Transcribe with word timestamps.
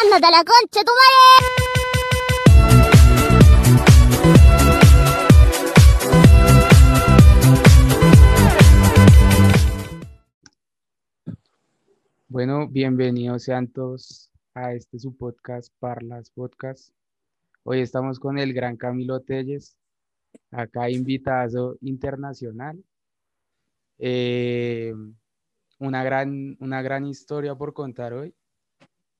¡Ándate 0.00 0.26
a 0.26 0.30
la 0.30 0.44
concha, 0.44 0.84
tu 0.84 0.92
madre! 0.92 1.18
Bueno, 12.28 12.68
bienvenidos 12.68 13.42
sean 13.42 13.66
todos 13.66 14.30
a 14.54 14.72
este 14.72 15.00
su 15.00 15.16
podcast, 15.16 15.72
Parlas 15.80 16.30
Podcast. 16.30 16.90
Hoy 17.64 17.80
estamos 17.80 18.20
con 18.20 18.38
el 18.38 18.52
gran 18.52 18.76
Camilo 18.76 19.18
Telles, 19.20 19.76
acá 20.52 20.88
invitado 20.90 21.76
internacional. 21.80 22.84
Eh, 23.98 24.94
una 25.78 26.04
gran, 26.04 26.56
una 26.60 26.82
gran 26.82 27.04
historia 27.06 27.56
por 27.56 27.72
contar 27.72 28.12
hoy. 28.12 28.32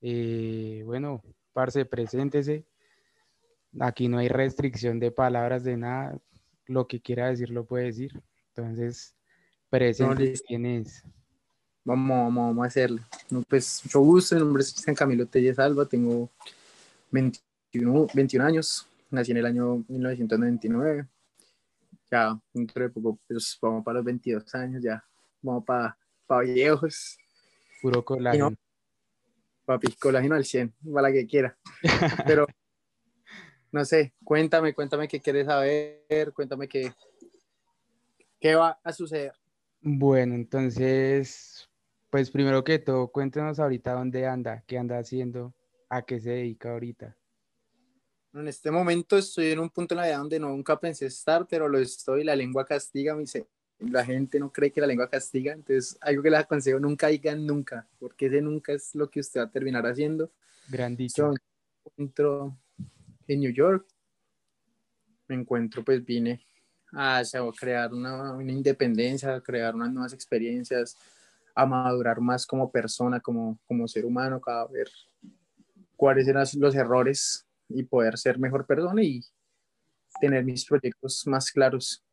Eh, 0.00 0.82
bueno, 0.84 1.22
parce, 1.52 1.84
preséntese. 1.84 2.64
Aquí 3.80 4.08
no 4.08 4.18
hay 4.18 4.28
restricción 4.28 4.98
de 4.98 5.10
palabras, 5.10 5.64
de 5.64 5.76
nada. 5.76 6.18
Lo 6.66 6.86
que 6.86 7.00
quiera 7.00 7.28
decir 7.28 7.50
lo 7.50 7.64
puede 7.64 7.86
decir. 7.86 8.22
Entonces, 8.54 9.14
preséntese 9.70 10.42
quién 10.46 10.66
es. 10.66 11.02
Vamos, 11.84 12.08
vamos, 12.08 12.34
vamos 12.34 12.64
a 12.64 12.66
hacerle. 12.66 13.02
No, 13.30 13.42
pues, 13.42 13.80
mucho 13.84 14.00
gusto. 14.00 14.34
Mi 14.34 14.40
nombre 14.40 14.62
es 14.62 14.72
Cristian 14.72 14.96
Camilo 14.96 15.26
Telles 15.26 15.58
Alba. 15.58 15.86
Tengo 15.86 16.30
21, 17.10 18.06
21 18.12 18.44
años. 18.44 18.86
Nací 19.10 19.30
en 19.30 19.38
el 19.38 19.46
año 19.46 19.84
1999. 19.88 21.06
Ya, 22.10 22.38
dentro 22.52 22.82
de 22.82 22.90
poco, 22.90 23.18
pues, 23.26 23.58
vamos 23.60 23.84
para 23.84 23.96
los 23.96 24.04
22 24.04 24.54
años. 24.54 24.82
Ya, 24.82 25.02
vamos 25.40 25.64
para, 25.64 25.96
para 26.26 26.42
viejos. 26.42 27.18
Puro 27.80 28.04
colágeno. 28.04 28.54
Papi, 29.68 29.92
colágeno 29.96 30.34
al 30.34 30.46
100, 30.46 30.74
para 30.94 31.08
la 31.08 31.12
que 31.12 31.26
quiera. 31.26 31.58
Pero, 32.26 32.46
no 33.70 33.84
sé, 33.84 34.14
cuéntame, 34.24 34.72
cuéntame 34.72 35.06
qué 35.06 35.20
quieres 35.20 35.44
saber. 35.44 36.32
Cuéntame 36.32 36.66
qué, 36.66 36.90
qué 38.40 38.54
va 38.54 38.80
a 38.82 38.92
suceder. 38.94 39.34
Bueno, 39.82 40.36
entonces, 40.36 41.68
pues 42.08 42.30
primero 42.30 42.64
que 42.64 42.78
todo, 42.78 43.08
cuéntenos 43.08 43.60
ahorita 43.60 43.92
dónde 43.92 44.26
anda, 44.26 44.64
qué 44.66 44.78
anda 44.78 44.98
haciendo, 44.98 45.54
a 45.90 46.00
qué 46.00 46.18
se 46.18 46.30
dedica 46.30 46.70
ahorita. 46.70 47.14
En 48.32 48.48
este 48.48 48.70
momento 48.70 49.18
estoy 49.18 49.48
en 49.48 49.58
un 49.58 49.68
punto 49.68 49.92
en 49.92 50.00
la 50.00 50.06
vida 50.06 50.16
donde 50.16 50.40
nunca 50.40 50.80
pensé 50.80 51.04
estar, 51.04 51.46
pero 51.46 51.68
lo 51.68 51.78
estoy. 51.78 52.24
La 52.24 52.34
lengua 52.34 52.64
castiga, 52.64 53.14
me 53.14 53.20
dice. 53.20 53.46
La 53.80 54.04
gente 54.04 54.40
no 54.40 54.52
cree 54.52 54.72
que 54.72 54.80
la 54.80 54.86
lengua 54.86 55.08
castiga, 55.08 55.52
entonces 55.52 55.96
algo 56.00 56.22
que 56.22 56.30
les 56.30 56.40
aconsejo, 56.40 56.80
nunca 56.80 57.08
digan 57.08 57.46
nunca, 57.46 57.86
porque 58.00 58.26
ese 58.26 58.40
nunca 58.40 58.72
es 58.72 58.94
lo 58.94 59.08
que 59.08 59.20
usted 59.20 59.40
va 59.40 59.44
a 59.44 59.50
terminar 59.50 59.86
haciendo. 59.86 60.30
Gran 60.68 60.96
dicho. 60.96 61.22
Yo 61.22 61.30
me 61.30 61.38
encuentro 61.86 62.56
en 63.28 63.40
New 63.40 63.52
York, 63.52 63.86
me 65.28 65.36
encuentro, 65.36 65.84
pues 65.84 66.04
vine 66.04 66.44
a, 66.92 67.18
a 67.18 67.52
crear 67.58 67.92
una, 67.92 68.32
una 68.32 68.52
independencia, 68.52 69.36
a 69.36 69.40
crear 69.40 69.74
unas 69.74 69.92
nuevas 69.92 70.12
experiencias, 70.12 70.96
a 71.54 71.66
madurar 71.66 72.20
más 72.20 72.46
como 72.46 72.70
persona, 72.70 73.20
como, 73.20 73.58
como 73.66 73.86
ser 73.88 74.04
humano, 74.04 74.40
a 74.46 74.66
ver 74.66 74.88
cuáles 75.96 76.28
eran 76.28 76.46
los 76.56 76.74
errores 76.74 77.46
y 77.68 77.82
poder 77.82 78.16
ser 78.16 78.38
mejor 78.38 78.64
persona 78.66 79.02
y 79.02 79.20
tener 80.20 80.44
mis 80.44 80.64
proyectos 80.64 81.26
más 81.26 81.50
claros. 81.50 82.04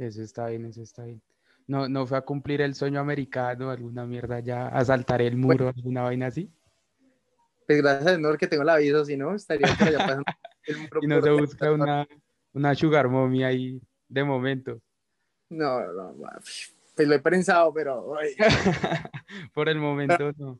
Eso 0.00 0.22
está 0.22 0.46
bien, 0.46 0.64
eso 0.64 0.82
está 0.82 1.04
bien. 1.04 1.20
No, 1.66 1.86
no 1.86 2.06
fue 2.06 2.16
a 2.16 2.22
cumplir 2.22 2.62
el 2.62 2.74
sueño 2.74 3.00
americano, 3.00 3.70
alguna 3.70 4.06
mierda 4.06 4.40
ya, 4.40 4.68
a 4.68 4.82
saltar 4.82 5.20
el 5.20 5.36
muro, 5.36 5.68
alguna 5.68 6.02
vaina 6.02 6.28
así. 6.28 6.50
Pues 7.66 7.82
gracias 7.82 8.06
a 8.06 8.16
Dios 8.16 8.38
que 8.38 8.46
tengo 8.46 8.64
la 8.64 8.78
visa, 8.78 9.04
si 9.04 9.16
no, 9.18 9.34
estaría 9.34 9.68
por 9.76 9.88
allá 9.88 9.98
pasando 9.98 10.24
el 10.64 10.78
muro 10.78 11.00
Y 11.02 11.06
no 11.06 11.20
se 11.20 11.30
busca 11.30 11.70
una, 11.70 12.08
una 12.54 12.74
sugar 12.74 13.08
mommy 13.08 13.44
ahí 13.44 13.80
de 14.08 14.24
momento. 14.24 14.80
No, 15.50 15.80
no, 15.92 16.14
papi. 16.14 16.50
pues 16.96 17.06
lo 17.06 17.14
he 17.14 17.20
pensado, 17.20 17.72
pero 17.74 18.14
Por 19.54 19.68
el 19.68 19.78
momento 19.78 20.32
no. 20.38 20.58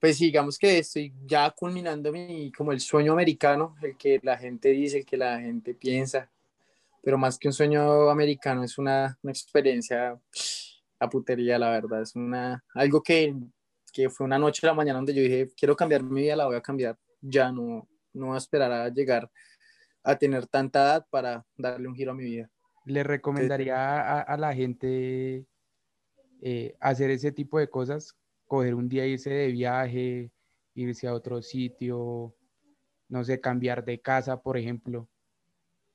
pues 0.00 0.18
digamos 0.18 0.58
que 0.58 0.78
estoy 0.78 1.12
ya 1.26 1.50
culminando 1.50 2.10
mi, 2.12 2.50
como 2.50 2.72
el 2.72 2.80
sueño 2.80 3.12
americano, 3.12 3.76
el 3.82 3.94
que 3.98 4.18
la 4.22 4.38
gente 4.38 4.70
dice, 4.70 5.00
el 5.00 5.04
que 5.06 5.18
la 5.18 5.38
gente 5.38 5.74
piensa, 5.74 6.30
pero 7.06 7.18
más 7.18 7.38
que 7.38 7.46
un 7.46 7.52
sueño 7.52 8.10
americano 8.10 8.64
es 8.64 8.78
una, 8.78 9.16
una 9.22 9.30
experiencia, 9.30 10.20
la 10.98 11.08
putería, 11.08 11.56
la 11.56 11.70
verdad, 11.70 12.02
es 12.02 12.16
una, 12.16 12.64
algo 12.74 13.00
que, 13.00 13.32
que 13.92 14.10
fue 14.10 14.24
una 14.24 14.40
noche 14.40 14.66
a 14.66 14.70
la 14.70 14.74
mañana 14.74 14.98
donde 14.98 15.14
yo 15.14 15.22
dije, 15.22 15.48
quiero 15.56 15.76
cambiar 15.76 16.02
mi 16.02 16.22
vida, 16.22 16.34
la 16.34 16.46
voy 16.46 16.56
a 16.56 16.60
cambiar, 16.60 16.98
ya 17.20 17.52
no, 17.52 17.88
no 18.12 18.34
a 18.34 18.38
esperar 18.38 18.72
a 18.72 18.88
llegar 18.88 19.30
a 20.02 20.18
tener 20.18 20.48
tanta 20.48 20.80
edad 20.80 21.06
para 21.08 21.46
darle 21.56 21.86
un 21.86 21.94
giro 21.94 22.10
a 22.10 22.14
mi 22.16 22.24
vida. 22.24 22.50
Le 22.86 23.04
recomendaría 23.04 23.76
a, 23.76 24.20
a 24.22 24.36
la 24.36 24.52
gente 24.52 25.46
eh, 26.42 26.74
hacer 26.80 27.10
ese 27.10 27.30
tipo 27.30 27.60
de 27.60 27.70
cosas, 27.70 28.16
coger 28.46 28.74
un 28.74 28.88
día, 28.88 29.06
irse 29.06 29.30
de 29.30 29.52
viaje, 29.52 30.32
irse 30.74 31.06
a 31.06 31.14
otro 31.14 31.40
sitio, 31.40 32.34
no 33.08 33.22
sé, 33.22 33.40
cambiar 33.40 33.84
de 33.84 34.00
casa, 34.00 34.42
por 34.42 34.56
ejemplo, 34.58 35.08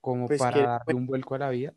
como 0.01 0.27
Pues 0.27 0.39
para 0.39 0.53
que- 0.57 0.63
darle 0.63 0.93
un 0.95 1.05
vuelco 1.05 1.35
a 1.35 1.37
la 1.39 1.49
vida. 1.49 1.73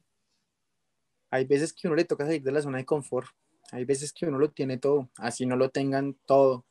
hay 1.30 1.44
veces 1.44 1.72
que 1.72 1.86
uno 1.88 1.96
le 1.96 2.04
toca 2.04 2.24
salir 2.24 2.42
de 2.42 2.52
la 2.52 2.62
zona 2.62 2.78
de 2.78 2.84
confort, 2.84 3.28
hay 3.72 3.84
veces 3.84 4.12
que 4.12 4.26
uno 4.26 4.38
lo 4.38 4.50
tiene 4.50 4.78
todo, 4.78 5.08
así 5.18 5.46
no 5.46 5.56
lo 5.56 5.68
tengan 5.70 6.16
todo 6.26 6.64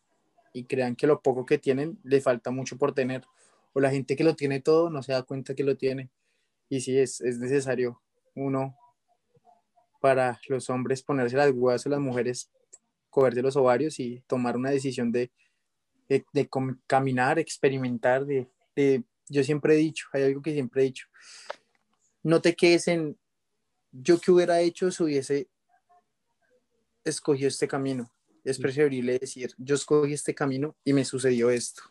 y 0.53 0.63
crean 0.65 0.95
que 0.95 1.05
lo 1.07 1.21
poco 1.21 1.45
que 1.45 1.57
tienen 1.57 1.99
le 2.03 2.21
falta 2.21 2.49
mucho 2.51 2.77
por 2.77 2.93
tener, 2.93 3.23
o 3.73 3.79
la 3.81 3.89
gente 3.91 4.15
que 4.15 4.23
lo 4.23 4.35
tiene 4.35 4.61
todo 4.61 4.89
no 4.89 5.03
se 5.03 5.11
da 5.11 5.23
cuenta 5.23 5.53
que 5.55 5.63
lo 5.63 5.75
tiene, 5.75 6.09
y 6.69 6.79
sí 6.81 6.97
es, 6.97 7.19
es 7.21 7.39
necesario 7.39 8.01
uno 8.35 8.75
para 9.99 10.39
los 10.47 10.69
hombres 10.69 11.01
ponerse 11.01 11.35
las 11.37 11.51
huevas 11.51 11.85
o 11.85 11.89
las 11.89 11.99
mujeres 11.99 12.49
cogerse 13.09 13.41
los 13.41 13.55
ovarios 13.55 13.99
y 13.99 14.23
tomar 14.27 14.57
una 14.57 14.69
decisión 14.71 15.11
de, 15.11 15.29
de, 16.09 16.25
de 16.33 16.49
caminar, 16.87 17.37
experimentar, 17.37 18.25
de, 18.25 18.47
de- 18.75 19.03
yo 19.29 19.43
siempre 19.43 19.73
he 19.73 19.77
dicho, 19.77 20.07
hay 20.13 20.23
algo 20.23 20.41
que 20.41 20.53
siempre 20.53 20.81
he 20.81 20.85
dicho, 20.85 21.07
no 22.23 22.41
te 22.41 22.55
quedes 22.55 22.87
en, 22.87 23.17
yo 23.91 24.19
que 24.19 24.31
hubiera 24.31 24.59
hecho 24.61 24.91
si 24.91 25.03
hubiese 25.03 25.49
escogido 27.03 27.47
este 27.47 27.67
camino. 27.67 28.11
Es 28.43 28.59
preferible 28.59 29.17
decir, 29.19 29.53
yo 29.57 29.75
escogí 29.75 30.13
este 30.13 30.35
camino 30.35 30.75
y 30.83 30.91
me 30.93 31.05
sucedió 31.05 31.49
esto. 31.49 31.83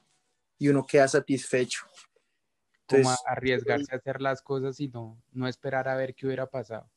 Y 0.58 0.68
uno 0.68 0.86
queda 0.86 1.08
satisfecho. 1.08 1.86
como 2.86 3.00
Entonces, 3.08 3.24
a- 3.26 3.32
arriesgarse 3.32 3.94
a 3.94 3.98
hacer 3.98 4.20
las 4.20 4.42
cosas 4.42 4.78
y 4.80 4.88
no, 4.88 5.22
no 5.32 5.48
esperar 5.48 5.88
a 5.88 5.96
ver 5.96 6.14
qué 6.14 6.26
hubiera 6.26 6.46
pasado. 6.46 6.90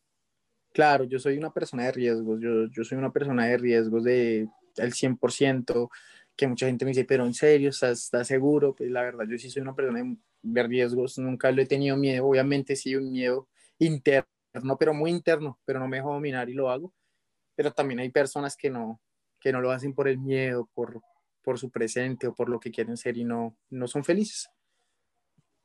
claro, 0.74 1.06
yo 1.06 1.19
soy 1.19 1.38
una 1.38 1.53
persona 1.53 1.85
de 1.85 1.94
riesgos. 1.94 2.41
Yo, 2.41 2.66
yo 2.69 2.84
soy 2.84 2.97
una 2.97 3.13
persona 3.13 3.45
de 3.45 3.57
riesgos 3.57 4.03
de 4.03 4.50
el 4.75 4.94
100%, 4.94 5.90
que 6.35 6.47
mucha 6.47 6.68
gente 6.68 6.85
me 6.85 6.90
dice, 6.91 7.06
pero 7.06 7.25
en 7.25 7.34
serio, 7.34 7.69
¿estás, 7.69 8.03
estás 8.06 8.28
seguro? 8.28 8.75
Pues 8.75 8.90
la 8.91 9.01
verdad, 9.03 9.25
yo 9.29 9.38
sí 9.38 9.50
soy 9.50 9.62
una 9.62 9.75
persona 9.75 10.03
de, 10.41 10.63
riesgos. 10.63 11.18
Nunca 11.18 11.51
le 11.51 11.63
he 11.63 11.66
tenido 11.66 11.97
miedo. 11.97 12.25
Obviamente 12.28 12.75
sí, 12.75 12.96
un 12.96 13.12
miedo 13.12 13.47
interno, 13.79 14.28
pero 14.79 14.94
muy 14.94 15.12
interno, 15.12 15.59
pero 15.66 15.79
no 15.79 15.88
me 15.88 15.97
dejo 15.97 16.13
dominar 16.13 16.50
y 16.50 16.53
lo 16.53 16.69
hago. 16.69 16.94
Pero 17.56 17.72
también 17.72 18.00
hay 18.01 18.09
personas 18.09 18.56
que 18.57 18.69
no, 18.69 19.01
que 19.40 19.51
no 19.51 19.62
lo 19.62 19.72
hacen 19.72 19.94
por 19.94 20.07
el 20.07 20.18
miedo, 20.19 20.69
por, 20.74 21.01
por 21.44 21.59
su 21.59 21.72
presente 21.72 22.28
o 22.28 22.35
por 22.35 22.50
lo 22.50 22.59
que 22.59 22.72
quieren 22.72 22.97
ser 22.97 23.18
y 23.18 23.24
no, 23.24 23.57
no 23.69 23.88
son 23.88 24.03
felices. 24.03 24.50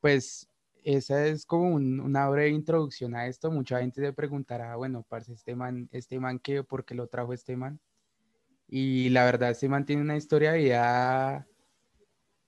Pues 0.01 0.49
esa 0.85 1.27
es 1.27 1.45
como 1.47 1.75
un- 1.75 2.01
una 2.01 2.29
breve 2.29 2.51
introducción 2.51 3.15
a 3.15 3.27
esto. 3.27 3.51
Mucha 3.51 3.81
gente 3.81 4.01
se 4.01 4.13
preguntará, 4.13 4.77
bueno, 4.77 5.05
parce, 5.09 5.33
este 5.35 5.55
man, 5.55 5.89
este 5.93 6.19
man 6.21 6.39
qué, 6.39 6.63
¿por 6.65 6.85
qué 6.85 6.95
lo 6.95 7.09
trajo 7.09 7.33
este 7.33 7.57
man? 7.57 7.81
Y 8.73 9.09
la 9.09 9.25
verdad, 9.25 9.51
este 9.51 9.69
man 9.69 9.85
tiene 9.85 10.03
una 10.03 10.17
historia 10.17 10.53
de 10.53 10.59
vida 10.59 11.49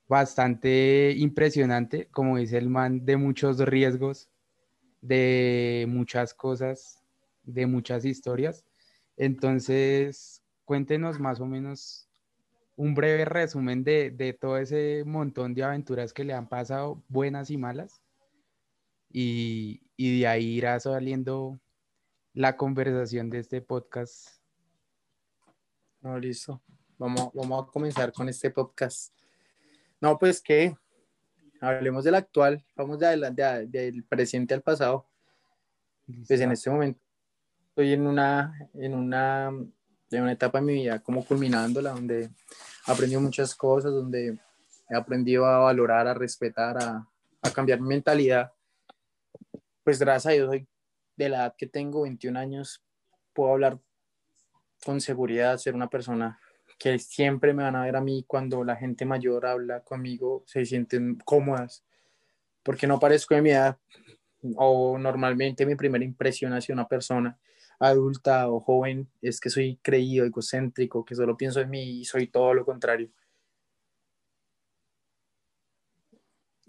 bastante 0.06 1.12
impresionante, 1.17 2.06
como 2.12 2.37
dice 2.37 2.58
el 2.58 2.69
man, 2.69 3.05
de 3.05 3.17
muchos 3.17 3.58
riesgos, 3.58 4.31
de 5.00 5.85
muchas 5.88 6.32
cosas, 6.32 7.02
de 7.43 7.67
muchas 7.67 8.05
historias. 8.05 8.64
Entonces, 9.17 10.44
cuéntenos 10.64 11.19
más 11.19 11.41
o 11.41 11.47
menos 11.47 12.08
un 12.76 12.94
breve 12.94 13.25
resumen 13.25 13.82
de, 13.82 14.12
de 14.12 14.32
todo 14.32 14.58
ese 14.58 15.02
montón 15.05 15.55
de 15.55 15.64
aventuras 15.64 16.12
que 16.12 16.23
le 16.23 16.35
han 16.35 16.49
pasado, 16.49 17.02
buenas 17.08 17.50
y 17.50 17.56
malas. 17.56 18.00
Y, 19.11 19.82
y 19.97 20.20
de 20.20 20.26
ahí 20.29 20.47
irá 20.58 20.79
saliendo 20.79 21.58
la 22.32 22.56
conversación 22.56 23.29
de 23.29 23.41
este 23.41 23.61
podcast. 23.61 24.42
No, 26.02 26.19
listo. 26.19 26.60
Vamos, 26.99 27.31
vamos 27.34 27.64
a 27.69 27.70
comenzar 27.70 28.12
con 28.12 28.28
este 28.28 28.50
podcast. 28.50 29.14
No, 30.00 30.19
pues 30.19 30.40
que 30.43 30.76
hablemos 31.60 32.04
del 32.04 32.16
actual, 32.16 32.64
vamos 32.75 32.99
de 32.99 33.06
adelante, 33.06 33.43
de- 33.43 33.66
del 33.66 34.04
presente 34.04 34.54
al 34.54 34.62
pasado. 34.62 35.06
Pues 36.26 36.40
en 36.40 36.50
este 36.52 36.70
momento 36.70 37.00
estoy 37.69 37.93
en 37.93 38.06
una, 38.06 38.69
en 38.75 38.94
una, 38.94 39.46
en 39.49 40.22
una 40.22 40.32
etapa 40.32 40.58
de 40.58 40.64
mi 40.66 40.75
vida 40.75 41.00
como 41.00 41.25
culminándola, 41.25 41.93
donde 41.93 42.31
aprendí 42.87 43.16
muchas 43.16 43.54
cosas, 43.54 43.93
donde 43.93 44.38
he 44.90 44.96
aprendido 44.96 45.46
a 45.46 45.58
valorar, 45.58 46.06
a 46.08 46.14
respetar, 46.14 46.82
a, 46.82 47.08
a 47.43 47.50
cambiar 47.50 47.81
mi 47.81 47.88
mentalidad. 47.88 48.52
Pues 49.84 49.99
gracias 49.99 50.26
a 50.32 50.34
Dios, 50.34 50.49
soy 50.49 50.66
de 51.16 51.28
la 51.28 51.37
edad 51.38 51.54
que 51.56 51.66
tengo, 51.66 52.02
21 52.02 52.37
años, 52.38 52.84
puedo 53.32 53.52
hablar 53.52 53.78
con 54.84 55.00
seguridad, 55.00 55.58
ser 55.58 55.75
una 55.75 55.88
persona 55.88 56.38
que 56.79 56.99
siempre 56.99 57.55
me 57.55 57.62
van 57.62 57.76
a 57.76 57.84
ver 57.84 57.96
a 57.96 58.00
mí 58.00 58.25
cuando 58.26 58.64
la 58.64 58.76
gente 58.76 59.05
mayor 59.05 59.46
habla 59.46 59.81
conmigo, 59.81 60.43
se 60.46 60.64
sienten 60.64 61.17
cómodas, 61.25 61.84
porque 62.62 62.87
no 62.87 62.99
parezco 62.99 63.34
de 63.34 63.43
mi 63.43 63.50
edad, 63.50 63.79
o 64.56 64.99
normalmente 64.99 65.64
mi 65.67 65.76
primera 65.76 66.05
impresión 66.05 66.52
hacia 66.52 66.75
una 66.75 66.88
persona 66.88 67.38
adulta 67.79 68.49
o 68.49 68.61
joven 68.61 69.08
es 69.20 69.40
que 69.40 69.50
soy 69.50 69.79
creído, 69.82 70.25
egocéntrico, 70.25 71.05
que 71.05 71.14
solo 71.14 71.37
pienso 71.37 71.61
en 71.61 71.70
mí 71.70 72.00
y 72.00 72.05
soy 72.05 72.28
todo 72.28 72.55
lo 72.55 72.64
contrario. 72.64 73.11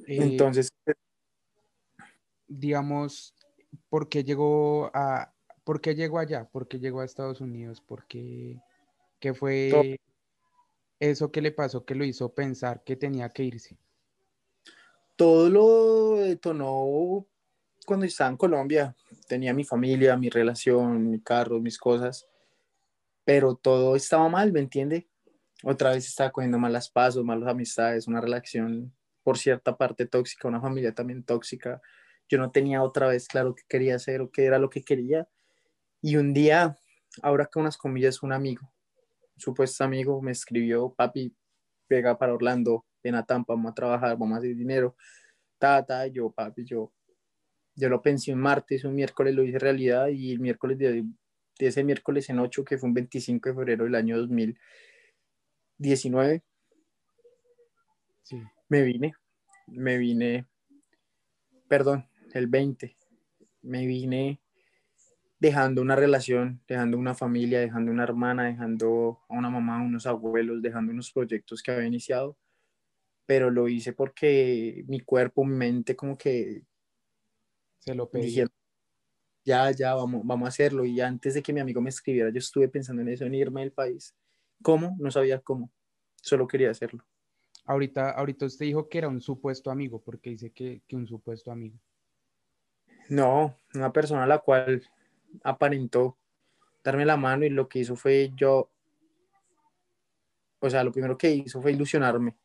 Eh, 0.08 0.18
Entonces, 0.20 0.70
digamos, 2.48 3.36
¿por 3.90 4.10
qué 4.10 4.24
llegó 4.24 4.92
a, 4.94 5.33
por 5.64 5.82
qué 5.82 5.96
llegó 5.96 6.20
allá? 6.20 6.46
¿Por 6.46 6.68
qué 6.68 6.80
llegó 6.80 7.02
a 7.02 7.06
Estados 7.06 7.42
Unidos? 7.42 7.82
¿Por 7.82 8.06
qué, 8.06 8.60
qué 9.20 9.34
fue 9.34 10.00
eso 11.00 11.32
que 11.32 11.42
le 11.42 11.52
pasó 11.52 11.86
que 11.86 11.96
lo 11.96 12.06
hizo 12.06 12.34
pensar 12.34 12.84
que 12.84 12.96
tenía 12.96 13.30
que 13.30 13.44
irse? 13.44 13.78
todo 15.16 15.50
lo 15.50 16.24
detonó 16.24 17.26
cuando 17.86 18.06
estaba 18.06 18.30
en 18.30 18.38
Colombia. 18.38 18.96
Tenía 19.28 19.54
mi 19.54 19.64
familia, 19.64 20.18
mi 20.18 20.30
relación, 20.30 21.10
mi 21.10 21.22
carro, 21.22 21.60
mis 21.60 21.78
cosas, 21.78 22.28
pero 23.24 23.56
todo 23.56 23.96
estaba 23.96 24.28
mal, 24.30 24.52
¿me 24.52 24.60
entiende? 24.60 25.08
Otra 25.64 25.92
vez 25.92 26.08
estaba 26.08 26.32
cogiendo 26.32 26.60
malas 26.60 26.90
pasos, 26.90 27.24
malas 27.24 27.50
amistades, 27.50 28.08
una 28.08 28.22
relación 28.22 28.94
por 29.24 29.38
cierta 29.38 29.78
parte 29.78 30.06
tóxica, 30.06 30.48
una 30.48 30.60
familia 30.60 30.94
también 30.94 31.24
tóxica. 31.24 31.82
Yo 32.28 32.38
no 32.38 32.52
tenía 32.52 32.84
otra 32.84 33.08
vez 33.08 33.28
claro 33.28 33.56
qué 33.56 33.64
quería 33.68 33.96
hacer 33.96 34.22
o 34.22 34.30
qué 34.30 34.46
era 34.46 34.60
lo 34.60 34.70
que 34.70 34.84
quería. 34.84 35.28
Y 36.04 36.18
un 36.18 36.34
día, 36.34 36.78
ahora 37.22 37.46
con 37.46 37.62
unas 37.62 37.78
comillas, 37.78 38.22
un 38.24 38.34
amigo, 38.34 38.70
un 39.36 39.40
supuesto 39.40 39.86
amigo, 39.86 40.22
me 40.22 40.32
escribió, 40.32 40.94
papi, 40.94 41.34
pega 41.88 42.18
para 42.18 42.34
Orlando, 42.34 42.86
ven 43.02 43.16
a 43.16 43.26
Tampa, 43.26 43.54
vamos 43.54 43.72
a 43.72 43.74
trabajar, 43.74 44.18
vamos 44.18 44.36
a 44.36 44.40
hacer 44.40 44.54
dinero. 44.54 44.98
Ta, 45.58 45.86
ta, 45.86 46.06
yo, 46.08 46.30
papi, 46.30 46.66
yo, 46.66 46.92
yo 47.76 47.88
lo 47.88 48.02
pensé 48.02 48.34
un 48.34 48.42
martes, 48.42 48.84
un 48.84 48.96
miércoles 48.96 49.34
lo 49.34 49.46
hice 49.46 49.60
realidad 49.60 50.10
y 50.10 50.34
el 50.34 50.42
miércoles 50.42 50.78
de, 50.78 51.06
de 51.58 51.68
ese 51.68 51.86
miércoles 51.86 52.30
en 52.30 52.40
8, 52.40 52.66
que 52.66 52.78
fue 52.78 52.90
un 52.90 52.96
25 52.96 53.48
de 53.48 53.56
febrero 53.56 53.86
del 53.86 53.96
año 53.96 54.18
2019, 54.18 56.44
Sí. 58.24 58.42
me 58.68 58.84
vine, 58.84 59.14
me 59.68 59.98
vine, 59.98 60.48
perdón, 61.70 62.10
el 62.34 62.48
20, 62.48 62.98
me 63.62 63.86
vine 63.86 64.43
dejando 65.44 65.82
una 65.82 65.98
relación, 65.98 66.62
dejando 66.70 66.98
una 66.98 67.14
familia, 67.14 67.60
dejando 67.60 67.92
una 67.92 68.04
hermana, 68.04 68.46
dejando 68.46 69.20
a 69.28 69.34
una 69.34 69.50
mamá, 69.50 69.84
unos 69.84 70.06
abuelos, 70.06 70.62
dejando 70.62 70.94
unos 70.94 71.12
proyectos 71.12 71.62
que 71.62 71.70
había 71.70 71.86
iniciado, 71.86 72.38
pero 73.26 73.52
lo 73.52 73.68
hice 73.68 73.92
porque 73.92 74.86
mi 74.88 75.02
cuerpo, 75.02 75.44
mi 75.44 75.54
mente 75.54 75.98
como 75.98 76.18
que 76.18 76.64
Se 77.80 77.94
lo 77.94 78.10
pedí. 78.10 78.28
dijeron, 78.28 78.52
ya, 79.44 79.70
ya, 79.72 79.94
vamos, 79.96 80.22
vamos 80.24 80.46
a 80.46 80.50
hacerlo. 80.50 80.86
Y 80.86 81.02
antes 81.02 81.34
de 81.34 81.44
que 81.44 81.52
mi 81.52 81.60
amigo 81.60 81.82
me 81.82 81.90
escribiera, 81.90 82.30
yo 82.30 82.38
estuve 82.40 82.70
pensando 82.70 83.02
en 83.02 83.10
eso, 83.10 83.26
en 83.26 83.36
irme 83.36 83.60
del 83.60 83.74
país. 83.74 84.16
¿Cómo? 84.62 84.96
No 84.98 85.12
sabía 85.12 85.42
cómo, 85.42 85.74
solo 86.22 86.48
quería 86.48 86.72
hacerlo. 86.72 87.04
Ahorita, 87.66 88.12
ahorita 88.12 88.46
usted 88.46 88.66
dijo 88.66 88.88
que 88.88 89.00
era 89.00 89.10
un 89.10 89.20
supuesto 89.20 89.72
amigo, 89.72 90.02
porque 90.02 90.30
dice 90.30 90.52
que, 90.52 90.82
que 90.88 90.96
un 90.96 91.06
supuesto 91.06 91.52
amigo. 91.52 91.78
No, 93.10 93.58
una 93.74 93.92
persona 93.92 94.24
a 94.24 94.28
la 94.28 94.40
cual 94.40 94.82
aparentó 95.44 96.18
darme 96.84 97.06
la 97.06 97.18
mano 97.18 97.46
y 97.46 97.50
lo 97.50 97.68
que 97.68 97.80
hizo 97.80 97.96
fue 97.96 98.32
yo, 98.36 98.70
o 100.60 100.70
sea, 100.70 100.84
lo 100.84 100.92
primero 100.92 101.18
que 101.18 101.34
hizo 101.34 101.62
fue 101.62 101.72
ilusionarme, 101.72 102.36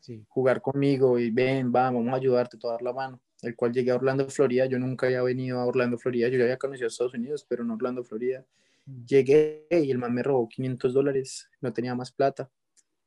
Sí. 0.00 0.24
jugar 0.28 0.60
conmigo 0.60 1.18
y 1.18 1.30
ven, 1.30 1.72
va, 1.74 1.84
vamos 1.84 2.12
a 2.12 2.16
ayudarte, 2.16 2.56
te 2.56 2.66
voy 2.66 2.70
a 2.70 2.74
dar 2.74 2.82
la 2.82 2.92
mano. 2.92 3.20
El 3.40 3.56
cual 3.56 3.72
llegué 3.72 3.90
a 3.90 3.96
Orlando, 3.96 4.28
Florida. 4.28 4.66
Yo 4.66 4.78
nunca 4.78 5.06
había 5.06 5.22
venido 5.22 5.58
a 5.58 5.66
Orlando, 5.66 5.98
Florida. 5.98 6.28
Yo 6.28 6.38
ya 6.38 6.44
había 6.44 6.58
conocido 6.58 6.86
Estados 6.86 7.14
Unidos, 7.14 7.44
pero 7.48 7.64
no 7.64 7.74
Orlando, 7.74 8.04
Florida. 8.04 8.44
Mm. 8.86 9.04
Llegué 9.04 9.66
y 9.70 9.90
el 9.90 9.98
man 9.98 10.14
me 10.14 10.22
robó 10.22 10.48
500 10.48 10.92
dólares, 10.94 11.50
no 11.60 11.72
tenía 11.72 11.94
más 11.94 12.12
plata 12.12 12.50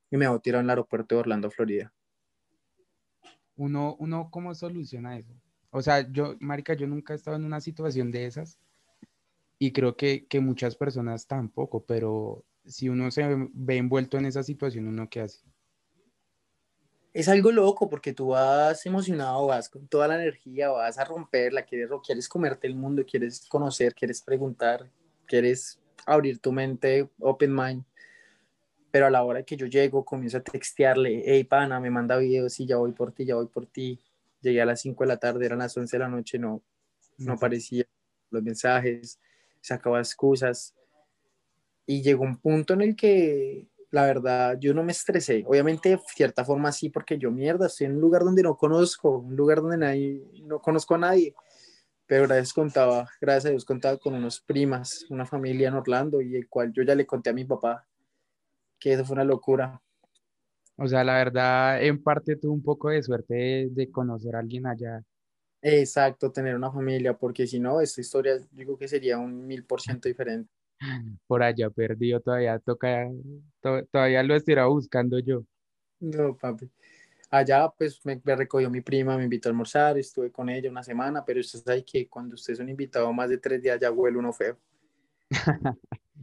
y 0.10 0.18
me 0.18 0.26
tirado 0.40 0.62
en 0.62 0.66
el 0.66 0.70
aeropuerto 0.72 1.16
de 1.16 1.22
Orlando, 1.22 1.50
Florida. 1.52 1.94
Uno, 3.58 3.96
uno, 4.00 4.30
¿cómo 4.32 4.54
soluciona 4.54 5.18
eso? 5.18 5.34
O 5.70 5.82
sea, 5.82 6.10
yo, 6.12 6.36
marica, 6.40 6.74
yo 6.74 6.88
nunca 6.88 7.14
he 7.14 7.16
estado 7.16 7.38
en 7.38 7.46
una 7.46 7.62
situación 7.62 8.12
de 8.12 8.26
esas 8.26 8.60
y 9.60 9.72
creo 9.72 9.96
que, 9.96 10.26
que 10.28 10.40
muchas 10.40 10.76
personas 10.76 11.28
tampoco, 11.28 11.86
pero 11.86 12.44
si 12.66 12.90
uno 12.90 13.12
se 13.12 13.24
ve 13.54 13.78
envuelto 13.78 14.18
en 14.18 14.26
esa 14.26 14.44
situación, 14.44 14.88
¿uno 14.88 15.10
qué 15.10 15.22
hace? 15.22 15.40
Es 17.14 17.30
algo 17.30 17.52
loco 17.52 17.90
porque 17.90 18.12
tú 18.12 18.28
vas 18.28 18.86
emocionado, 18.86 19.48
vas 19.48 19.70
con 19.70 19.88
toda 19.88 20.08
la 20.08 20.16
energía, 20.16 20.70
vas 20.70 20.98
a 20.98 21.06
romperla, 21.06 21.64
quieres, 21.64 21.90
quieres 22.06 22.28
comerte 22.28 22.68
el 22.68 22.76
mundo, 22.76 23.06
quieres 23.06 23.48
conocer, 23.48 23.96
quieres 23.96 24.22
preguntar, 24.22 24.90
quieres 25.26 25.80
abrir 26.06 26.40
tu 26.40 26.52
mente, 26.52 27.10
open 27.20 27.56
mind. 27.56 27.86
Pero 28.92 29.08
a 29.08 29.10
la 29.10 29.24
hora 29.24 29.44
que 29.44 29.56
yo 29.56 29.66
llego, 29.66 30.04
comienzo 30.04 30.38
a 30.38 30.44
textearle, 30.44 31.24
hey 31.26 31.46
pana, 31.46 31.80
me 31.80 31.90
manda 31.90 32.18
videos, 32.18 32.54
sí, 32.54 32.66
ya 32.66 32.78
voy 32.78 32.92
por 32.92 33.14
ti, 33.14 33.26
ya 33.26 33.36
voy 33.36 33.48
por 33.48 33.66
ti. 33.66 34.00
Llegué 34.42 34.62
a 34.62 34.66
las 34.66 34.82
5 34.82 35.06
de 35.06 35.08
la 35.08 35.18
tarde, 35.18 35.46
eran 35.46 35.60
las 35.60 35.76
11 35.78 35.96
de 35.96 36.00
la 36.00 36.10
noche, 36.10 36.38
no, 36.38 36.62
no 37.18 37.34
aparecía 37.34 37.86
los 38.30 38.44
mensajes, 38.44 39.20
sacaba 39.66 40.00
excusas. 40.00 40.76
Y 41.86 42.02
llegó 42.02 42.24
un 42.24 42.38
punto 42.38 42.74
en 42.74 42.82
el 42.82 42.96
que, 42.96 43.68
la 43.92 44.06
verdad, 44.06 44.58
yo 44.60 44.74
no 44.74 44.84
me 44.84 44.92
estresé. 44.92 45.44
Obviamente, 45.48 46.00
cierta 46.16 46.44
forma 46.44 46.72
sí, 46.72 46.90
porque 46.90 47.18
yo, 47.18 47.32
mierda, 47.32 47.68
estoy 47.68 47.88
en 47.88 47.96
un 47.96 48.02
lugar 48.02 48.24
donde 48.24 48.44
no 48.44 48.58
conozco, 48.58 49.20
un 49.20 49.36
lugar 49.36 49.62
donde 49.62 49.78
nadie, 49.78 50.22
no 50.44 50.60
conozco 50.60 50.96
a 50.96 51.00
nadie. 51.00 51.34
Pero 52.08 52.24
gracias, 52.24 52.54
contaba, 52.54 53.10
gracias 53.20 53.46
a 53.46 53.50
Dios 53.50 53.66
contaba 53.66 53.98
con 53.98 54.14
unos 54.14 54.40
primas, 54.40 55.06
una 55.10 55.26
familia 55.26 55.70
en 55.70 55.76
Orlando, 55.76 56.22
y 56.22 56.36
el 56.36 56.48
cual 56.48 56.72
yo 56.72 56.84
ya 56.84 56.94
le 56.96 57.06
conté 57.06 57.32
a 57.32 57.34
mi 57.34 57.46
papá 57.46 57.86
que 58.80 58.94
eso 58.94 59.06
fue 59.06 59.16
una 59.16 59.24
locura. 59.24 59.82
O 60.78 60.88
sea, 60.88 61.04
la 61.04 61.16
verdad, 61.16 61.82
en 61.84 62.04
parte 62.04 62.36
tuve 62.36 62.52
un 62.52 62.64
poco 62.64 62.90
de 62.90 63.02
suerte 63.02 63.70
de 63.72 63.92
conocer 63.92 64.36
a 64.36 64.40
alguien 64.40 64.68
allá. 64.68 65.02
Exacto, 65.62 66.32
tener 66.32 66.56
una 66.56 66.72
familia, 66.72 67.18
porque 67.18 67.48
si 67.48 67.60
no, 67.60 67.82
esta 67.82 68.00
historia 68.02 68.38
digo 68.52 68.78
que 68.78 68.88
sería 68.88 69.18
un 69.18 69.48
mil 69.48 69.64
por 69.66 69.82
ciento 69.82 70.08
diferente. 70.08 70.50
Por 71.28 71.42
allá 71.42 71.70
perdido, 71.70 72.20
todavía 72.20 72.60
toca, 72.60 73.10
to- 73.62 73.86
todavía 73.86 74.22
lo 74.24 74.36
estuviera 74.36 74.66
buscando 74.68 75.18
yo. 75.20 75.44
No, 76.00 76.38
papi. 76.38 76.70
Allá, 77.32 77.70
pues, 77.78 78.00
me, 78.06 78.22
me 78.24 78.36
recogió 78.36 78.70
mi 78.70 78.82
prima, 78.82 79.18
me 79.18 79.24
invitó 79.24 79.50
a 79.50 79.52
almorzar, 79.52 79.98
estuve 79.98 80.32
con 80.32 80.50
ella 80.50 80.70
una 80.70 80.84
semana, 80.84 81.26
pero 81.26 81.40
usted 81.40 81.60
sabe 81.60 81.84
que 81.84 82.08
cuando 82.08 82.36
usted 82.36 82.54
es 82.54 82.60
un 82.60 82.70
invitado 82.70 83.12
más 83.14 83.30
de 83.30 83.38
tres 83.40 83.62
días 83.62 83.80
ya 83.80 83.92
huele 83.92 84.18
uno 84.18 84.32
feo. 84.34 84.58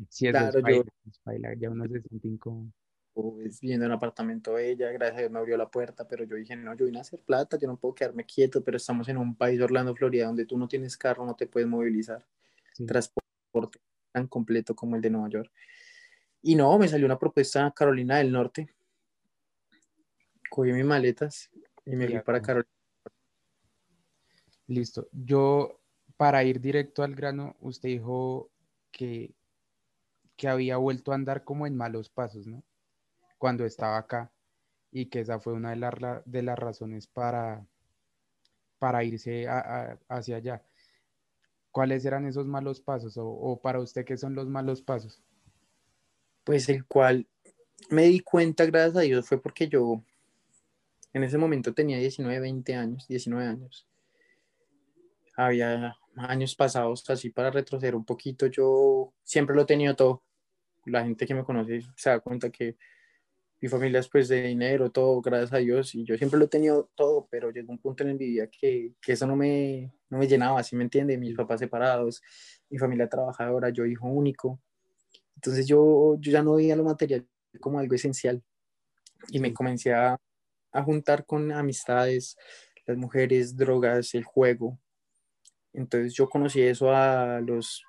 Sí, 0.08 0.26
eso 0.26 0.38
Claro, 0.38 0.48
es 0.48 0.54
yo- 0.56 0.62
paila, 0.62 0.92
es 1.08 1.18
paila, 1.20 1.54
ya 1.54 1.70
uno 1.70 1.86
se 1.88 2.00
siente 2.00 2.28
incómodo. 2.28 2.70
Pues, 3.14 3.60
viviendo 3.60 3.84
en 3.84 3.92
un 3.92 3.96
apartamento 3.96 4.56
ella, 4.56 4.90
gracias 4.90 5.18
a 5.18 5.20
Dios 5.20 5.30
me 5.30 5.38
abrió 5.38 5.56
la 5.58 5.70
puerta, 5.70 6.08
pero 6.08 6.24
yo 6.24 6.36
dije, 6.36 6.56
no, 6.56 6.74
yo 6.74 6.86
vine 6.86 6.98
a 6.98 7.02
hacer 7.02 7.20
plata, 7.20 7.58
yo 7.58 7.68
no 7.68 7.76
puedo 7.76 7.94
quedarme 7.94 8.24
quieto, 8.24 8.64
pero 8.64 8.78
estamos 8.78 9.06
en 9.08 9.18
un 9.18 9.36
país, 9.36 9.60
Orlando, 9.60 9.94
Florida, 9.94 10.26
donde 10.26 10.46
tú 10.46 10.56
no 10.56 10.66
tienes 10.66 10.96
carro, 10.96 11.26
no 11.26 11.36
te 11.36 11.46
puedes 11.46 11.68
movilizar, 11.68 12.26
Sí. 12.72 12.86
transporte 12.86 13.78
tan 14.12 14.26
completo 14.28 14.74
como 14.74 14.96
el 14.96 15.02
de 15.02 15.10
Nueva 15.10 15.28
York. 15.28 15.52
Y 16.40 16.54
no, 16.54 16.78
me 16.78 16.88
salió 16.88 17.04
una 17.04 17.18
propuesta 17.18 17.66
a 17.66 17.70
Carolina 17.72 18.16
del 18.16 18.32
Norte, 18.32 18.68
cogí 20.48 20.72
mis 20.72 20.84
maletas 20.84 21.50
y 21.84 21.96
me 21.96 22.08
fui 22.08 22.20
para 22.20 22.40
Carolina. 22.40 22.68
Listo. 24.66 25.06
Yo, 25.12 25.80
para 26.16 26.44
ir 26.44 26.60
directo 26.60 27.02
al 27.02 27.14
grano, 27.14 27.56
usted 27.60 27.90
dijo 27.90 28.50
que, 28.90 29.34
que 30.36 30.48
había 30.48 30.78
vuelto 30.78 31.12
a 31.12 31.14
andar 31.14 31.44
como 31.44 31.66
en 31.66 31.76
malos 31.76 32.08
pasos, 32.08 32.46
¿no? 32.46 32.62
Cuando 33.42 33.64
estaba 33.64 33.98
acá 33.98 34.30
y 34.92 35.06
que 35.06 35.18
esa 35.18 35.40
fue 35.40 35.52
una 35.52 35.70
de 35.74 35.90
ra- 35.90 36.22
de 36.24 36.42
las 36.44 36.56
razones 36.56 37.08
para, 37.08 37.66
para 38.78 39.02
irse 39.02 39.48
a- 39.48 39.58
a- 39.58 39.98
hacia 40.08 40.36
allá. 40.36 40.62
¿Cuáles 41.72 42.04
eran 42.04 42.24
esos 42.24 42.46
malos 42.46 42.80
pasos? 42.80 43.16
O, 43.16 43.26
o 43.26 43.60
para 43.60 43.80
usted, 43.80 44.04
¿qué 44.04 44.16
son 44.16 44.36
los 44.36 44.46
malos 44.46 44.80
pasos? 44.80 45.20
pues 46.44 46.68
el 46.68 46.86
cual 46.86 47.26
me 47.90 48.04
di 48.04 48.20
cuenta, 48.20 48.64
gracias 48.64 48.96
a 48.98 49.00
Dios, 49.00 49.26
fue 49.26 49.42
porque 49.42 49.66
yo 49.66 50.04
en 51.12 51.24
ese 51.24 51.36
momento 51.36 51.74
tenía 51.74 51.98
19, 51.98 52.38
20 52.38 52.76
años, 52.76 53.08
19 53.08 53.48
años. 53.48 53.88
Había 55.36 55.96
años 56.16 56.54
pasados, 56.54 57.10
así 57.10 57.30
para 57.30 57.50
retroceder 57.50 57.96
un 57.96 58.04
poquito, 58.04 58.46
yo 58.46 59.12
siempre 59.24 59.56
lo 59.56 59.62
he 59.62 59.66
tenido 59.66 59.96
todo. 59.96 60.22
La 60.84 61.02
gente 61.02 61.26
que 61.26 61.34
me 61.34 61.42
conoce 61.42 61.80
se 61.96 62.10
da 62.10 62.20
cuenta 62.20 62.50
que 62.50 62.76
mi 63.62 63.68
familia 63.68 64.00
es 64.00 64.08
pues 64.08 64.26
de 64.26 64.42
dinero, 64.42 64.90
todo, 64.90 65.22
gracias 65.22 65.52
a 65.52 65.58
Dios, 65.58 65.94
y 65.94 66.04
yo 66.04 66.18
siempre 66.18 66.36
lo 66.36 66.46
he 66.46 66.48
tenido 66.48 66.90
todo, 66.96 67.28
pero 67.30 67.52
llegó 67.52 67.70
un 67.70 67.78
punto 67.78 68.02
en 68.02 68.16
mi 68.16 68.26
vida 68.26 68.48
que, 68.48 68.92
que 69.00 69.12
eso 69.12 69.24
no 69.24 69.36
me, 69.36 69.94
no 70.10 70.18
me 70.18 70.26
llenaba, 70.26 70.60
¿sí 70.64 70.74
me 70.74 70.82
entiende? 70.82 71.16
Mis 71.16 71.36
papás 71.36 71.60
separados, 71.60 72.20
mi 72.68 72.76
familia 72.78 73.08
trabajadora, 73.08 73.70
yo 73.70 73.86
hijo 73.86 74.08
único. 74.08 74.60
Entonces 75.36 75.68
yo, 75.68 76.16
yo 76.18 76.32
ya 76.32 76.42
no 76.42 76.56
veía 76.56 76.74
lo 76.74 76.82
material 76.82 77.24
como 77.60 77.78
algo 77.78 77.94
esencial 77.94 78.42
y 79.30 79.38
me 79.38 79.54
comencé 79.54 79.94
a, 79.94 80.18
a 80.72 80.82
juntar 80.82 81.24
con 81.24 81.52
amistades, 81.52 82.36
las 82.84 82.96
mujeres, 82.96 83.56
drogas, 83.56 84.12
el 84.14 84.24
juego. 84.24 84.76
Entonces 85.72 86.14
yo 86.14 86.28
conocí 86.28 86.60
eso 86.62 86.90
a 86.90 87.40
los 87.40 87.84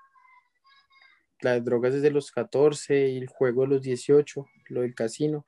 las 1.42 1.64
drogas 1.64 1.94
desde 1.94 2.12
los 2.12 2.32
14 2.32 3.10
y 3.10 3.18
el 3.18 3.28
juego 3.28 3.64
de 3.64 3.68
los 3.70 3.82
18, 3.82 4.46
lo 4.70 4.82
del 4.82 4.96
casino. 4.96 5.46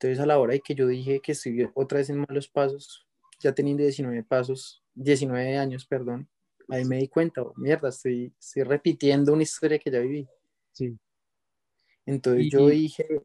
Entonces 0.00 0.20
a 0.20 0.26
la 0.26 0.38
hora 0.38 0.52
de 0.52 0.60
que 0.60 0.76
yo 0.76 0.86
dije 0.86 1.18
que 1.18 1.32
estoy 1.32 1.68
otra 1.74 1.98
vez 1.98 2.08
en 2.08 2.18
malos 2.18 2.46
pasos, 2.46 3.04
ya 3.40 3.52
teniendo 3.52 3.82
19 3.82 4.22
pasos, 4.22 4.80
19 4.94 5.58
años, 5.58 5.84
perdón, 5.86 6.28
ahí 6.68 6.84
me 6.84 6.98
di 6.98 7.08
cuenta, 7.08 7.42
oh, 7.42 7.52
mierda, 7.56 7.88
estoy, 7.88 8.32
estoy 8.38 8.62
repitiendo 8.62 9.32
una 9.32 9.42
historia 9.42 9.76
que 9.78 9.90
ya 9.90 9.98
viví. 9.98 10.28
Sí. 10.70 10.96
Entonces 12.06 12.44
Y- 12.46 12.50
yo 12.50 12.68
dije, 12.68 13.22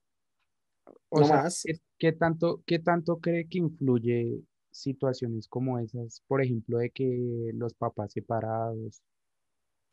O 1.09 1.19
no 1.19 1.27
sea, 1.27 1.43
más. 1.43 1.61
¿qué, 1.63 1.79
qué 1.99 2.11
tanto, 2.11 2.63
¿qué 2.65 2.79
tanto 2.79 3.19
cree 3.19 3.47
que 3.47 3.59
influye 3.59 4.41
situaciones 4.71 5.47
como 5.47 5.77
esas? 5.77 6.23
Por 6.27 6.41
ejemplo, 6.41 6.79
de 6.79 6.89
que 6.89 7.51
los 7.53 7.75
papás 7.75 8.13
separados 8.13 9.03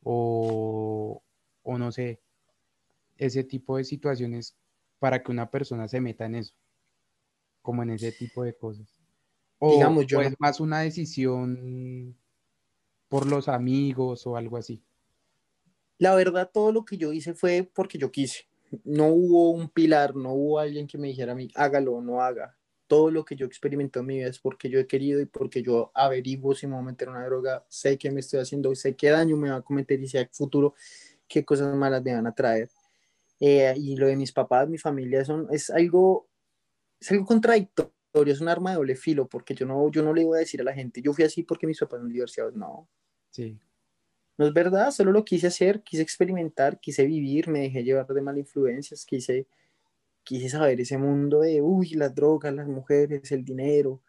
o, 0.02 1.22
o 1.62 1.78
no 1.78 1.92
sé, 1.92 2.20
ese 3.18 3.44
tipo 3.44 3.76
de 3.76 3.84
situaciones 3.84 4.56
para 4.98 5.22
que 5.22 5.30
una 5.30 5.50
persona 5.50 5.88
se 5.88 6.00
meta 6.00 6.24
en 6.24 6.36
eso, 6.36 6.54
como 7.70 7.82
en 7.84 7.90
ese 7.90 8.12
tipo 8.12 8.42
de 8.44 8.56
cosas. 8.56 8.88
O, 9.60 9.70
Digamos, 9.70 10.06
yo 10.06 10.18
o 10.18 10.22
no- 10.22 10.28
es 10.28 10.34
más 10.40 10.60
una 10.60 10.80
decisión 10.80 12.16
por 13.08 13.26
los 13.26 13.48
amigos 13.48 14.26
o 14.26 14.36
algo 14.36 14.56
así. 14.58 14.82
La 15.98 16.14
verdad, 16.14 16.50
todo 16.52 16.72
lo 16.72 16.84
que 16.84 16.96
yo 16.96 17.12
hice 17.12 17.34
fue 17.34 17.68
porque 17.74 17.98
yo 17.98 18.10
quise. 18.10 18.44
No 18.84 19.08
hubo 19.08 19.50
un 19.50 19.68
pilar, 19.68 20.14
no 20.16 20.32
hubo 20.32 20.58
alguien 20.58 20.86
que 20.86 20.96
me 20.98 21.08
dijera 21.08 21.32
a 21.32 21.34
mí, 21.34 21.48
hágalo 21.54 21.94
o 21.94 22.02
no 22.02 22.22
haga. 22.22 22.56
Todo 22.86 23.10
lo 23.10 23.24
que 23.24 23.36
yo 23.36 23.46
experimenté 23.46 23.98
en 24.00 24.06
mi 24.06 24.16
vida 24.18 24.28
es 24.28 24.38
porque 24.38 24.68
yo 24.70 24.78
he 24.80 24.86
querido 24.86 25.20
y 25.20 25.26
porque 25.26 25.62
yo 25.62 25.90
averiguo 25.94 26.54
si 26.54 26.66
me 26.66 26.74
voy 26.74 26.82
a 26.82 26.86
meter 26.86 27.08
una 27.08 27.24
droga, 27.26 27.64
sé 27.68 27.98
que 27.98 28.10
me 28.10 28.20
estoy 28.20 28.40
haciendo, 28.40 28.74
sé 28.74 28.96
qué 28.96 29.10
daño 29.10 29.36
me 29.36 29.50
va 29.50 29.56
a 29.56 29.62
cometer 29.62 30.00
y 30.00 30.08
sé 30.08 30.18
a 30.20 30.28
futuro 30.32 30.74
qué 31.28 31.44
cosas 31.44 31.74
malas 31.76 32.02
me 32.02 32.14
van 32.14 32.26
a 32.26 32.34
traer. 32.34 32.70
Eh, 33.40 33.74
y 33.78 33.96
lo 33.96 34.08
de 34.08 34.16
mis 34.16 34.32
papás, 34.32 34.68
mi 34.68 34.78
familia, 34.78 35.24
son, 35.24 35.48
es 35.52 35.70
algo, 35.70 36.28
es 37.00 37.10
algo 37.12 37.24
contradictorio, 37.26 37.92
es 38.32 38.40
un 38.40 38.48
arma 38.48 38.70
de 38.70 38.76
doble 38.76 38.96
filo, 38.96 39.28
porque 39.28 39.54
yo 39.54 39.66
no, 39.66 39.90
yo 39.90 40.02
no 40.02 40.12
le 40.14 40.24
voy 40.24 40.36
a 40.36 40.40
decir 40.40 40.60
a 40.60 40.64
la 40.64 40.74
gente, 40.74 41.02
yo 41.02 41.12
fui 41.12 41.24
así 41.24 41.42
porque 41.42 41.66
mis 41.66 41.78
papás 41.80 42.00
son 42.00 42.08
divorciados, 42.10 42.54
no, 42.54 42.88
Sí, 43.30 43.60
no 44.38 44.46
es 44.46 44.52
verdad, 44.54 44.90
solo 44.90 45.12
lo 45.12 45.24
quise 45.24 45.46
hacer, 45.48 45.82
quise 45.82 46.02
experimentar, 46.02 46.80
quise 46.80 47.04
vivir, 47.06 47.48
me 47.48 47.60
dejé 47.60 47.84
llevar 47.84 48.06
de 48.06 48.22
malas 48.22 48.40
influencias, 48.40 49.04
quise, 49.04 49.46
quise 50.24 50.48
saber 50.50 50.80
ese 50.80 50.98
mundo 50.98 51.40
de, 51.40 51.62
uy, 51.62 51.90
las 51.90 52.14
drogas, 52.14 52.54
las 52.54 52.68
mujeres, 52.68 53.32
el 53.32 53.44
dinero. 53.44 54.02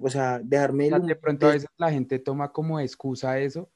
O 0.00 0.08
sea, 0.10 0.38
dejarme 0.38 0.88
el- 0.88 1.06
de 1.06 1.16
pronto 1.16 1.46
a 1.46 1.52
veces 1.52 1.68
la 1.76 1.90
gente 1.90 2.18
toma 2.18 2.52
como 2.52 2.80
excusa 2.80 3.38
eso. 3.40 3.70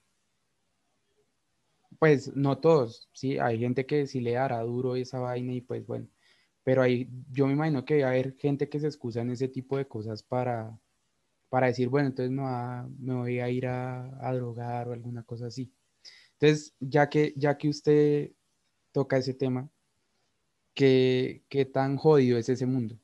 Pues 1.98 2.34
no 2.36 2.58
todos, 2.58 3.08
sí, 3.12 3.38
hay 3.38 3.58
gente 3.58 3.84
que 3.86 4.06
sí 4.06 4.20
le 4.20 4.32
dará 4.32 4.60
duro 4.62 4.94
esa 4.96 5.18
vaina 5.18 5.52
y 5.52 5.60
pues 5.60 5.86
bueno, 5.86 6.06
pero 6.68 6.82
hay, 6.82 7.08
yo 7.32 7.46
me 7.46 7.54
imagino 7.54 7.82
que 7.86 8.02
va 8.02 8.08
a 8.08 8.10
haber 8.10 8.36
gente 8.36 8.68
que 8.68 8.78
se 8.78 8.86
excusa 8.88 9.22
en 9.22 9.30
ese 9.30 9.48
tipo 9.48 9.78
de 9.78 9.88
cosas 9.88 10.22
para, 10.22 10.78
para 11.48 11.68
decir, 11.68 11.88
bueno, 11.88 12.08
entonces 12.08 12.38
va- 12.38 12.86
me 12.98 13.14
voy 13.14 13.40
a 13.40 13.48
ir 13.48 13.66
a, 13.66 14.04
a 14.28 14.34
drogar 14.34 14.86
o 14.88 14.92
alguna 14.92 15.22
cosa 15.22 15.46
así. 15.46 15.72
Entonces, 16.34 16.74
ya 16.78 17.08
que, 17.08 17.32
ya 17.38 17.56
que 17.56 17.70
usted 17.70 18.32
toca 18.92 19.16
ese 19.16 19.32
tema, 19.32 19.70
¿qué, 20.74 21.42
qué 21.48 21.64
tan 21.64 21.96
jodido 21.96 22.36
es 22.36 22.50
ese 22.50 22.66
mundo? 22.66 22.98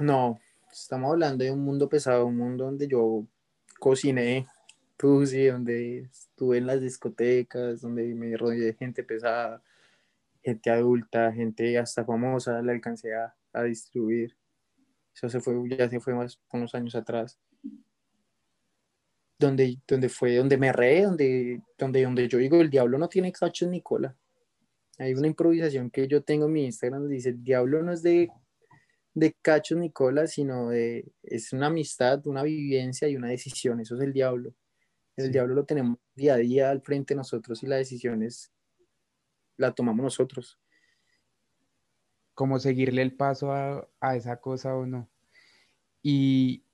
No, 0.00 0.40
estamos 0.72 1.12
hablando 1.12 1.44
de 1.44 1.52
un 1.52 1.60
mundo 1.64 1.88
pesado, 1.88 2.26
un 2.26 2.38
mundo 2.38 2.64
donde 2.64 2.88
yo 2.88 3.24
cociné, 3.78 4.48
puse, 4.96 5.48
donde 5.52 6.00
estuve 6.00 6.58
en 6.58 6.66
las 6.66 6.80
discotecas, 6.80 7.82
donde 7.82 8.02
me 8.16 8.36
rodeé 8.36 8.60
de 8.60 8.74
gente 8.74 9.04
pesada, 9.04 9.62
gente 10.42 10.70
adulta, 10.70 11.32
gente 11.32 11.78
hasta 11.78 12.04
famosa, 12.04 12.62
la 12.62 12.72
alcancé 12.72 13.14
a, 13.14 13.34
a 13.52 13.62
distribuir. 13.64 14.36
Eso 15.14 15.28
se 15.28 15.40
fue, 15.40 15.54
ya 15.76 15.88
se 15.88 16.00
fue 16.00 16.14
más 16.14 16.40
unos 16.52 16.74
años 16.74 16.94
atrás. 16.94 17.38
Donde, 19.38 19.78
donde 19.88 20.08
fue, 20.08 20.36
donde 20.36 20.56
me 20.56 20.72
reé, 20.72 21.02
donde, 21.02 21.62
donde, 21.76 22.02
donde 22.04 22.28
yo 22.28 22.38
digo, 22.38 22.60
el 22.60 22.70
diablo 22.70 22.96
no 22.98 23.08
tiene 23.08 23.32
cachos 23.32 23.68
ni 23.68 23.82
cola. 23.82 24.16
Hay 24.98 25.14
una 25.14 25.26
improvisación 25.26 25.90
que 25.90 26.06
yo 26.06 26.22
tengo 26.22 26.46
en 26.46 26.52
mi 26.52 26.64
Instagram 26.66 27.02
donde 27.02 27.16
dice, 27.16 27.30
el 27.30 27.42
diablo 27.42 27.82
no 27.82 27.92
es 27.92 28.02
de 28.02 28.30
de 29.14 29.34
cachos 29.42 29.76
ni 29.78 29.90
cola, 29.90 30.26
sino 30.26 30.70
de, 30.70 31.12
es 31.22 31.52
una 31.52 31.66
amistad, 31.66 32.26
una 32.26 32.42
vivencia 32.42 33.08
y 33.08 33.16
una 33.16 33.28
decisión, 33.28 33.80
eso 33.80 33.94
es 33.96 34.00
el 34.02 34.12
diablo. 34.12 34.54
El 35.16 35.26
Sí. 35.26 35.32
diablo 35.32 35.54
lo 35.54 35.64
tenemos 35.66 35.98
día 36.14 36.34
a 36.34 36.38
día 36.38 36.70
al 36.70 36.82
frente 36.82 37.14
de 37.14 37.18
nosotros 37.18 37.62
y 37.62 37.66
la 37.66 37.76
decisión 37.76 38.22
es, 38.22 38.52
la 39.56 39.72
tomamos 39.72 40.02
nosotros. 40.02 40.58
como 42.34 42.58
seguirle 42.58 43.02
el 43.02 43.14
paso 43.14 43.52
a, 43.52 43.86
a 44.00 44.16
esa 44.16 44.40
cosa 44.40 44.74
o 44.74 44.86
no. 44.86 45.08
Y 46.02 46.64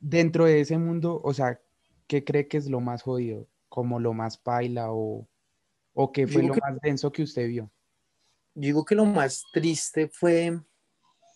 dentro 0.00 0.46
de 0.46 0.60
ese 0.60 0.78
mundo, 0.78 1.20
o 1.22 1.34
sea, 1.34 1.60
¿qué 2.06 2.24
cree 2.24 2.48
que 2.48 2.56
es 2.56 2.68
lo 2.68 2.80
más 2.80 3.02
jodido? 3.02 3.46
Como 3.68 4.00
lo 4.00 4.14
más 4.14 4.38
paila 4.38 4.90
o, 4.90 5.28
o 5.92 6.12
qué 6.12 6.26
fue 6.26 6.40
Digo 6.42 6.48
lo 6.48 6.54
que- 6.54 6.60
más 6.62 6.80
denso 6.80 7.12
que 7.12 7.22
usted 7.22 7.46
vio? 7.46 7.70
Digo 8.54 8.86
que 8.86 8.94
lo 8.94 9.04
más 9.04 9.44
triste 9.52 10.08
fue 10.08 10.58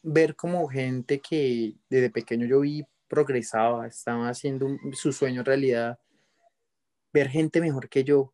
ver 0.03 0.35
como 0.35 0.67
gente 0.67 1.21
que 1.21 1.77
desde 1.91 2.09
pequeño 2.09 2.47
yo 2.47 2.61
vi 2.61 2.83
progresaba, 3.09 3.87
estaba 3.87 4.31
haciendo 4.31 4.65
un- 4.67 4.79
su 4.95 5.13
sueño 5.13 5.43
realidad, 5.45 5.99
ver 7.13 7.29
gente 7.29 7.61
mejor 7.61 7.91
que 7.91 8.05
yo. 8.05 8.33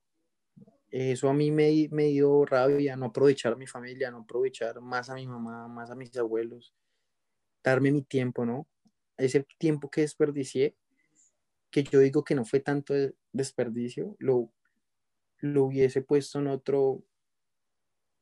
Eso 0.98 1.28
a 1.28 1.34
mí 1.34 1.50
me, 1.50 1.88
me 1.90 2.04
dio 2.04 2.46
rabia, 2.46 2.96
no 2.96 3.06
aprovechar 3.06 3.52
a 3.52 3.56
mi 3.56 3.66
familia, 3.66 4.10
no 4.10 4.20
aprovechar 4.20 4.80
más 4.80 5.10
a 5.10 5.14
mi 5.14 5.26
mamá, 5.26 5.68
más 5.68 5.90
a 5.90 5.94
mis 5.94 6.16
abuelos, 6.16 6.74
darme 7.62 7.92
mi 7.92 8.00
tiempo, 8.00 8.46
¿no? 8.46 8.66
Ese 9.18 9.46
tiempo 9.58 9.90
que 9.90 10.00
desperdicié, 10.00 10.74
que 11.70 11.84
yo 11.84 12.00
digo 12.00 12.24
que 12.24 12.34
no 12.34 12.46
fue 12.46 12.60
tanto 12.60 12.94
de- 12.94 13.14
desperdicio, 13.30 14.16
lo, 14.18 14.50
lo 15.40 15.64
hubiese 15.64 16.00
puesto 16.00 16.38
en 16.38 16.46
otro, 16.46 17.04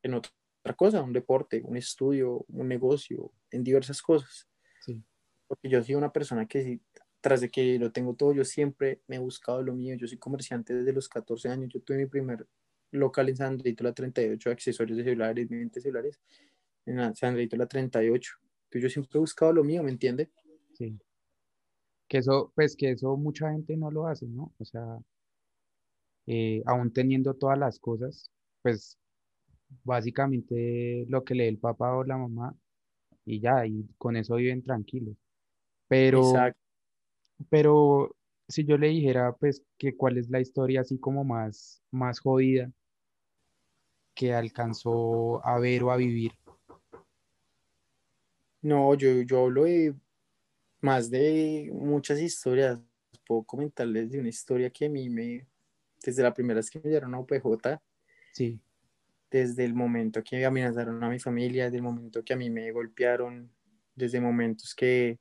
en 0.02 0.14
otra 0.14 0.32
cosa, 0.76 1.00
un 1.00 1.12
deporte, 1.12 1.62
un 1.64 1.76
estudio, 1.76 2.44
un 2.48 2.66
negocio, 2.66 3.30
en 3.52 3.62
diversas 3.62 4.02
cosas. 4.02 4.48
Sí. 4.80 5.00
Porque 5.46 5.68
yo 5.68 5.80
soy 5.80 5.94
una 5.94 6.12
persona 6.12 6.48
que 6.48 6.80
tras 7.20 7.40
de 7.40 7.52
que 7.52 7.78
lo 7.78 7.92
tengo 7.92 8.16
todo, 8.16 8.32
yo 8.34 8.44
siempre 8.44 9.00
me 9.06 9.14
he 9.14 9.20
buscado 9.20 9.62
lo 9.62 9.74
mío. 9.74 9.94
Yo 9.96 10.08
soy 10.08 10.18
comerciante 10.18 10.74
desde 10.74 10.92
los 10.92 11.08
14 11.08 11.48
años. 11.48 11.70
Yo 11.72 11.80
tuve 11.80 11.98
mi 11.98 12.06
primer 12.06 12.48
local 12.98 13.28
en 13.28 13.36
San 13.36 13.52
Andreito 13.54 13.84
la 13.84 13.92
38, 13.92 14.50
accesorios 14.50 14.98
de 14.98 15.04
celulares, 15.04 15.50
lentes 15.50 15.82
celulares, 15.82 16.20
en 16.86 16.96
la- 16.96 17.14
San 17.14 17.30
Andreito 17.30 17.56
la 17.56 17.66
38. 17.66 18.32
Entonces 18.64 18.82
yo 18.82 18.88
siempre 18.88 19.18
he 19.18 19.20
buscado 19.20 19.52
lo 19.52 19.64
mío, 19.64 19.82
¿me 19.82 19.90
entiende? 19.90 20.30
Sí. 20.74 20.98
Que 22.08 22.18
eso, 22.18 22.52
pues 22.54 22.76
que 22.76 22.90
eso 22.90 23.16
mucha 23.16 23.50
gente 23.50 23.76
no 23.76 23.90
lo 23.90 24.06
hace, 24.06 24.26
¿no? 24.26 24.52
O 24.58 24.64
sea, 24.64 24.98
eh, 26.26 26.62
aún 26.66 26.92
teniendo 26.92 27.34
todas 27.34 27.58
las 27.58 27.78
cosas, 27.78 28.30
pues 28.62 28.98
básicamente 29.84 31.06
lo 31.08 31.24
que 31.24 31.34
le 31.34 31.44
dé 31.44 31.48
el 31.50 31.58
papá 31.58 31.96
o 31.96 32.04
la 32.04 32.16
mamá 32.16 32.54
y 33.24 33.40
ya, 33.40 33.66
y 33.66 33.86
con 33.98 34.16
eso 34.16 34.36
viven 34.36 34.62
tranquilos. 34.62 35.16
Pero, 35.88 36.20
Exacto. 36.20 36.60
pero 37.48 38.16
si 38.48 38.64
yo 38.64 38.76
le 38.76 38.88
dijera, 38.88 39.32
pues, 39.34 39.62
que 39.78 39.96
cuál 39.96 40.18
es 40.18 40.28
la 40.30 40.40
historia 40.40 40.82
así 40.82 40.98
como 40.98 41.24
más, 41.24 41.82
más 41.90 42.20
jodida 42.20 42.70
que 44.14 44.32
alcanzó 44.32 45.44
a 45.44 45.58
ver 45.58 45.84
o 45.84 45.90
a 45.90 45.96
vivir. 45.96 46.32
No, 48.62 48.94
yo, 48.94 49.22
yo 49.22 49.44
hablo 49.44 49.64
de 49.64 49.94
más 50.80 51.10
de 51.10 51.70
muchas 51.72 52.20
historias. 52.20 52.80
Puedo 53.26 53.42
comentarles 53.44 54.10
de 54.10 54.20
una 54.20 54.28
historia 54.28 54.70
que 54.70 54.86
a 54.86 54.90
mí 54.90 55.08
me, 55.08 55.46
desde 56.02 56.22
la 56.22 56.32
primera 56.32 56.58
vez 56.58 56.70
que 56.70 56.80
me 56.80 56.90
dieron 56.90 57.14
a 57.14 57.20
UPJ, 57.20 57.80
Sí, 58.32 58.60
desde 59.34 59.64
el 59.64 59.74
momento 59.74 60.22
que 60.22 60.44
amenazaron 60.44 61.02
a 61.02 61.08
mi 61.08 61.18
familia, 61.18 61.64
desde 61.64 61.78
el 61.78 61.82
momento 61.82 62.24
que 62.24 62.34
a 62.34 62.36
mí 62.36 62.50
me 62.50 62.70
golpearon, 62.70 63.50
desde 63.94 64.20
momentos 64.20 64.74
que, 64.76 65.18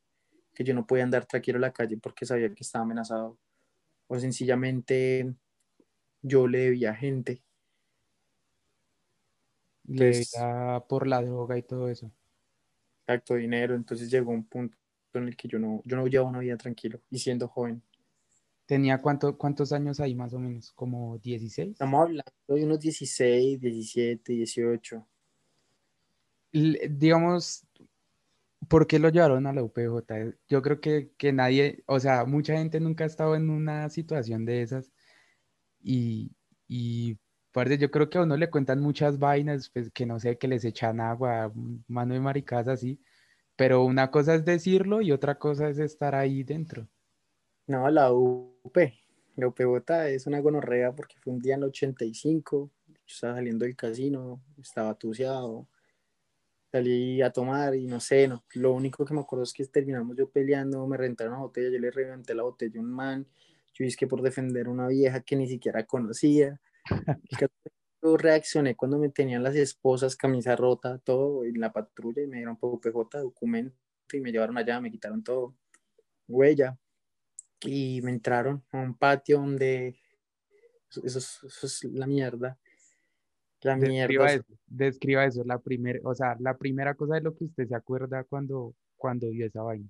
que 0.54 0.64
yo 0.64 0.76
no 0.76 0.86
podía 0.86 1.04
andar 1.04 1.26
tranquilo 1.26 1.58
en 1.58 1.62
la 1.62 1.74
calle 1.74 1.98
porque 1.98 2.26
sabía 2.26 2.54
que 2.54 2.62
estaba 2.62 2.86
amenazado, 2.86 3.40
o 4.08 4.20
sencillamente 4.20 5.34
yo 6.22 6.48
le 6.48 6.60
debía 6.60 6.92
a 6.92 6.96
gente. 6.96 7.44
Le 9.88 10.26
por 10.88 11.08
la 11.08 11.22
droga 11.22 11.58
y 11.58 11.64
todo 11.64 11.88
eso. 11.90 12.12
Exacto, 13.08 13.36
dinero. 13.36 13.76
Entonces 13.76 14.10
llegó 14.12 14.32
un 14.32 14.46
punto 14.46 14.76
en 15.14 15.28
el 15.30 15.38
que 15.38 15.48
yo 15.48 15.58
no, 15.60 15.82
yo 15.86 15.96
no 15.98 16.08
llevaba 16.08 16.30
una 16.30 16.40
vida 16.40 16.58
tranquilo 16.58 17.02
y 17.10 17.20
siendo 17.20 17.48
joven. 17.48 17.82
¿Tenía 18.66 19.02
cuánto, 19.02 19.38
cuántos 19.38 19.72
años 19.72 20.02
ahí 20.02 20.16
más 20.16 20.34
o 20.34 20.40
menos? 20.40 20.74
¿Como 20.74 21.18
16? 21.20 21.78
Estamos 21.80 22.02
hablando 22.02 22.24
de 22.48 22.64
unos 22.66 22.80
16, 22.80 23.60
17, 23.60 24.34
18. 24.34 25.08
L- 26.54 26.80
digamos, 26.90 27.66
¿por 28.70 28.88
qué 28.88 29.00
lo 29.00 29.10
llevaron 29.10 29.48
a 29.48 29.54
la 29.54 29.64
UPJ? 29.64 30.36
Yo 30.48 30.62
creo 30.62 30.80
que, 30.82 31.12
que 31.18 31.34
nadie, 31.34 31.84
o 31.88 32.00
sea, 32.00 32.26
mucha 32.26 32.58
gente 32.58 32.80
nunca 32.80 33.04
ha 33.04 33.08
estado 33.08 33.36
en 33.36 33.50
una 33.50 33.90
situación 33.90 34.46
de 34.46 34.62
esas 34.62 34.92
y, 35.82 36.32
y 36.68 37.20
parce, 37.54 37.78
yo 37.78 37.90
creo 37.92 38.10
que 38.10 38.18
a 38.18 38.24
uno 38.24 38.36
le 38.36 38.50
cuentan 38.50 38.82
muchas 38.82 39.20
vainas, 39.20 39.70
pues 39.70 39.92
que 39.92 40.06
no 40.06 40.20
sé, 40.20 40.38
que 40.38 40.48
les 40.48 40.66
echan 40.66 41.00
agua, 41.00 41.54
mano 41.88 42.14
de 42.14 42.20
maricadas 42.20 42.68
así, 42.68 43.00
pero 43.56 43.86
una 43.86 44.12
cosa 44.12 44.36
es 44.36 44.44
decirlo 44.44 45.02
y 45.02 45.12
otra 45.12 45.40
cosa 45.40 45.70
es 45.70 45.80
estar 45.80 46.16
ahí 46.16 46.44
dentro. 46.44 46.88
No, 47.68 47.90
la 47.90 48.12
UP. 48.12 48.78
La 49.36 49.48
UPJ 49.48 50.10
es 50.10 50.28
una 50.28 50.40
gonorrea 50.40 50.94
porque 50.94 51.16
fue 51.20 51.34
un 51.34 51.40
día 51.40 51.56
en 51.56 51.62
el 51.62 51.70
85. 51.70 52.72
Yo 52.88 52.94
estaba 53.08 53.36
saliendo 53.36 53.66
del 53.66 53.76
casino, 53.76 54.42
estaba 54.62 54.94
tuceado. 54.96 55.68
Salí 56.72 57.22
a 57.22 57.32
tomar 57.32 57.76
y 57.76 57.86
no 57.86 58.00
sé, 58.00 58.28
no. 58.28 58.44
Lo 58.54 58.74
único 58.74 59.06
que 59.06 59.14
me 59.14 59.22
acuerdo 59.22 59.44
es 59.44 59.54
que 59.54 59.66
terminamos 59.66 60.18
yo 60.18 60.30
peleando, 60.30 60.86
me 60.88 60.98
rentaron 60.98 61.34
una 61.34 61.44
botella, 61.44 61.70
yo 61.70 61.80
le 61.80 61.92
reventé 61.92 62.34
la 62.34 62.44
botella 62.44 62.80
a 62.80 62.84
un 62.84 62.92
man. 62.92 63.28
Yo 63.74 63.86
dije 63.86 63.98
que 63.98 64.08
por 64.08 64.22
defender 64.22 64.68
a 64.68 64.70
una 64.72 64.88
vieja 64.88 65.22
que 65.22 65.36
ni 65.36 65.48
siquiera 65.48 65.86
conocía. 65.86 66.60
Yo 68.02 68.18
reaccioné 68.18 68.76
cuando 68.76 68.98
me 68.98 69.10
tenían 69.10 69.44
las 69.44 69.56
esposas, 69.56 70.18
camisa 70.18 70.56
rota, 70.56 70.98
todo 71.00 71.46
en 71.46 71.60
la 71.60 71.72
patrulla 71.72 72.22
y 72.22 72.28
me 72.28 72.38
dieron 72.38 72.58
UPJ, 72.60 73.20
documento 73.20 73.78
y 74.12 74.20
me 74.20 74.32
llevaron 74.32 74.58
allá, 74.58 74.82
me 74.82 74.92
quitaron 74.92 75.24
todo, 75.24 75.56
huella 76.28 76.78
y 77.62 78.02
me 78.02 78.12
entraron 78.12 78.64
a 78.72 78.80
un 78.80 78.98
patio 78.98 79.38
donde 79.38 79.98
eso, 80.90 81.02
eso 81.06 81.20
es, 81.20 81.40
eso 81.44 81.66
es 81.66 81.84
la 81.86 82.06
mierda. 82.06 82.60
La 83.62 83.78
Describa 83.78 84.26
mierda. 84.26 84.34
eso, 84.34 84.60
describa 84.68 85.26
eso, 85.26 85.44
la 85.46 85.58
primera, 85.60 86.00
o 86.04 86.14
sea, 86.14 86.36
la 86.40 86.58
primera 86.58 86.96
cosa 86.96 87.16
de 87.16 87.22
lo 87.22 87.34
que 87.34 87.46
usted 87.46 87.68
se 87.68 87.76
acuerda 87.76 88.26
cuando, 88.26 88.76
cuando 88.98 89.30
vio 89.30 89.46
esa 89.46 89.62
vaina. 89.62 89.90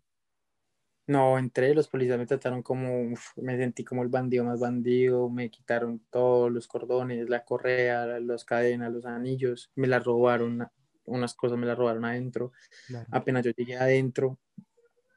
No, 1.06 1.38
entré, 1.38 1.76
los 1.76 1.90
policías 1.90 2.18
me 2.18 2.26
trataron 2.26 2.64
como, 2.64 3.12
uf, 3.12 3.38
me 3.38 3.58
sentí 3.58 3.84
como 3.84 4.04
el 4.04 4.10
bandido 4.10 4.46
más 4.46 4.62
bandido, 4.62 5.30
me 5.30 5.50
quitaron 5.50 6.00
todos 6.10 6.50
los 6.50 6.68
cordones, 6.68 7.28
la 7.28 7.44
correa, 7.44 8.20
las 8.22 8.46
cadenas, 8.46 8.94
los 8.94 9.06
anillos, 9.06 9.70
me 9.76 9.88
la 9.88 10.00
robaron, 10.00 10.66
unas 11.06 11.34
cosas 11.34 11.58
me 11.58 11.66
las 11.66 11.78
robaron 11.78 12.06
adentro. 12.06 12.54
Claro. 12.88 13.08
Apenas 13.12 13.44
yo 13.44 13.52
llegué 13.52 13.76
adentro, 13.76 14.40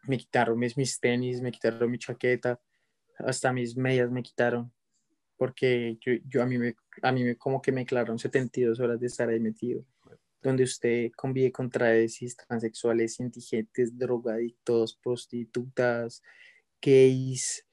me 0.08 0.18
quitaron 0.18 0.58
mis, 0.58 0.76
mis 0.76 0.98
tenis, 0.98 1.40
me 1.40 1.52
quitaron 1.52 1.88
mi 1.88 1.98
chaqueta, 1.98 2.60
hasta 3.18 3.52
mis 3.52 3.76
medias 3.76 4.10
me 4.10 4.24
quitaron, 4.24 4.72
porque 5.36 5.98
yo, 6.00 6.12
yo 6.26 6.42
a 6.42 6.46
mí 6.46 6.58
me, 6.58 6.74
a 7.02 7.12
mí 7.12 7.22
me 7.22 7.36
como 7.36 7.62
que 7.62 7.70
me 7.70 7.82
declararon 7.82 8.18
72 8.18 8.80
horas 8.80 8.98
de 8.98 9.06
estar 9.06 9.28
ahí 9.28 9.38
metido, 9.38 9.84
donde 10.42 10.64
usted 10.64 11.10
convive 11.16 11.52
con 11.52 11.70
travestis, 11.70 12.36
transexuales, 12.36 13.18
indigentes, 13.20 13.96
drogadictos, 13.98 14.96
prostitutas, 15.02 16.22
gays, 16.80 17.66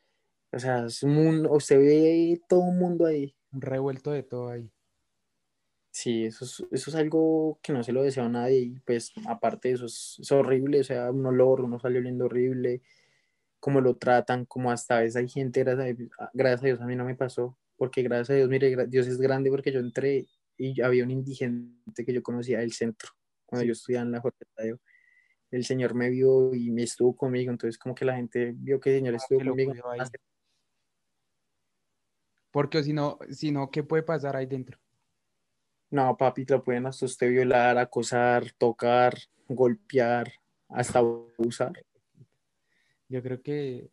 o 0.53 0.59
sea, 0.59 0.85
es 0.85 1.01
un 1.01 1.15
mundo, 1.15 1.51
usted 1.51 1.79
ve 1.79 2.41
todo 2.47 2.59
un 2.59 2.77
mundo 2.77 3.07
ahí. 3.07 3.35
Un 3.51 3.61
revuelto 3.61 4.11
de 4.11 4.21
todo 4.21 4.49
ahí. 4.49 4.71
Sí, 5.91 6.25
eso 6.25 6.45
es, 6.45 6.63
eso 6.71 6.89
es 6.91 6.95
algo 6.95 7.59
que 7.61 7.73
no 7.73 7.83
se 7.83 7.91
lo 7.91 8.03
deseo 8.03 8.25
a 8.25 8.29
nadie 8.29 8.59
y 8.59 8.79
pues 8.79 9.11
aparte 9.27 9.69
de 9.69 9.75
eso 9.75 9.85
es, 9.85 10.17
es 10.19 10.31
horrible, 10.31 10.79
o 10.79 10.83
sea, 10.83 11.11
un 11.11 11.25
olor, 11.25 11.61
uno 11.61 11.79
sale 11.79 11.99
oliendo 11.99 12.25
horrible, 12.25 12.81
cómo 13.59 13.81
lo 13.81 13.95
tratan, 13.97 14.45
como 14.45 14.71
hasta 14.71 14.97
a 14.97 15.01
veces 15.01 15.17
hay 15.17 15.27
gente, 15.29 15.63
gracias 15.63 16.09
a, 16.19 16.31
gracias 16.33 16.63
a 16.63 16.65
Dios 16.65 16.81
a 16.81 16.85
mí 16.85 16.95
no 16.95 17.05
me 17.05 17.15
pasó, 17.15 17.57
porque 17.77 18.01
gracias 18.01 18.31
a 18.31 18.33
Dios, 18.33 18.49
mire, 18.49 18.87
Dios 18.87 19.07
es 19.07 19.19
grande 19.19 19.51
porque 19.51 19.71
yo 19.71 19.79
entré 19.79 20.27
y 20.57 20.81
había 20.81 21.03
un 21.03 21.11
indigente 21.11 22.05
que 22.05 22.13
yo 22.13 22.23
conocía 22.23 22.59
del 22.59 22.73
centro, 22.73 23.11
cuando 23.45 23.63
Sí. 23.63 23.67
yo 23.67 23.71
estudiaba 23.73 24.05
en 24.05 24.11
la 24.11 24.21
Jorge. 24.21 24.45
El 25.51 25.65
señor 25.65 25.93
me 25.93 26.09
vio 26.09 26.53
y 26.55 26.71
me 26.71 26.83
estuvo 26.83 27.15
conmigo, 27.15 27.51
entonces 27.51 27.77
como 27.77 27.93
que 27.93 28.05
la 28.05 28.15
gente 28.15 28.53
vio 28.55 28.79
que 28.79 28.91
el 28.91 28.99
señor 28.99 29.15
estuvo 29.15 29.39
que 29.39 29.45
lo 29.45 29.51
conmigo. 29.51 29.73
Porque 32.51 32.83
si 32.83 32.93
no, 32.93 33.17
si 33.29 33.51
no, 33.51 33.69
¿qué 33.71 33.83
puede 33.83 34.03
pasar 34.03 34.35
ahí 34.35 34.45
dentro? 34.45 34.79
No, 35.89 36.17
papi, 36.17 36.45
lo 36.45 36.63
pueden 36.63 36.85
hasta 36.87 37.05
usted 37.05 37.29
violar, 37.29 37.77
acosar, 37.77 38.51
tocar, 38.53 39.15
golpear, 39.47 40.31
hasta 40.69 40.99
abusar. 40.99 41.73
Yo 43.09 43.21
creo 43.21 43.41
que, 43.43 43.91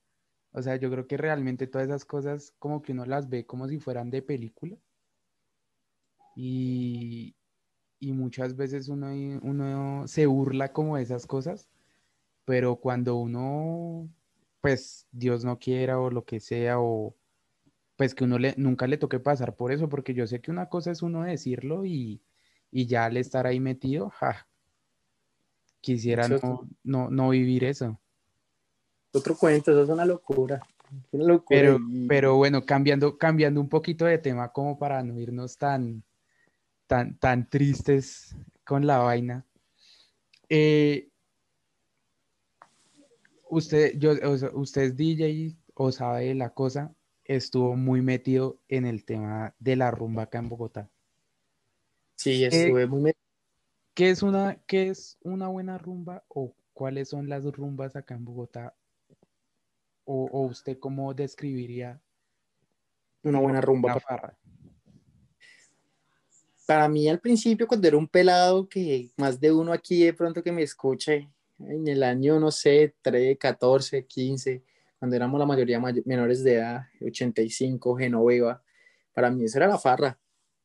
o 0.53 0.63
sea, 0.63 0.77
yo 0.77 0.91
creo 0.91 1.07
que 1.07 1.19
realmente 1.19 1.67
todas 1.67 1.89
esas 1.89 2.07
cosas 2.07 2.55
como 2.59 2.81
que 2.81 2.93
uno 2.93 3.05
las 3.05 3.29
ve 3.29 3.45
como 3.45 3.69
si 3.69 3.79
fueran 3.79 4.11
de 4.11 4.23
película. 4.23 4.79
Y, 6.35 7.35
y 7.99 8.13
muchas 8.13 8.57
veces 8.57 8.89
uno, 8.89 9.09
uno 9.43 10.07
se 10.09 10.27
burla 10.27 10.73
como 10.73 10.97
de 10.97 11.03
esas 11.03 11.27
cosas, 11.27 11.69
pero 12.45 12.77
cuando 12.77 13.17
uno, 13.17 14.09
pues 14.61 15.07
Dios 15.13 15.45
no 15.45 15.59
quiera 15.59 16.01
o 16.01 16.11
lo 16.11 16.25
que 16.25 16.41
sea, 16.41 16.81
o 16.81 17.15
pues 17.97 18.15
que 18.15 18.25
uno 18.25 18.39
le, 18.39 18.55
nunca 18.57 18.87
le 18.87 18.97
toque 18.97 19.21
pasar 19.21 19.57
por 19.57 19.73
eso, 19.73 19.89
porque 19.89 20.15
yo 20.15 20.27
sé 20.27 20.41
que 20.41 20.51
una 20.51 20.69
cosa 20.69 20.91
es 20.91 21.03
uno 21.03 21.23
decirlo 21.23 21.85
y, 21.85 22.23
y 22.71 22.87
ya 22.87 23.05
al 23.05 23.17
estar 23.19 23.47
ahí 23.47 23.61
metido, 23.61 24.11
ja, 24.11 24.49
quisiera 25.81 26.29
no, 26.29 26.69
no, 26.83 27.11
no 27.11 27.29
vivir 27.31 27.65
eso. 27.65 28.01
Otro 29.13 29.37
cuento, 29.37 29.73
eso 29.73 29.83
es 29.83 29.89
una 29.89 30.07
locura. 30.07 30.61
Una 31.13 31.25
locura. 31.25 31.61
Pero, 31.61 31.79
y- 31.91 32.07
pero 32.09 32.37
bueno, 32.37 32.65
cambiando, 32.65 33.19
cambiando 33.19 33.61
un 33.61 33.69
poquito 33.69 34.05
de 34.05 34.19
tema 34.19 34.53
como 34.53 34.79
para 34.79 35.03
no 35.03 35.19
irnos 35.19 35.59
tan, 35.59 36.03
tan, 36.91 37.17
tan 37.19 37.49
tristes 37.49 38.35
con 38.65 38.85
la 38.85 38.99
vaina. 38.99 39.47
Eh, 40.49 41.09
usted, 43.49 43.97
yo, 43.97 44.11
usted 44.55 44.83
es 44.83 44.97
DJ 44.97 45.57
o 45.75 45.93
sabe 45.93 46.25
de 46.25 46.35
la 46.35 46.51
cosa, 46.51 46.93
estuvo 47.25 47.77
muy 47.77 48.03
metido 48.03 48.59
en 48.67 48.87
el 48.87 49.05
tema 49.05 49.55
de 49.61 49.77
la 49.77 49.93
rumba 49.93 50.25
acá 50.25 50.41
en 50.41 50.49
Bogotá. 50.49 50.91
sí, 52.17 52.43
estuve 52.43 52.89
muy 52.89 53.03
metido. 53.03 53.25
¿Qué 53.95 54.11
es 54.11 54.25
una, 54.25 54.57
qué 54.67 54.89
es 54.89 55.17
una 55.23 55.47
buena 55.47 55.79
rumba 55.79 56.25
o 56.27 56.57
cuáles 56.73 57.09
son 57.09 57.29
las 57.29 57.45
rumbas 57.45 57.95
acá 57.95 58.17
en 58.17 58.25
Bogotá? 58.25 58.75
O, 60.05 60.25
o 60.25 60.41
usted 60.41 60.77
cómo 60.81 61.15
describiría 61.15 62.01
una 63.23 63.39
buena 63.39 63.61
rumba. 63.61 63.95
una 63.95 64.35
para- 66.75 66.89
mí 66.89 67.09
al 67.09 67.21
principio, 67.21 67.67
cuando 67.67 67.89
era 67.89 67.97
un 67.97 68.09
pelado, 68.09 68.69
que 68.69 69.11
más 69.17 69.41
de 69.41 69.53
uno 69.53 69.73
aquí 69.73 70.05
de 70.05 70.13
pronto 70.15 70.43
que 70.43 70.53
me 70.53 70.63
escuche, 70.63 71.29
en 71.59 71.87
el 71.89 72.03
año, 72.03 72.39
no 72.41 72.51
sé, 72.51 72.95
13, 73.03 73.37
14, 73.37 74.07
15, 74.07 74.63
cuando 74.99 75.17
éramos 75.17 75.39
la 75.39 75.47
mayoría 75.47 75.79
may- 75.81 76.03
menores 76.05 76.43
de 76.43 76.55
edad, 76.55 76.83
85, 77.01 77.97
Genoveva, 77.97 78.63
para 79.13 79.31
mí 79.31 79.45
eso 79.45 79.59
era 79.59 79.67
la 79.67 79.79
farra. 79.79 80.19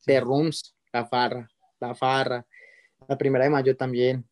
The 0.06 0.20
Rooms, 0.20 0.76
la 0.94 1.06
farra, 1.06 1.50
la 1.80 1.96
farra. 1.96 2.46
La 3.08 3.18
primera 3.18 3.44
de 3.44 3.50
mayo 3.50 3.76
también. 3.76 4.26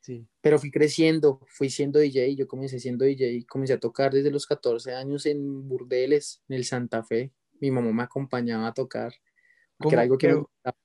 Sí. 0.00 0.26
pero 0.42 0.58
fui 0.58 0.70
creciendo, 0.70 1.40
fui 1.46 1.70
siendo 1.70 1.98
DJ, 1.98 2.34
yo 2.36 2.46
comencé 2.46 2.78
siendo 2.78 3.06
DJ, 3.06 3.46
comencé 3.48 3.72
a 3.72 3.80
tocar 3.80 4.12
desde 4.12 4.30
los 4.30 4.46
14 4.46 4.92
años 4.92 5.24
en 5.24 5.66
burdeles, 5.66 6.42
en 6.46 6.56
el 6.56 6.66
Santa 6.66 7.02
Fe, 7.02 7.32
mi 7.58 7.70
mamá 7.70 7.90
me 7.90 8.02
acompañaba 8.02 8.66
a 8.66 8.74
tocar, 8.74 9.14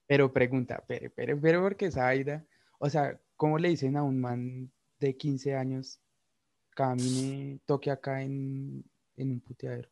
Pero- 0.07 0.33
pregunta, 0.33 0.83
pero, 0.87 1.11
pero, 1.15 1.39
pero 1.39 1.61
porque 1.61 1.85
esa 1.87 2.03
vaina, 2.05 2.45
o 2.79 2.89
sea, 2.89 3.19
¿cómo 3.35 3.57
le 3.59 3.69
dicen 3.69 3.95
a 3.97 4.03
un 4.03 4.19
man 4.19 4.71
de 4.99 5.15
15 5.15 5.55
años, 5.55 5.99
camine, 6.75 7.59
toque 7.65 7.91
acá 7.91 8.21
en, 8.23 8.83
en 9.17 9.31
un 9.31 9.39
puteadero? 9.39 9.89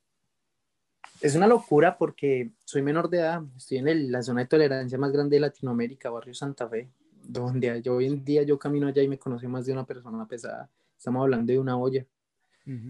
Es 1.22 1.36
una 1.36 1.48
locura 1.48 1.98
porque 1.98 2.52
soy 2.66 2.82
menor 2.82 3.10
de 3.10 3.20
edad, 3.20 3.42
estoy 3.56 3.78
en 3.78 3.88
el- 3.88 4.12
la 4.12 4.22
zona 4.22 4.42
de 4.42 4.48
tolerancia 4.48 4.98
más 4.98 5.12
grande 5.12 5.36
de 5.38 5.40
Latinoamérica, 5.42 6.10
barrio 6.10 6.34
Santa 6.34 6.68
Fe, 6.68 6.90
donde 7.24 7.82
yo 7.82 7.96
hoy 7.96 8.06
en 8.08 8.24
día 8.24 8.44
yo 8.44 8.58
camino 8.60 8.88
allá 8.88 9.02
y 9.02 9.08
me 9.08 9.18
conoce 9.18 9.48
más 9.48 9.66
de 9.66 9.74
una 9.74 9.86
persona 9.86 10.28
pesada, 10.28 10.70
estamos 10.98 11.22
hablando 11.24 11.52
de 11.52 11.60
una 11.60 11.78
olla, 11.78 12.06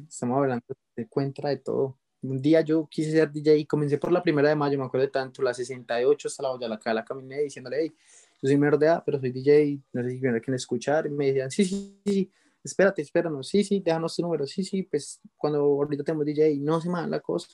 estamos 0.07 0.37
hablando 0.39 0.65
de 0.95 1.07
cuenta 1.07 1.47
de 1.49 1.57
todo. 1.57 1.97
Un 2.21 2.41
día 2.41 2.61
yo 2.61 2.87
quise 2.89 3.11
ser 3.11 3.31
DJ 3.31 3.57
y 3.57 3.65
comencé 3.65 3.97
por 3.97 4.11
la 4.11 4.23
primera 4.23 4.49
de 4.49 4.55
mayo, 4.55 4.77
me 4.77 4.85
acuerdo 4.85 5.05
de 5.05 5.11
tanto, 5.11 5.41
la 5.43 5.53
68 5.53 6.27
hasta 6.27 6.43
la 6.43 6.51
olla, 6.51 6.67
la, 6.67 6.93
la 6.93 7.05
caminé 7.05 7.43
diciéndole, 7.43 7.77
hey, 7.81 7.95
yo 8.41 8.47
soy 8.47 8.57
menor 8.57 8.77
de 8.77 8.87
edad, 8.87 9.03
pero 9.05 9.19
soy 9.19 9.31
DJ, 9.31 9.79
no 9.93 10.03
sé 10.03 10.11
si 10.11 10.19
quieren 10.19 10.39
quieren 10.39 10.55
escuchar. 10.55 11.07
Y 11.07 11.09
me 11.09 11.27
decían, 11.27 11.51
sí, 11.51 11.65
sí, 11.65 11.99
sí, 12.05 12.31
espérate, 12.63 13.01
espéranos, 13.01 13.47
sí, 13.47 13.63
sí, 13.63 13.79
déjanos 13.79 14.15
tu 14.15 14.21
número, 14.21 14.45
sí, 14.45 14.63
sí, 14.63 14.83
pues 14.83 15.19
cuando 15.35 15.59
ahorita 15.59 16.03
tenemos 16.03 16.25
DJ, 16.25 16.57
no 16.59 16.79
se 16.81 16.89
mal 16.89 17.09
la 17.09 17.19
cosa. 17.19 17.49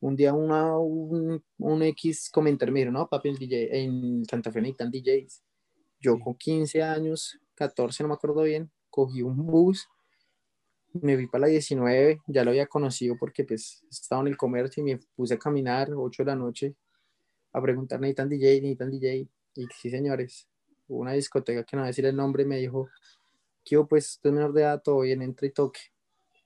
Un 0.00 0.14
día 0.14 0.32
una, 0.32 0.78
un, 0.78 1.42
un 1.58 1.82
X 1.82 2.30
comentario 2.30 2.72
me 2.72 2.80
dijo, 2.80 2.92
no, 2.92 3.08
papi, 3.08 3.30
el 3.30 3.38
DJ, 3.38 3.82
en 3.82 4.24
Santa 4.24 4.52
Fe 4.52 4.60
necesitan 4.60 4.90
DJs. 4.90 5.42
Yo 6.00 6.18
con 6.20 6.34
15 6.36 6.82
años, 6.82 7.38
14, 7.54 8.04
no 8.04 8.10
me 8.10 8.14
acuerdo 8.14 8.42
bien, 8.42 8.70
cogí 8.88 9.22
un 9.22 9.36
bus, 9.44 9.88
me 11.02 11.16
fui 11.16 11.26
para 11.26 11.42
la 11.42 11.48
19, 11.48 12.20
ya 12.26 12.44
lo 12.44 12.50
había 12.50 12.66
conocido 12.66 13.16
porque 13.18 13.44
pues 13.44 13.84
estaba 13.90 14.22
en 14.22 14.28
el 14.28 14.36
comercio 14.36 14.82
y 14.82 14.84
me 14.84 15.00
puse 15.14 15.34
a 15.34 15.38
caminar 15.38 15.90
8 15.94 16.22
de 16.22 16.26
la 16.26 16.36
noche 16.36 16.74
a 17.52 17.60
preguntar, 17.62 18.00
¿necesitan 18.00 18.28
DJ? 18.28 18.60
¿Necesitan 18.60 18.90
DJ? 18.90 19.28
Y 19.54 19.66
sí, 19.78 19.90
señores, 19.90 20.48
hubo 20.86 21.00
una 21.00 21.12
discoteca 21.12 21.64
que 21.64 21.76
no 21.76 21.82
voy 21.82 21.86
a 21.86 21.88
decir 21.88 22.06
el 22.06 22.16
nombre, 22.16 22.44
me 22.44 22.58
dijo, 22.58 22.88
¿qué 23.64 23.76
hubo? 23.76 23.88
pues 23.88 24.20
es 24.22 24.32
menor 24.32 24.52
de 24.52 24.62
edad, 24.62 24.82
todo 24.82 25.00
bien, 25.00 25.22
entra 25.22 25.46
y 25.46 25.50
toque. 25.50 25.80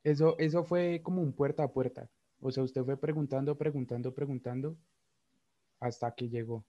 Eso, 0.04 0.36
eso 0.38 0.64
fue 0.64 1.00
como 1.02 1.22
un 1.22 1.32
puerta 1.32 1.64
a 1.64 1.72
puerta. 1.72 2.08
O 2.40 2.50
sea, 2.50 2.62
usted 2.62 2.82
fue 2.84 2.96
preguntando, 2.96 3.56
preguntando, 3.56 4.12
preguntando 4.12 4.76
hasta 5.78 6.12
que 6.14 6.28
llegó. 6.28 6.64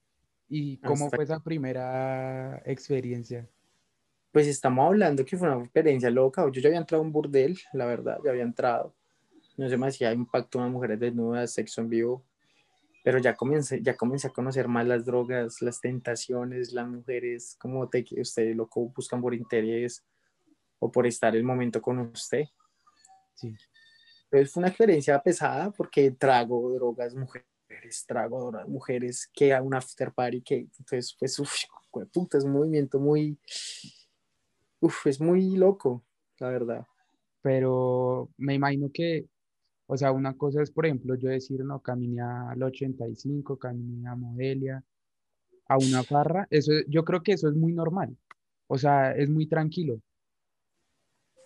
¿Y 0.48 0.78
cómo 0.78 1.06
Hasta 1.06 1.16
fue 1.16 1.24
esa 1.24 1.40
primera 1.40 2.62
experiencia? 2.64 3.48
Pues 4.34 4.48
estamos 4.48 4.84
hablando 4.84 5.24
que 5.24 5.36
fue 5.36 5.48
una 5.48 5.62
experiencia 5.62 6.10
loca. 6.10 6.44
Yo 6.50 6.60
ya 6.60 6.66
había 6.68 6.80
entrado 6.80 7.04
a 7.04 7.06
un 7.06 7.12
burdel, 7.12 7.56
la 7.72 7.86
verdad, 7.86 8.18
ya 8.24 8.32
había 8.32 8.42
entrado. 8.42 8.92
No 9.56 9.68
se 9.68 9.76
me 9.76 9.86
hacía 9.86 10.12
impacto 10.12 10.58
unas 10.58 10.72
mujeres 10.72 10.98
desnudas, 10.98 11.52
sexo 11.52 11.82
en 11.82 11.88
vivo. 11.88 12.24
Pero 13.04 13.18
ya 13.18 13.36
comencé, 13.36 13.80
ya 13.80 13.96
comencé 13.96 14.26
a 14.26 14.30
conocer 14.30 14.66
más 14.66 14.88
las 14.88 15.04
drogas, 15.04 15.62
las 15.62 15.80
tentaciones, 15.80 16.72
las 16.72 16.88
mujeres, 16.88 17.56
como 17.60 17.88
te, 17.88 18.02
que 18.02 18.20
usted 18.20 18.56
loco 18.56 18.88
buscan 18.88 19.22
por 19.22 19.34
interés 19.34 20.04
o 20.80 20.90
por 20.90 21.06
estar 21.06 21.36
el 21.36 21.44
momento 21.44 21.80
con 21.80 22.00
usted. 22.00 22.46
Sí. 23.34 23.54
Entonces 24.24 24.52
fue 24.52 24.62
una 24.62 24.68
experiencia 24.68 25.22
pesada 25.22 25.70
porque 25.70 26.10
trago 26.10 26.72
drogas, 26.72 27.14
mujeres, 27.14 28.04
trago 28.04 28.40
drogas, 28.40 28.66
mujeres, 28.66 29.30
que 29.32 29.54
a 29.54 29.62
un 29.62 29.76
after 29.76 30.12
party 30.12 30.42
que 30.42 30.56
entonces 30.56 31.14
pues 31.20 31.38
uff, 31.38 31.54
puta, 32.12 32.38
es 32.38 32.42
un 32.42 32.50
movimiento 32.50 32.98
muy, 32.98 33.38
uff, 34.86 35.06
es 35.06 35.20
muy 35.20 35.56
loco, 35.56 36.04
la 36.38 36.48
verdad. 36.50 36.86
Pero 37.42 38.30
me 38.38 38.54
imagino 38.54 38.90
que, 38.92 39.28
o 39.86 39.96
sea, 39.96 40.12
una 40.12 40.36
cosa 40.36 40.62
es, 40.62 40.70
por 40.72 40.86
ejemplo, 40.86 41.16
yo 41.16 41.30
decir, 41.30 41.64
no, 41.64 41.80
caminé 41.82 42.22
al 42.22 42.62
85, 42.62 43.58
caminé 43.58 44.08
a 44.08 44.16
Modelia, 44.16 44.84
a 45.68 45.78
una 45.78 46.02
farra, 46.04 46.46
eso, 46.50 46.72
es- 46.72 46.86
yo 46.88 47.04
creo 47.04 47.22
que 47.22 47.32
eso 47.34 47.48
es 47.48 47.56
muy 47.56 47.72
normal. 47.74 48.16
O 48.68 48.78
sea, 48.78 49.12
es 49.12 49.30
muy 49.30 49.46
tranquilo. 49.48 50.00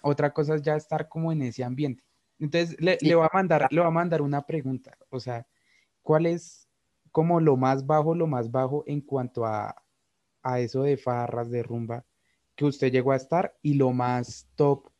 Otra 0.03 0.33
cosa 0.33 0.55
es 0.55 0.63
ya 0.63 0.77
estar 0.77 1.09
como 1.09 1.33
en 1.33 1.43
ese 1.43 1.65
ambiente. 1.65 2.03
Entonces, 2.39 2.81
le, 2.81 2.99
Sí. 3.01 3.09
le 3.09 3.15
voy 3.15 3.25
a 3.27 3.31
mandar, 3.35 3.67
le 3.71 3.81
voy 3.81 3.89
a 3.89 3.91
mandar 3.91 4.23
una 4.23 4.43
pregunta. 4.43 4.97
O 5.11 5.19
sea, 5.21 5.47
¿cuál 6.03 6.27
es 6.27 6.69
como 7.13 7.41
lo 7.41 7.57
más 7.57 7.87
bajo, 7.87 8.15
lo 8.15 8.27
más 8.27 8.51
bajo 8.51 8.85
en 8.87 9.01
cuanto 9.01 9.47
a, 9.47 9.75
a 10.43 10.61
eso 10.61 10.83
de 10.85 10.97
farras, 10.99 11.51
de 11.51 11.63
rumba, 11.63 12.07
que 12.59 12.65
usted 12.65 12.91
llegó 12.91 13.13
a 13.13 13.17
estar 13.17 13.57
y 13.63 13.75
lo 13.75 13.93
más 13.93 14.49
top, 14.57 14.91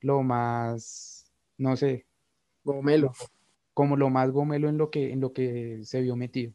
lo 0.00 0.24
más, 0.24 1.30
no 1.56 1.76
sé, 1.76 2.04
Gomelo. 2.64 3.12
como 3.72 3.96
lo 3.96 4.10
más 4.10 4.32
gomelo 4.32 4.68
en 4.68 4.76
lo 4.76 4.90
que, 4.90 5.12
en 5.12 5.20
lo 5.20 5.32
que 5.32 5.82
se 5.84 6.00
vio 6.00 6.16
metido? 6.16 6.52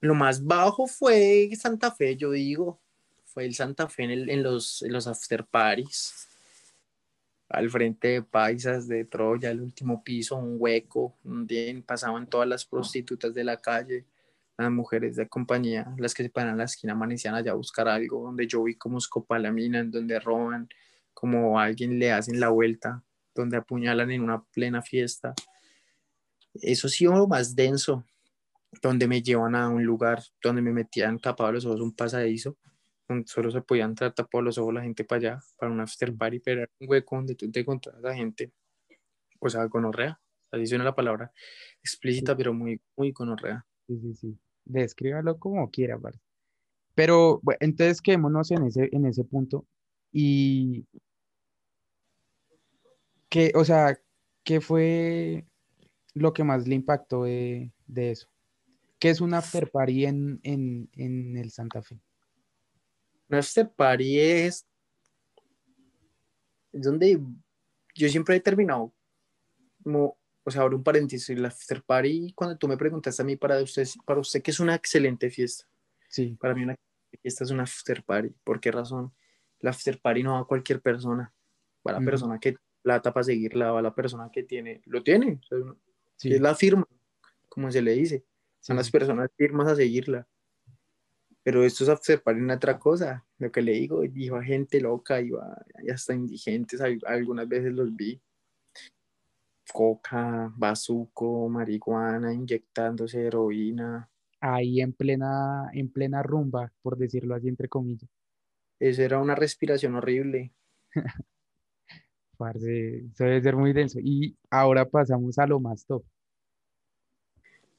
Lo 0.00 0.16
más 0.16 0.44
bajo 0.44 0.88
fue 0.88 1.48
Santa 1.56 1.92
Fe, 1.92 2.16
yo 2.16 2.32
digo. 2.32 2.80
Fue 3.24 3.44
el 3.44 3.54
Santa 3.54 3.88
Fe 3.88 4.02
en, 4.02 4.10
el- 4.10 4.30
en 4.30 4.42
los, 4.42 4.82
en 4.82 4.92
los 4.92 5.06
after 5.06 5.46
parties. 5.46 6.26
Al 7.48 7.70
frente 7.70 8.08
de 8.08 8.22
Paisas, 8.22 8.88
de 8.88 9.04
Troya, 9.04 9.52
el 9.52 9.60
último 9.60 10.02
piso, 10.02 10.34
un 10.36 10.56
hueco, 10.58 11.14
donde 11.22 11.82
pasaban 11.86 12.26
todas 12.28 12.48
las 12.48 12.64
prostitutas 12.64 13.32
de 13.32 13.44
la 13.44 13.60
calle, 13.60 14.04
las 14.64 14.72
mujeres 14.72 15.16
de 15.16 15.28
compañía, 15.28 15.94
las 15.98 16.14
que 16.14 16.24
se 16.24 16.30
paran 16.30 16.52
en 16.52 16.58
la 16.58 16.64
esquina 16.64 16.92
amanecían 16.92 17.34
allá 17.34 17.52
a 17.52 17.54
buscar 17.54 17.88
algo, 17.88 18.24
donde 18.24 18.46
yo 18.46 18.64
vi 18.64 18.74
como 18.74 18.98
escopalaminan, 18.98 19.90
donde 19.90 20.18
roban, 20.18 20.68
como 21.14 21.58
a 21.58 21.64
alguien 21.64 21.98
le 21.98 22.12
hacen 22.12 22.40
la 22.40 22.48
vuelta, 22.48 23.02
donde 23.34 23.56
apuñalan 23.56 24.10
en 24.10 24.22
una 24.22 24.42
plena 24.42 24.82
fiesta. 24.82 25.34
Eso 26.54 26.88
sí, 26.88 27.04
lo 27.04 27.28
más 27.28 27.54
denso, 27.54 28.04
donde 28.82 29.06
me 29.06 29.22
llevan 29.22 29.54
a 29.54 29.68
un 29.68 29.84
lugar 29.84 30.22
donde 30.42 30.60
me 30.60 30.72
metían 30.72 31.18
tapado 31.18 31.52
los 31.52 31.64
ojos 31.64 31.80
un 31.80 31.94
pasadizo, 31.94 32.56
donde 33.08 33.26
solo 33.28 33.50
se 33.50 33.62
podían 33.62 33.90
entrar 33.90 34.12
tapados 34.12 34.44
los 34.44 34.58
ojos 34.58 34.74
la 34.74 34.82
gente 34.82 35.04
para 35.04 35.18
allá, 35.18 35.40
para 35.56 35.72
un 35.72 35.80
after 35.80 36.14
party, 36.14 36.40
pero 36.40 36.62
era 36.62 36.70
un 36.80 36.88
hueco 36.88 37.16
donde 37.16 37.34
tú 37.34 37.50
te 37.50 37.60
encontrabas 37.60 38.04
a 38.04 38.14
gente, 38.14 38.52
o 39.38 39.48
sea, 39.48 39.64
gonorrea, 39.64 40.20
así 40.50 40.66
suena 40.66 40.84
la 40.84 40.94
palabra 40.94 41.32
explícita, 41.82 42.36
pero 42.36 42.52
muy, 42.52 42.80
muy 42.96 43.12
gonorrea. 43.12 43.64
Sí, 43.86 43.98
sí, 44.00 44.14
sí. 44.14 44.38
Descríbalo 44.68 45.38
como 45.38 45.70
quiera, 45.70 45.98
parce. 45.98 46.20
Pero, 46.94 47.40
entonces 47.60 48.02
quedémonos 48.02 48.50
en 48.50 48.66
ese, 48.66 48.88
en 48.92 49.06
ese 49.06 49.24
punto. 49.24 49.66
Y 50.12 50.86
que, 53.28 53.52
o 53.54 53.64
sea, 53.64 54.00
¿qué 54.44 54.60
fue 54.60 55.44
lo 56.14 56.32
que 56.32 56.44
más 56.44 56.66
le 56.66 56.74
impactó 56.74 57.24
de, 57.24 57.72
de 57.86 58.12
eso? 58.12 58.28
¿Qué 58.98 59.10
es 59.10 59.20
un 59.20 59.34
after 59.34 59.70
party 59.70 60.06
en, 60.06 60.40
en, 60.42 60.88
en 60.94 61.36
el 61.36 61.50
Santa 61.50 61.82
Fe? 61.82 62.00
Un 63.28 63.36
after 63.36 63.70
party 63.70 64.18
es 64.18 64.66
es 66.72 66.82
donde 66.82 67.20
yo 67.94 68.08
siempre 68.08 68.36
he 68.36 68.40
terminado 68.40 68.92
como, 69.82 70.17
o 70.48 70.50
sea, 70.50 70.62
abro 70.62 70.76
un 70.76 70.82
paréntesis, 70.82 71.28
el 71.30 71.44
after 71.44 71.82
party, 71.82 72.32
cuando 72.34 72.56
tú 72.56 72.66
me 72.68 72.76
preguntaste 72.76 73.22
a 73.22 73.24
mí 73.24 73.36
para 73.36 73.62
usted, 73.62 73.86
para 74.04 74.20
usted 74.20 74.42
que 74.42 74.50
es 74.50 74.60
una 74.60 74.74
excelente 74.74 75.30
fiesta, 75.30 75.66
Sí, 76.08 76.36
para 76.40 76.54
mí 76.54 76.62
una 76.62 76.74
fiesta 77.22 77.44
es 77.44 77.50
un 77.50 77.60
after 77.60 78.02
party, 78.02 78.30
¿por 78.44 78.60
qué 78.60 78.72
razón? 78.72 79.12
El 79.60 79.68
after 79.68 80.00
party 80.00 80.22
no 80.22 80.34
va 80.34 80.40
a 80.40 80.44
cualquier 80.44 80.80
persona, 80.80 81.32
va 81.86 81.90
a 81.90 81.92
la 81.92 81.98
Ujú. 81.98 82.06
persona 82.06 82.38
que 82.40 82.56
plata 82.82 83.12
para 83.12 83.24
seguirla, 83.24 83.72
va 83.72 83.80
a 83.80 83.82
la 83.82 83.94
persona 83.94 84.30
que 84.32 84.42
tiene, 84.42 84.80
lo 84.86 85.02
tiene, 85.02 85.38
o 85.42 85.46
sea, 85.46 85.58
sí, 86.16 86.32
es 86.34 86.40
la 86.40 86.54
firma, 86.54 86.86
como 87.48 87.70
se 87.70 87.82
le 87.82 87.92
dice, 87.92 88.20
sí, 88.20 88.26
son 88.60 88.76
las 88.76 88.86
sí. 88.86 88.92
personas 88.92 89.30
firmas 89.36 89.68
a 89.68 89.76
seguirla. 89.76 90.26
Pero 91.42 91.64
esto 91.64 91.84
es 91.84 91.90
after 91.90 92.22
party 92.22 92.40
en 92.40 92.50
otra 92.50 92.78
cosa, 92.78 93.24
lo 93.38 93.50
que 93.50 93.62
le 93.62 93.72
digo, 93.72 94.04
iba 94.04 94.42
gente 94.42 94.80
loca, 94.80 95.20
iba 95.20 95.56
hasta 95.92 96.14
indigentes, 96.14 96.80
al- 96.80 97.00
algunas 97.06 97.48
veces 97.48 97.72
los 97.72 97.94
vi. 97.94 98.20
Coca, 99.72 100.52
bazuco, 100.56 101.48
marihuana, 101.48 102.32
inyectándose 102.32 103.26
heroína. 103.26 104.08
Ahí 104.40 104.80
en 104.80 104.92
plena, 104.92 105.70
en 105.72 105.90
plena 105.90 106.22
rumba, 106.22 106.72
por 106.82 106.96
decirlo 106.96 107.34
así, 107.34 107.48
entre 107.48 107.68
comillas. 107.68 108.08
Eso 108.78 109.02
era 109.02 109.18
una 109.18 109.34
respiración 109.34 109.96
horrible. 109.96 110.52
Parce, 112.36 113.06
eso 113.12 113.24
debe 113.24 113.42
ser 113.42 113.56
muy 113.56 113.72
denso. 113.72 113.98
Y 114.00 114.36
ahora 114.50 114.84
pasamos 114.84 115.38
a 115.38 115.46
lo 115.46 115.58
más 115.58 115.84
top. 115.84 116.04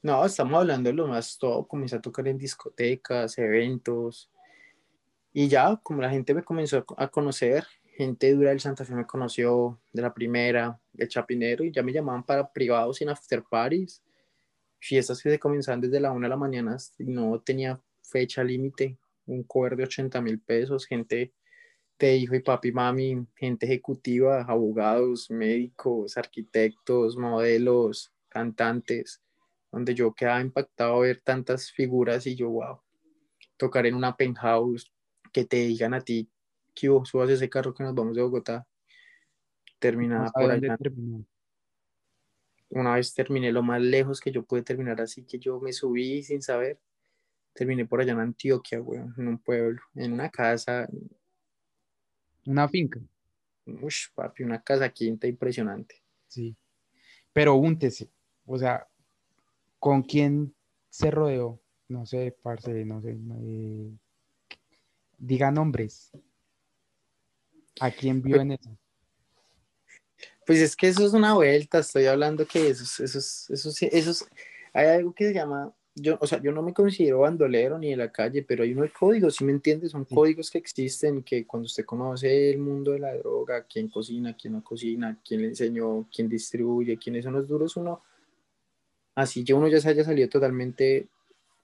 No, 0.01 0.25
estamos 0.25 0.59
hablando 0.59 0.89
de 0.89 0.95
lo 0.95 1.07
más 1.07 1.37
top, 1.37 1.67
comencé 1.67 1.97
a 1.97 2.01
tocar 2.01 2.27
en 2.27 2.37
discotecas, 2.37 3.37
eventos. 3.37 4.31
Y 5.33 5.47
ya, 5.47 5.77
como 5.83 6.01
la 6.01 6.09
gente 6.09 6.33
me 6.33 6.43
comenzó 6.43 6.85
a 6.97 7.07
conocer, 7.07 7.65
gente 7.99 8.33
dura 8.33 8.51
del 8.51 8.61
Santa 8.61 8.85
Fe 8.85 8.95
me 8.95 9.05
conoció 9.05 9.77
de 9.91 10.01
la 10.01 10.13
primera, 10.13 10.79
el 10.95 11.09
Chapinero, 11.09 11.65
y 11.65 11.71
ya 11.73 11.83
me 11.83 11.91
llamaban 11.91 12.23
para 12.23 12.49
privados 12.49 13.01
en 13.01 13.09
after 13.09 13.43
parties. 13.43 14.01
Fiestas 14.79 15.21
que 15.21 15.29
se 15.29 15.37
comenzaban 15.37 15.81
desde 15.81 15.99
la 15.99 16.13
una 16.13 16.27
de 16.27 16.29
la 16.29 16.37
mañana 16.37 16.77
y 16.97 17.03
no 17.03 17.41
tenía 17.41 17.77
fecha 18.01 18.41
límite. 18.41 18.97
Un 19.25 19.43
cover 19.43 19.75
de 19.75 19.83
80 19.83 20.21
mil 20.21 20.39
pesos, 20.39 20.85
gente 20.85 21.33
de 21.99 22.15
hijo 22.15 22.35
y 22.35 22.39
papi, 22.39 22.71
mami, 22.71 23.27
gente 23.35 23.65
ejecutiva, 23.65 24.43
abogados, 24.43 25.29
médicos, 25.29 26.17
arquitectos, 26.17 27.17
modelos, 27.17 28.13
cantantes 28.29 29.21
donde 29.71 29.93
yo 29.93 30.13
quedaba 30.13 30.39
impactado 30.39 31.01
ver 31.01 31.21
tantas 31.21 31.69
figuras 31.69 32.25
y 32.25 32.35
yo, 32.35 32.49
wow, 32.49 32.79
tocar 33.57 33.85
en 33.85 33.95
una 33.95 34.15
penthouse, 34.15 34.89
que 35.31 35.45
te 35.45 35.57
digan 35.57 35.93
a 35.93 36.01
ti, 36.01 36.27
que 36.79 36.87
subas 37.05 37.29
ese 37.29 37.49
carro 37.49 37.73
que 37.73 37.83
nos 37.83 37.93
vamos 37.95 38.15
de 38.15 38.21
Bogotá, 38.21 38.65
terminada 39.79 40.29
por 40.31 40.51
allá. 40.51 40.77
terminó. 40.77 41.25
Una 42.69 42.95
vez 42.95 43.13
terminé 43.13 43.51
lo 43.51 43.63
más 43.63 43.81
lejos 43.81 44.19
que 44.19 44.31
yo 44.31 44.43
pude 44.43 44.61
terminar, 44.61 45.01
así 45.01 45.23
que 45.25 45.39
yo 45.39 45.59
me 45.59 45.73
subí 45.73 46.21
sin 46.23 46.41
saber. 46.41 46.79
Terminé 47.53 47.85
por 47.85 47.99
allá 47.99 48.13
en 48.13 48.19
Antioquia, 48.19 48.79
weón, 48.81 49.13
en 49.17 49.27
un 49.27 49.37
pueblo, 49.39 49.81
en 49.95 50.13
una 50.13 50.29
casa, 50.29 50.87
Una 52.45 52.67
finca. 52.69 52.99
uff, 53.65 54.09
papi, 54.13 54.43
una 54.43 54.61
casa 54.61 54.87
quinta 54.89 55.27
impresionante. 55.27 55.95
Sí. 56.27 56.55
Pero 57.33 57.55
úntese. 57.55 58.09
O 58.45 58.57
sea, 58.57 58.87
¿con 59.79 60.03
quién 60.03 60.53
se 60.89 61.11
rodeó? 61.11 61.59
No 61.87 62.05
sé, 62.05 62.37
parce, 62.43 62.85
no 62.85 63.01
sé. 63.01 63.17
eh, 63.41 63.91
diga 65.17 65.51
nombres. 65.51 66.11
¿A 67.79 67.91
quién 67.91 68.21
vio 68.21 68.41
en 68.41 68.51
eso? 68.53 68.77
Pues 70.45 70.59
es 70.59 70.75
que 70.75 70.87
eso 70.87 71.05
es 71.05 71.13
una 71.13 71.33
vuelta, 71.35 71.79
estoy 71.79 72.05
hablando 72.05 72.45
que 72.47 72.69
eso, 72.69 72.83
es- 72.83 72.99
eso, 72.99 73.19
es- 73.19 73.49
eso, 73.49 73.69
es- 73.69 73.81
eso, 73.83 74.11
es- 74.11 74.27
hay 74.73 74.87
algo 74.87 75.13
que 75.13 75.27
se 75.27 75.33
llama 75.33 75.73
yo, 75.95 76.17
o 76.21 76.27
sea, 76.27 76.41
yo 76.41 76.53
no 76.53 76.61
me 76.61 76.73
considero 76.73 77.19
bandolero 77.19 77.77
ni 77.77 77.89
de 77.89 77.97
la 77.97 78.09
calle, 78.09 78.41
pero 78.43 78.63
hay 78.63 78.71
unos 78.71 78.91
códigos, 78.93 79.35
¿sí 79.35 79.43
me 79.43 79.51
entiendes? 79.51 79.91
Son 79.91 80.05
Sí. 80.07 80.15
códigos 80.15 80.49
que 80.49 80.57
existen, 80.57 81.23
que 81.23 81.45
cuando 81.45 81.65
usted 81.65 81.83
conoce 81.83 82.51
el 82.51 82.59
mundo 82.59 82.91
de 82.91 82.99
la 82.99 83.13
droga, 83.17 83.65
quién 83.65 83.89
cocina, 83.89 84.35
quién 84.39 84.53
no 84.53 84.63
cocina, 84.63 85.19
quién 85.27 85.41
le 85.41 85.47
enseñó, 85.49 86.07
quién 86.13 86.29
distribuye, 86.29 86.97
quiénes 86.97 87.25
son 87.25 87.33
los 87.33 87.47
duros, 87.49 87.75
uno, 87.75 88.01
así 89.15 89.43
ya 89.43 89.55
uno 89.55 89.67
ya 89.67 89.81
se 89.81 89.89
haya 89.89 90.05
salido 90.05 90.29
totalmente 90.29 91.09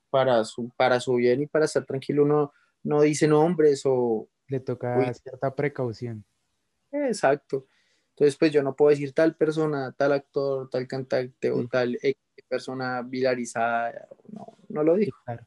para 0.10 0.44
su, 0.44 0.70
para 0.76 1.00
su 1.00 1.16
bien 1.16 1.44
y 1.44 1.48
para 1.48 1.66
estar 1.66 1.86
tranquilo, 1.86 2.24
uno 2.24 2.52
no 2.84 3.02
dice 3.04 3.28
nombres 3.30 3.84
o, 3.86 4.28
Le 4.48 4.60
toca 4.60 4.98
Uy. 5.00 5.14
cierta 5.14 5.56
precaución. 5.56 6.24
Exacto. 6.92 7.68
Entonces, 8.12 8.38
pues 8.38 8.52
yo 8.52 8.64
no 8.64 8.76
puedo 8.76 8.92
decir 8.92 9.12
tal 9.14 9.36
persona, 9.36 9.92
tal 9.92 10.14
actor, 10.14 10.70
tal 10.70 10.88
cantante 10.88 11.52
o 11.52 11.68
tal 11.68 11.98
persona 12.48 13.02
viralizada. 13.02 14.08
No, 14.32 14.58
no 14.70 14.84
lo 14.84 14.96
digo. 14.96 15.18
claro. 15.26 15.46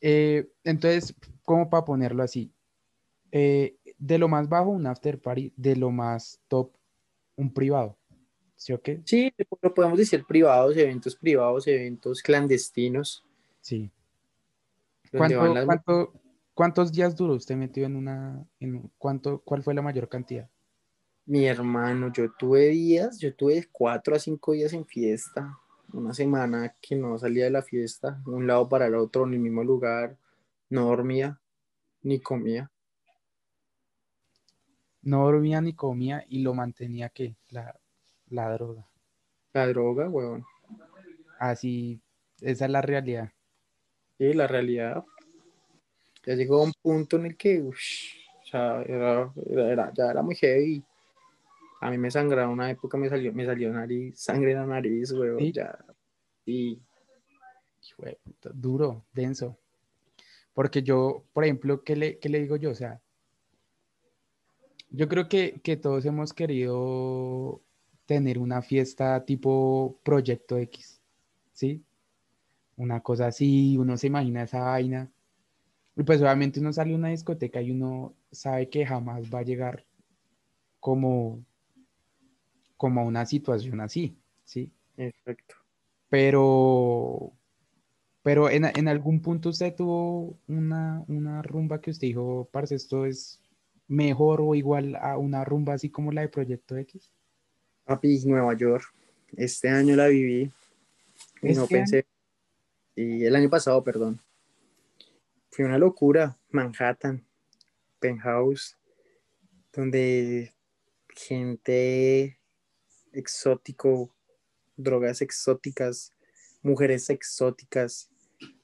Eh, 0.00 0.48
entonces, 0.64 1.14
como 1.42 1.68
para 1.70 1.84
ponerlo 1.84 2.22
así, 2.22 2.52
eh, 3.32 3.76
de 3.98 4.18
lo 4.18 4.28
más 4.28 4.48
bajo 4.48 4.70
un 4.70 4.86
after 4.86 5.18
party, 5.20 5.52
de 5.56 5.76
lo 5.76 5.90
más 5.90 6.40
top 6.48 6.72
un 7.36 7.52
privado. 7.52 7.96
¿Sí 8.56 8.72
o 8.72 8.80
qué? 8.80 9.00
Sí, 9.04 9.32
lo 9.62 9.74
podemos 9.74 9.98
decir 9.98 10.24
privados, 10.24 10.76
eventos 10.76 11.16
privados, 11.16 11.66
eventos 11.66 12.22
clandestinos. 12.22 13.24
Sí. 13.60 13.90
donde 15.10 15.36
van 15.36 15.46
¿Cuánto, 15.46 15.54
las- 15.54 15.64
cuánto- 15.64 16.12
cuántos 16.54 16.92
días 16.92 17.14
duró 17.16 17.34
usted 17.34 17.56
metido 17.56 17.86
en 17.86 17.96
una, 17.96 18.46
en 18.60 18.90
cuánto, 18.96 19.40
cuál 19.40 19.62
fue 19.62 19.74
la 19.74 19.82
mayor 19.82 20.08
cantidad? 20.08 20.48
Mi 21.26 21.46
hermano, 21.46 22.12
yo 22.12 22.30
tuve 22.32 22.68
días, 22.68 23.18
yo 23.18 23.34
tuve 23.34 23.66
cuatro 23.72 24.14
a 24.14 24.18
cinco 24.18 24.52
días 24.52 24.72
en 24.72 24.84
fiesta. 24.84 25.58
Una 25.92 26.12
semana 26.12 26.76
que 26.80 26.96
no 26.96 27.18
salía 27.18 27.44
de 27.44 27.50
la 27.50 27.62
fiesta, 27.62 28.20
de 28.24 28.30
un 28.30 28.46
lado 28.46 28.68
para 28.68 28.86
el 28.86 28.94
otro, 28.94 29.26
en 29.26 29.34
el 29.34 29.40
mismo 29.40 29.64
lugar. 29.64 30.16
No 30.68 30.86
dormía, 30.86 31.40
ni 32.02 32.20
comía. 32.20 32.70
No 35.02 35.24
dormía 35.24 35.60
ni 35.60 35.74
comía 35.74 36.24
y 36.28 36.42
lo 36.42 36.54
mantenía 36.54 37.08
que 37.08 37.36
la, 37.50 37.78
la 38.28 38.52
droga. 38.52 38.86
La 39.52 39.66
droga, 39.66 40.08
weón. 40.08 40.44
Así, 41.38 42.00
esa 42.40 42.64
es 42.64 42.70
la 42.70 42.82
realidad. 42.82 43.30
Sí, 44.18 44.32
la 44.32 44.46
realidad. 44.46 45.04
Ya 46.26 46.34
llegó 46.34 46.60
a 46.60 46.64
un 46.64 46.72
punto 46.82 47.16
en 47.16 47.26
el 47.26 47.36
que, 47.36 47.62
era, 48.52 49.32
era- 49.50 49.92
ya 49.94 50.10
era 50.10 50.22
muy 50.22 50.34
heavy. 50.36 50.82
A 51.80 51.90
mí 51.90 51.98
me 51.98 52.10
sangraba 52.10 52.48
una 52.50 52.70
época, 52.70 52.96
me 52.96 53.08
salió, 53.08 53.32
me 53.32 53.44
salió 53.44 53.70
nariz, 53.70 54.18
sangre 54.18 54.52
en 54.52 54.58
la 54.58 54.66
nariz, 54.66 55.12
weón, 55.12 55.38
¿Sí? 55.38 55.52
ya. 55.52 55.78
Y 56.46 56.80
puta, 58.22 58.50
duro, 58.54 59.04
denso. 59.12 59.58
Porque 60.54 60.82
yo, 60.82 61.24
por 61.32 61.44
ejemplo, 61.44 61.82
¿qué 61.82 61.96
le, 61.96 62.18
qué 62.18 62.28
le 62.28 62.40
digo 62.40 62.56
yo? 62.56 62.70
O 62.70 62.74
sea, 62.74 63.00
yo 64.90 65.08
creo 65.08 65.28
que, 65.28 65.60
que 65.62 65.76
todos 65.76 66.04
hemos 66.06 66.32
querido 66.32 67.60
tener 68.06 68.38
una 68.38 68.62
fiesta 68.62 69.24
tipo 69.24 69.98
Proyecto 70.04 70.56
X, 70.58 71.00
¿sí? 71.52 71.82
Una 72.76 73.00
cosa 73.00 73.26
así, 73.26 73.76
uno 73.78 73.96
se 73.96 74.06
imagina 74.06 74.44
esa 74.44 74.60
vaina. 74.60 75.10
Y 75.96 76.02
pues 76.02 76.20
obviamente 76.20 76.60
uno 76.60 76.72
sale 76.72 76.92
a 76.92 76.96
una 76.96 77.08
discoteca 77.08 77.62
y 77.62 77.70
uno 77.70 78.14
sabe 78.32 78.68
que 78.68 78.84
jamás 78.84 79.32
va 79.32 79.40
a 79.40 79.44
llegar 79.44 79.84
como, 80.80 81.44
como 82.76 83.00
a 83.00 83.04
una 83.04 83.24
situación 83.26 83.80
así, 83.80 84.16
¿sí? 84.44 84.70
Exacto. 84.96 85.54
Pero, 86.08 87.32
pero 88.22 88.50
en, 88.50 88.64
en 88.64 88.88
algún 88.88 89.20
punto 89.20 89.50
usted 89.50 89.74
tuvo 89.74 90.36
una, 90.48 91.04
una 91.06 91.42
rumba 91.42 91.80
que 91.80 91.90
usted 91.90 92.08
dijo, 92.08 92.48
parce, 92.50 92.74
esto 92.74 93.06
es 93.06 93.40
mejor 93.86 94.40
o 94.40 94.54
igual 94.54 94.96
a 94.96 95.16
una 95.16 95.44
rumba 95.44 95.74
así 95.74 95.90
como 95.90 96.10
la 96.10 96.22
de 96.22 96.28
Proyecto 96.28 96.76
X. 96.76 97.12
Papi, 97.84 98.20
Nueva 98.26 98.56
York. 98.56 98.84
Este 99.36 99.68
año 99.68 99.94
la 99.94 100.08
viví. 100.08 100.50
Y 101.42 101.52
no 101.52 101.62
¿Este 101.62 101.74
pensé. 101.74 102.06
Y 102.96 103.24
el 103.24 103.36
año 103.36 103.50
pasado, 103.50 103.82
perdón. 103.82 104.20
Fue 105.54 105.64
una 105.64 105.78
locura. 105.78 106.36
Manhattan, 106.50 107.24
Penthouse, 108.00 108.76
donde 109.72 110.52
gente 111.10 112.40
exótico, 113.12 114.12
drogas 114.76 115.22
exóticas, 115.22 116.12
mujeres 116.60 117.08
exóticas, 117.08 118.10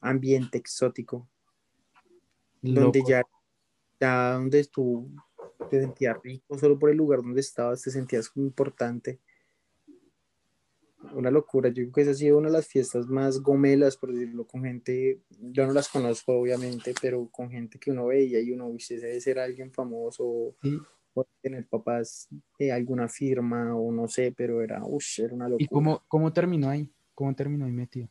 ambiente 0.01 0.59
exótico, 0.59 1.29
donde 2.61 3.05
ya, 3.07 3.23
ya 4.01 4.33
donde 4.33 4.65
tú 4.65 5.15
te 5.71 5.81
sentías 5.81 6.21
rico 6.25 6.59
solo 6.59 6.77
por 6.77 6.91
el 6.91 6.97
lugar 6.97 7.23
donde 7.23 7.41
estabas, 7.41 7.83
te 7.83 7.93
sentías 7.93 8.33
importante. 8.35 9.21
Una 11.13 11.31
locura, 11.31 11.71
yo 11.71 11.75
creo 11.85 11.93
que 11.93 12.01
esa 12.03 12.11
ha 12.11 12.15
sido 12.15 12.39
una 12.39 12.49
de 12.49 12.53
las 12.53 12.67
fiestas 12.67 13.07
más 13.07 13.41
gomelas, 13.41 13.97
por 13.97 14.13
decirlo, 14.13 14.47
con 14.47 14.65
gente, 14.65 15.23
yo 15.41 15.67
no 15.67 15.73
las 15.73 15.89
conozco 15.89 16.35
obviamente, 16.35 16.95
pero 17.01 17.27
con 17.31 17.51
gente 17.51 17.79
que 17.79 17.91
uno 17.91 18.07
veía 18.07 18.41
y 18.41 18.53
uno, 18.53 18.67
uy, 18.69 18.77
ese 18.77 18.97
debe 18.99 19.21
ser 19.21 19.39
alguien 19.39 19.73
famoso 19.73 20.55
Sí. 20.63 20.79
o 21.15 21.27
tener 21.41 21.67
papás 21.67 22.29
de 22.59 22.71
alguna 22.71 23.09
firma 23.09 23.75
o 23.75 23.91
no 23.91 24.09
sé, 24.09 24.35
pero 24.37 24.63
era, 24.63 24.85
uff, 24.85 25.19
era 25.19 25.35
una 25.35 25.49
locura. 25.49 25.65
¿Y 25.65 25.69
cómo, 25.69 26.03
cómo 26.07 26.33
terminó 26.33 26.69
ahí? 26.69 26.89
¿Cómo 27.15 27.35
terminó 27.35 27.65
ahí 27.65 27.73
metido? 27.73 28.09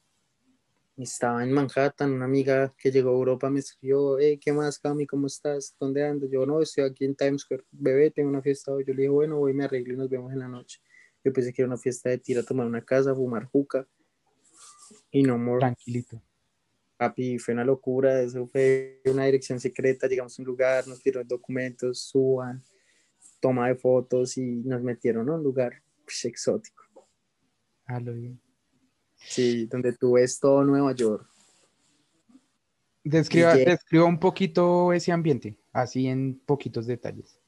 Estaba 0.98 1.44
en 1.44 1.54
Manhattan, 1.54 2.12
una 2.12 2.26
amiga 2.26 2.74
que 2.78 2.92
llegó 2.92 3.12
a 3.12 3.14
Europa 3.14 3.50
me 3.50 3.60
escribió, 3.60 4.20
hey, 4.20 4.38
¿qué 4.38 4.52
más, 4.52 4.80
Cami? 4.80 5.08
¿Cómo 5.08 5.28
estás? 5.28 5.74
¿Dónde 5.80 6.06
andas? 6.06 6.30
Yo, 6.30 6.46
no, 6.46 6.62
estoy 6.62 6.84
aquí 6.84 7.06
en 7.06 7.16
Times 7.16 7.44
Square. 7.44 7.64
Bebé, 7.72 8.12
tengo 8.12 8.28
una 8.30 8.42
fiesta 8.42 8.74
hoy. 8.74 8.84
Yo 8.86 8.94
le 8.94 9.04
dije, 9.04 9.10
bueno, 9.10 9.38
voy, 9.38 9.54
me 9.54 9.64
arreglo 9.64 9.94
y 9.94 9.98
nos 9.98 10.10
vemos 10.10 10.34
en 10.34 10.40
la 10.40 10.50
noche. 10.50 10.82
Yo 11.24 11.34
pensé 11.34 11.54
que 11.54 11.62
era 11.62 11.68
una 11.68 11.78
fiesta 11.78 12.10
de 12.10 12.18
tira, 12.18 12.44
tomar 12.44 12.66
una 12.66 12.84
casa, 12.84 13.14
fumar 13.14 13.46
juca. 13.46 13.88
Y 15.12 15.24
no 15.24 15.38
more. 15.38 15.60
Tranquilito. 15.60 16.22
Papi, 16.98 17.40
fue 17.40 17.54
una 17.54 17.64
locura. 17.64 18.22
Eso 18.22 18.48
fue 18.48 19.02
una 19.06 19.26
dirección 19.26 19.60
secreta. 19.60 20.08
Llegamos 20.08 20.38
a 20.38 20.42
un 20.42 20.46
lugar, 20.46 20.88
nos 20.88 21.02
dieron 21.02 21.28
documentos, 21.28 22.00
suban, 22.02 22.64
toma 23.40 23.68
de 23.68 23.76
fotos 23.76 24.38
y 24.38 24.64
nos 24.64 24.82
metieron 24.82 25.30
a 25.30 25.36
un 25.36 25.44
lugar 25.44 25.82
pues, 26.04 26.26
exótico. 26.26 26.84
Ah, 27.86 28.00
lo 28.00 28.14
bien. 28.14 28.40
Sí, 29.16 29.66
donde 29.66 29.94
tú 29.94 30.14
ves 30.14 30.40
todo 30.40 30.64
Nueva 30.64 30.94
York. 30.94 31.28
Describa, 33.04 33.56
describa 33.56 34.06
un 34.06 34.20
poquito 34.20 34.94
ese 34.94 35.12
ambiente, 35.12 35.58
así 35.72 36.08
en 36.08 36.40
poquitos 36.46 36.86
detalles. 36.86 37.40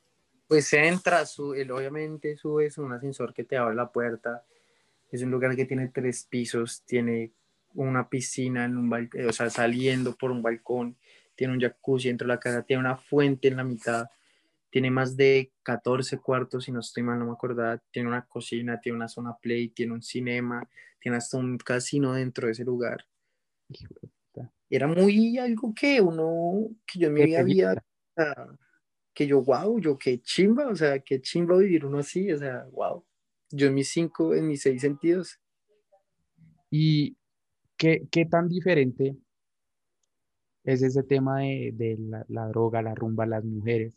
Pues 0.52 0.74
entras, 0.74 1.32
su- 1.32 1.54
el- 1.54 1.72
obviamente 1.72 2.36
subes 2.36 2.78
un 2.78 2.92
ascensor 2.92 3.34
que 3.34 3.46
te 3.46 3.56
abre 3.56 3.74
la 3.74 3.90
puerta. 3.90 4.44
Es 5.10 5.24
un 5.24 5.32
lugar 5.32 5.56
que 5.56 5.64
tiene 5.64 5.88
tres 5.88 6.28
pisos, 6.30 6.84
tiene 6.86 7.32
una 7.74 8.10
piscina 8.10 8.66
en 8.66 8.76
un 8.76 8.90
balcón, 8.90 9.30
o 9.30 9.32
sea, 9.32 9.50
saliendo 9.50 10.14
por 10.14 10.30
un 10.30 10.42
balcón, 10.42 10.98
tiene 11.36 11.54
un 11.54 11.62
jacuzzi 11.62 12.10
dentro 12.10 12.28
de 12.28 12.34
la 12.34 12.40
casa, 12.42 12.64
tiene 12.64 12.82
una 12.82 12.98
fuente 12.98 13.48
en 13.48 13.56
la 13.56 13.64
mitad, 13.64 14.10
tiene 14.70 14.92
más 14.92 15.16
de 15.16 15.54
14 15.64 16.18
cuartos, 16.18 16.66
si 16.66 16.74
no 16.74 16.82
estoy 16.82 17.04
mal, 17.04 17.18
no 17.18 17.28
me 17.28 17.32
acuerdo, 17.32 17.80
tiene 17.90 18.10
una 18.10 18.26
cocina, 18.26 18.82
tiene 18.82 18.98
una 18.98 19.08
zona 19.08 19.38
play, 19.42 19.70
tiene 19.70 19.94
un 19.94 20.02
cinema, 20.02 20.68
tiene 21.00 21.18
hasta 21.18 21.38
un 21.38 21.58
casino 21.60 22.12
dentro 22.12 22.48
de 22.48 22.52
ese 22.52 22.66
lugar. 22.66 23.06
Era 24.70 24.88
muy 24.88 25.38
algo 25.38 25.74
que 25.74 26.02
uno, 26.02 26.68
que 26.86 27.00
yo 27.00 27.08
en 27.08 27.14
mi 27.14 27.22
vida 27.28 27.40
había 27.40 27.84
que 29.14 29.28
yo, 29.28 29.42
wow, 29.42 29.80
yo 29.80 29.98
qué 29.98 30.22
chimba, 30.22 30.68
o 30.68 30.76
sea, 30.76 31.00
qué 31.00 31.22
chimba 31.22 31.58
vivir 31.58 31.86
uno 31.86 32.00
así, 32.00 32.32
o 32.32 32.38
sea, 32.38 32.66
wow. 32.72 33.04
Yo 33.50 33.68
en 33.68 33.74
mis 33.74 33.90
cinco, 33.90 34.34
en 34.34 34.48
mis 34.48 34.62
seis 34.62 34.82
sentidos, 34.82 35.40
¿Y 36.74 37.18
qué, 37.76 38.08
qué 38.10 38.26
tan 38.26 38.48
diferente 38.48 39.18
es 40.64 40.82
ese 40.82 41.04
tema 41.04 41.42
de, 41.42 41.72
de 41.74 41.98
la, 42.00 42.26
la 42.30 42.48
droga, 42.48 42.82
la 42.82 42.96
rumba, 42.96 43.26
las 43.26 43.44
mujeres, 43.44 43.94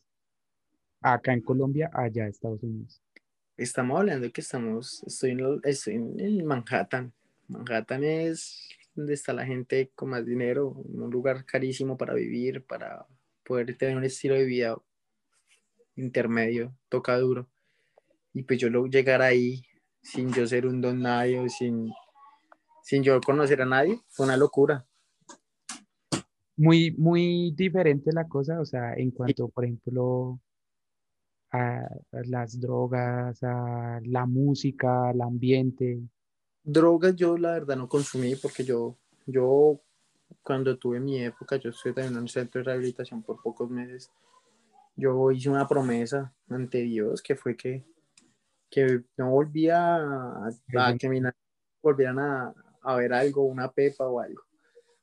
acá 1.00 1.32
en 1.32 1.40
Colombia, 1.40 1.88
allá 1.94 2.24
en 2.24 2.30
Estados 2.30 2.64
Unidos? 2.64 3.00
estamos 3.56 4.00
hablando 4.00 4.26
de 4.26 4.32
que 4.32 4.40
estamos, 4.40 5.04
estoy 5.04 5.30
en, 5.30 5.60
estoy 5.62 5.94
en 5.94 6.44
Manhattan. 6.44 7.12
Manhattan 7.48 8.02
es 8.02 8.68
donde 8.94 9.14
está 9.14 9.32
la 9.32 9.46
gente 9.46 9.90
con 9.94 10.10
más 10.10 10.24
dinero, 10.24 10.70
un 10.70 11.10
lugar 11.10 11.44
carísimo 11.44 11.96
para 11.96 12.14
vivir, 12.14 12.64
para 12.64 13.06
poder 13.44 13.76
tener 13.76 13.96
un 13.96 14.04
estilo 14.04 14.34
de 14.34 14.44
vida 14.44 14.76
intermedio, 15.96 16.74
toca 16.88 17.18
duro. 17.18 17.48
Y 18.32 18.42
pues 18.42 18.58
yo 18.58 18.68
lo 18.70 18.86
llegar 18.86 19.22
ahí 19.22 19.62
sin 20.02 20.32
yo 20.32 20.46
ser 20.46 20.66
un 20.66 20.80
don 20.80 21.00
nadie, 21.00 21.40
o 21.40 21.48
sin, 21.48 21.92
sin 22.82 23.02
yo 23.02 23.20
conocer 23.20 23.62
a 23.62 23.66
nadie, 23.66 24.00
fue 24.08 24.26
una 24.26 24.36
locura. 24.36 24.86
Muy, 26.56 26.92
muy 26.92 27.52
diferente 27.56 28.12
la 28.12 28.28
cosa, 28.28 28.60
o 28.60 28.64
sea, 28.64 28.94
en 28.94 29.10
cuanto, 29.10 29.48
por 29.48 29.64
ejemplo, 29.64 30.38
a, 31.50 31.88
las 32.24 32.60
drogas, 32.60 33.42
a 33.42 34.00
la 34.04 34.26
música, 34.26 35.08
al 35.08 35.20
ambiente. 35.20 36.00
Drogas 36.62 37.16
yo 37.16 37.36
la 37.38 37.52
verdad 37.52 37.76
no 37.76 37.88
consumí 37.88 38.36
porque 38.36 38.64
yo 38.64 38.96
Yo, 39.26 39.80
cuando 40.42 40.76
tuve 40.76 41.00
mi 41.00 41.22
época, 41.22 41.56
yo 41.56 41.70
estuve 41.70 41.94
también 41.94 42.14
en 42.14 42.22
un 42.22 42.28
centro 42.28 42.60
de 42.60 42.64
rehabilitación 42.66 43.22
por 43.22 43.40
pocos 43.42 43.70
meses. 43.70 44.10
Yo 44.96 45.30
hice 45.32 45.50
una 45.50 45.66
promesa 45.66 46.32
ante 46.48 46.78
Dios 46.78 47.20
que 47.22 47.34
fue 47.34 47.56
que, 47.56 47.84
que 48.70 49.02
no 49.16 49.30
volvía 49.30 49.96
a, 49.96 50.48
a 50.48 50.98
que 50.98 51.22
volvieran 51.82 52.18
a, 52.18 52.54
a 52.82 52.96
ver 52.96 53.12
algo, 53.12 53.44
una 53.44 53.70
pepa 53.70 54.06
o 54.06 54.20
algo. 54.20 54.42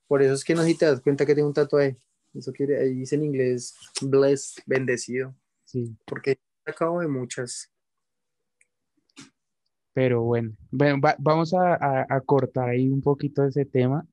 Por 0.07 0.21
eso 0.21 0.33
es 0.33 0.43
que 0.43 0.55
no 0.55 0.61
sé 0.61 0.69
si 0.69 0.77
te 0.77 0.85
das 0.85 1.01
cuenta 1.01 1.25
que 1.25 1.35
tengo 1.35 1.47
un 1.47 1.53
tatuaje. 1.53 1.97
Eso 2.33 2.51
quiere, 2.53 2.79
ahí 2.79 2.93
dice 2.93 3.15
en 3.15 3.25
inglés, 3.25 3.75
blessed, 4.01 4.63
bendecido. 4.65 5.35
Sí. 5.65 5.95
Porque 6.05 6.39
acabo 6.65 7.01
de 7.01 7.07
muchas. 7.07 7.69
Pero 9.93 10.23
bueno, 10.23 10.55
bueno 10.71 11.01
va- 11.01 11.15
vamos 11.19 11.53
a, 11.53 11.75
a- 11.75 12.05
a 12.09 12.21
cortar 12.21 12.69
ahí 12.69 12.89
un 12.89 13.01
poquito 13.01 13.43
ese 13.45 13.65
tema 13.65 14.07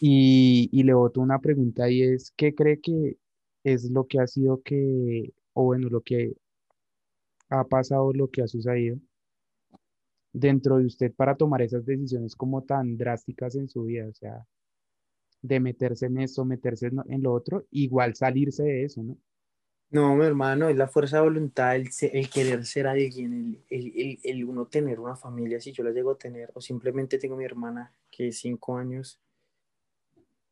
y, 0.00 0.68
y 0.72 0.82
le 0.82 0.94
boto 0.94 1.20
una 1.20 1.38
pregunta 1.38 1.88
y 1.90 2.02
es, 2.02 2.32
¿qué 2.36 2.54
cree 2.54 2.80
que 2.80 3.18
es 3.64 3.90
lo 3.90 4.06
que 4.06 4.20
ha 4.20 4.26
sido 4.26 4.62
que, 4.62 5.32
o 5.52 5.64
bueno, 5.64 5.88
lo 5.88 6.00
que 6.00 6.34
ha 7.48 7.64
pasado, 7.64 8.12
lo 8.12 8.30
que 8.30 8.42
ha 8.42 8.48
sucedido 8.48 8.98
dentro 10.32 10.78
de 10.78 10.86
usted 10.86 11.12
para 11.14 11.36
tomar 11.36 11.62
esas 11.62 11.84
decisiones 11.84 12.34
como 12.34 12.62
tan 12.62 12.96
drásticas 12.96 13.54
en 13.56 13.68
su 13.68 13.84
vida? 13.84 14.08
O 14.08 14.14
sea, 14.14 14.46
de 15.42 15.60
meterse 15.60 16.06
en 16.06 16.18
esto, 16.18 16.44
meterse 16.44 16.90
en, 17.08 17.22
lo 17.22 17.32
otro, 17.32 17.66
igual 17.70 18.14
salirse 18.14 18.62
de 18.62 18.84
eso, 18.84 19.02
¿no? 19.02 19.18
No, 19.90 20.16
mi 20.16 20.24
hermano, 20.24 20.70
es 20.70 20.76
la 20.76 20.88
fuerza 20.88 21.18
de 21.18 21.24
voluntad, 21.24 21.76
el, 21.76 21.90
el 22.12 22.30
querer 22.30 22.64
ser 22.64 22.86
alguien, 22.86 23.34
el, 23.34 23.64
el, 23.68 23.92
el, 23.94 24.18
el 24.24 24.44
uno 24.44 24.66
tener 24.66 24.98
una 24.98 25.16
familia, 25.16 25.60
si 25.60 25.72
yo 25.72 25.84
la 25.84 25.90
llego 25.90 26.12
a 26.12 26.16
tener, 26.16 26.50
o 26.54 26.62
simplemente 26.62 27.18
tengo 27.18 27.36
mi 27.36 27.44
hermana, 27.44 27.92
que 28.10 28.28
es 28.28 28.38
cinco 28.38 28.78
años, 28.78 29.20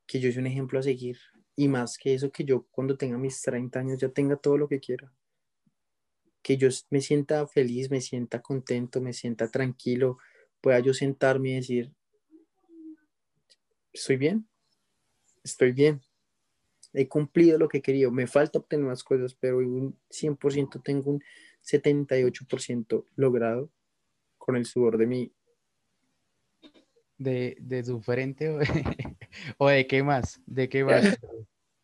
que 0.06 0.20
yo 0.20 0.30
soy 0.30 0.40
un 0.40 0.46
ejemplo 0.48 0.78
a 0.78 0.82
seguir. 0.82 1.16
Y 1.60 1.68
más 1.68 1.98
que 1.98 2.14
eso, 2.14 2.32
que 2.32 2.42
yo 2.42 2.64
cuando 2.70 2.96
tenga 2.96 3.18
mis 3.18 3.42
30 3.42 3.80
años 3.80 3.98
ya 3.98 4.08
tenga 4.08 4.34
todo 4.34 4.56
lo 4.56 4.66
que 4.66 4.80
quiera. 4.80 5.12
Que 6.40 6.56
yo 6.56 6.68
me 6.88 7.02
sienta 7.02 7.46
feliz, 7.46 7.90
me 7.90 8.00
sienta 8.00 8.40
contento, 8.40 9.02
me 9.02 9.12
sienta 9.12 9.46
tranquilo, 9.46 10.16
pueda 10.62 10.80
yo 10.80 10.94
sentarme 10.94 11.50
y 11.50 11.54
decir, 11.56 11.92
estoy 13.92 14.16
bien, 14.16 14.48
estoy 15.44 15.72
bien, 15.72 16.00
he 16.94 17.06
cumplido 17.06 17.58
lo 17.58 17.68
que 17.68 17.76
he 17.76 17.82
querido, 17.82 18.10
me 18.10 18.26
falta 18.26 18.58
obtener 18.58 18.86
más 18.86 19.04
cosas, 19.04 19.34
pero 19.34 19.58
un 19.58 19.98
100% 20.08 20.82
tengo 20.82 21.10
un 21.10 21.22
78% 21.62 23.04
logrado 23.16 23.70
con 24.38 24.56
el 24.56 24.64
sudor 24.64 24.96
de 24.96 25.06
mi... 25.06 25.32
De, 27.18 27.58
de 27.60 27.84
su 27.84 28.00
frente 28.00 28.48
o 28.48 28.56
de, 28.56 28.66
o 29.58 29.68
de 29.68 29.86
qué 29.86 30.02
más, 30.02 30.40
de 30.46 30.70
qué 30.70 30.84
más. 30.86 31.18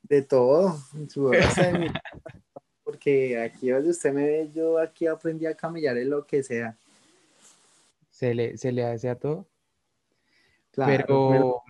De 0.08 0.22
todo, 0.22 0.78
de 0.92 1.72
mi- 1.78 1.88
Porque 2.84 3.40
aquí 3.40 3.70
donde 3.70 3.90
usted 3.90 4.12
me 4.12 4.24
ve, 4.24 4.50
yo 4.54 4.78
aquí 4.78 5.06
aprendí 5.06 5.46
a 5.46 5.54
camellar 5.56 5.96
en 5.98 6.10
lo 6.10 6.24
que 6.24 6.42
sea. 6.42 6.76
Se 8.10 8.34
le, 8.34 8.56
se 8.56 8.70
le 8.72 8.84
hace 8.84 9.08
a 9.08 9.18
todo. 9.18 9.46
Claro, 10.70 11.06
Pero, 11.06 11.62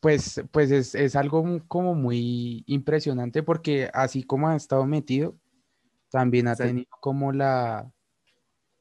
pues, 0.00 0.42
pues 0.50 0.70
es, 0.70 0.94
es 0.94 1.16
algo 1.16 1.44
como 1.68 1.94
muy 1.94 2.64
impresionante 2.66 3.42
porque 3.42 3.90
así 3.92 4.22
como 4.22 4.48
ha 4.48 4.56
estado 4.56 4.86
metido, 4.86 5.36
también 6.08 6.48
ha 6.48 6.52
Exacto. 6.52 6.68
tenido 6.68 6.88
como 7.00 7.32
la, 7.32 7.92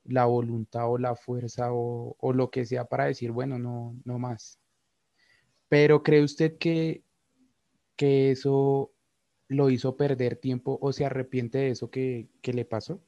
la 0.06 0.26
voluntad 0.26 0.90
o 0.90 0.98
la 0.98 1.16
fuerza 1.16 1.74
o, 1.74 2.16
o 2.20 2.34
lo 2.34 2.50
que 2.50 2.66
sea 2.66 2.86
para 2.86 3.06
decir, 3.06 3.32
bueno, 3.32 3.60
no, 3.60 3.96
no 4.06 4.18
más. 4.20 4.60
Pero 5.68 6.02
¿cree 6.02 6.24
usted 6.24 6.58
que, 6.58 7.04
que 8.00 8.32
eso 8.32 8.94
lo 9.50 9.70
hizo 9.70 9.98
perder 9.98 10.38
tiempo 10.38 10.80
o 10.82 10.94
se 10.94 11.04
arrepiente 11.04 11.58
de 11.58 11.72
eso 11.72 11.92
que, 11.92 12.30
que 12.42 12.54
le 12.54 12.64
pasó? 12.64 13.04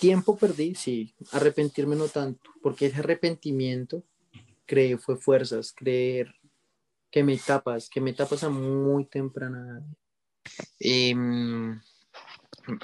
Tiempo 0.00 0.36
perdí, 0.36 0.74
sí. 0.74 1.14
Arrepentirme 1.30 1.94
no 1.94 2.08
tanto, 2.08 2.50
porque 2.60 2.86
ese 2.86 2.98
arrepentimiento 2.98 4.02
creé 4.66 4.98
fue 4.98 5.16
fuerzas, 5.16 5.72
creer 5.72 6.34
que 7.08 7.22
me 7.22 7.38
tapas, 7.38 7.88
que 7.88 8.00
me 8.00 8.12
tapas 8.14 8.42
a 8.42 8.48
muy 8.48 9.04
temprana. 9.04 9.84
Em, 10.80 11.80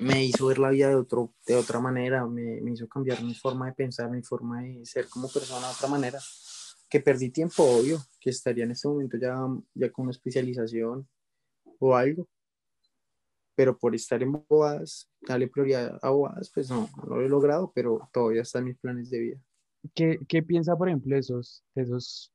me 0.00 0.24
hizo 0.24 0.46
ver 0.46 0.60
la 0.60 0.70
vida 0.70 0.90
de, 0.90 0.94
otro, 0.94 1.34
de 1.44 1.56
otra 1.56 1.80
manera, 1.80 2.24
me, 2.24 2.60
me 2.60 2.70
hizo 2.70 2.86
cambiar 2.86 3.20
mi 3.24 3.34
forma 3.34 3.66
de 3.66 3.72
pensar, 3.72 4.08
mi 4.10 4.22
forma 4.22 4.62
de 4.62 4.86
ser 4.86 5.08
como 5.08 5.28
persona 5.28 5.66
de 5.66 5.74
otra 5.74 5.88
manera. 5.88 6.20
Que 6.88 7.00
perdí 7.00 7.30
tiempo, 7.30 7.64
obvio, 7.64 8.00
que 8.22 8.30
estaría 8.30 8.64
en 8.64 8.70
este 8.70 8.86
momento 8.86 9.18
ya, 9.18 9.36
ya 9.74 9.90
con 9.90 10.04
una 10.04 10.12
especialización 10.12 11.08
o 11.80 11.94
algo. 11.96 12.28
Pero 13.56 13.76
por 13.76 13.94
estar 13.94 14.22
en 14.22 14.32
bodas, 14.48 15.10
darle 15.20 15.48
prioridad 15.48 15.98
a 16.00 16.10
bodas, 16.10 16.50
pues 16.54 16.70
no, 16.70 16.88
no 16.96 17.16
lo 17.16 17.20
he 17.20 17.28
logrado, 17.28 17.72
pero 17.74 18.08
todavía 18.12 18.42
están 18.42 18.64
mis 18.64 18.78
planes 18.78 19.10
de 19.10 19.18
vida. 19.18 19.40
¿Qué, 19.92 20.20
qué 20.28 20.42
piensa, 20.42 20.76
por 20.76 20.88
ejemplo, 20.88 21.16
esos, 21.16 21.64
esos 21.74 22.32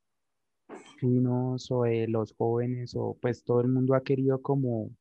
finos 0.99 1.71
o 1.71 1.83
de 1.83 2.07
los 2.07 2.35
jóvenes 2.35 2.93
o 2.95 3.17
pues 3.21 3.43
todo 3.43 3.61
el 3.61 3.69
mundo 3.69 3.95
ha 3.95 4.03
querido 4.03 4.41
como, 4.41 4.91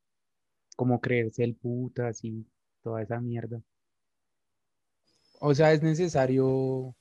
como 0.77 1.01
creerse 1.01 1.43
el 1.43 1.57
putas 1.57 2.25
y 2.25 2.47
toda 2.83 3.03
esa 3.03 3.21
mierda? 3.21 3.61
O 5.41 5.53
sea, 5.53 5.73
es 5.73 5.83
necesario 5.83 6.95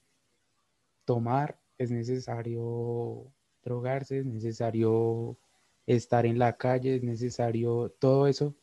tomar, 1.05 1.57
es 1.77 1.91
necesario 1.91 3.31
drogarse, 3.65 4.19
es 4.19 4.25
necesario 4.25 5.37
estar 5.85 6.25
en 6.25 6.39
la 6.39 6.55
calle, 6.55 6.95
es 6.95 7.03
necesario 7.03 7.93
todo 7.99 8.27
eso 8.27 8.55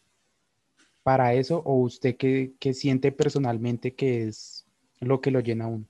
para 1.03 1.35
eso 1.35 1.63
o 1.65 1.77
usted 1.81 2.17
qué, 2.17 2.55
qué 2.59 2.73
siente 2.75 3.13
personalmente 3.13 3.95
que 3.95 4.29
es 4.29 4.67
lo 5.01 5.21
que 5.21 5.31
lo 5.31 5.41
llena 5.41 5.65
a 5.65 5.69
uno? 5.69 5.87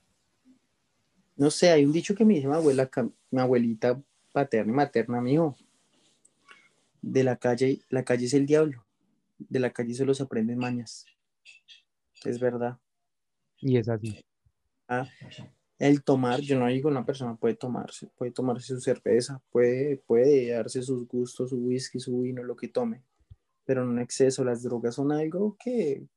No 1.35 1.51
sé, 1.51 1.69
hay 1.69 1.85
un 1.85 1.91
dicho 1.91 2.15
que 2.15 2.25
me 2.25 2.35
dice 2.35 2.47
mi 2.47 2.53
abuela, 2.53 2.89
mi 3.31 3.39
abuelita 3.39 4.01
paterna 4.31 4.71
y 4.71 4.75
materna, 4.75 5.19
amigo. 5.19 5.55
De 7.01 7.23
la 7.23 7.35
calle, 7.37 7.81
la 7.89 8.03
calle 8.03 8.25
es 8.25 8.33
el 8.33 8.45
diablo. 8.45 8.85
De 9.37 9.59
la 9.59 9.71
calle 9.71 9.93
solo 9.93 10.13
se 10.13 10.23
aprenden 10.23 10.57
mañas. 10.57 11.05
Es 12.23 12.39
verdad. 12.39 12.77
Y 13.59 13.77
es 13.77 13.89
así. 13.89 14.23
Ah, 14.87 15.07
el 15.87 16.01
tomar, 16.01 16.39
yo 16.39 16.57
no 16.57 16.67
digo 16.67 16.87
una 16.87 17.05
persona 17.05 17.35
puede 17.35 17.55
tomarse, 17.55 18.09
puede 18.15 18.31
tomarse 18.31 18.67
su 18.67 18.79
cerveza, 18.79 19.41
puede, 19.51 19.97
puede 19.97 20.51
darse 20.51 20.81
sus 20.81 21.05
gustos, 21.05 21.49
su 21.49 21.57
whisky, 21.57 21.99
su 21.99 22.21
vino, 22.21 22.41
lo 22.41 22.55
que 22.55 22.69
tome, 22.69 23.03
pero 23.65 23.83
en 23.83 23.99
exceso. 23.99 24.45
Las 24.45 24.63
drogas 24.63 24.95
son 24.95 25.11
algo 25.11 25.57
que, 25.61 26.07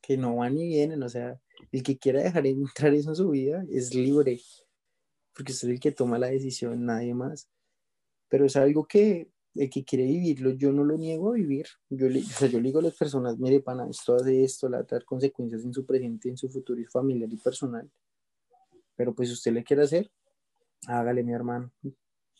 que 0.00 0.16
no 0.16 0.36
van 0.36 0.54
ni 0.54 0.68
vienen, 0.68 1.02
o 1.02 1.08
sea, 1.10 1.38
el 1.70 1.82
que 1.82 1.98
quiera 1.98 2.22
dejar 2.22 2.46
entrar 2.46 2.94
eso 2.94 3.10
en 3.10 3.16
su 3.16 3.28
vida 3.28 3.62
es 3.70 3.94
libre, 3.94 4.40
porque 5.34 5.52
es 5.52 5.62
el 5.64 5.78
que 5.78 5.92
toma 5.92 6.18
la 6.18 6.28
decisión, 6.28 6.86
nadie 6.86 7.12
más. 7.12 7.46
Pero 8.30 8.46
es 8.46 8.56
algo 8.56 8.86
que 8.86 9.28
el 9.54 9.68
que 9.68 9.84
quiere 9.84 10.06
vivirlo, 10.06 10.52
yo 10.52 10.72
no 10.72 10.82
lo 10.84 10.96
niego 10.96 11.32
a 11.32 11.34
vivir. 11.34 11.66
Yo 11.90 12.08
le, 12.08 12.20
o 12.20 12.24
sea, 12.24 12.48
yo 12.48 12.58
digo 12.58 12.78
a 12.78 12.82
las 12.84 12.96
personas, 12.96 13.38
mire, 13.38 13.60
pana, 13.60 13.86
esto 13.90 14.14
hace 14.14 14.44
esto, 14.44 14.66
le 14.66 14.78
va 14.78 14.82
a 14.82 14.86
traer 14.86 15.04
consecuencias 15.04 15.62
en 15.62 15.74
su 15.74 15.84
presente, 15.84 16.30
en 16.30 16.38
su 16.38 16.48
futuro 16.48 16.80
y 16.80 16.86
familiar 16.86 17.30
y 17.30 17.36
personal. 17.36 17.90
Pero 19.00 19.14
pues 19.14 19.30
si 19.30 19.32
usted 19.32 19.54
le 19.54 19.64
quiere 19.64 19.84
hacer, 19.84 20.10
hágale, 20.86 21.22
mi 21.22 21.32
hermano. 21.32 21.70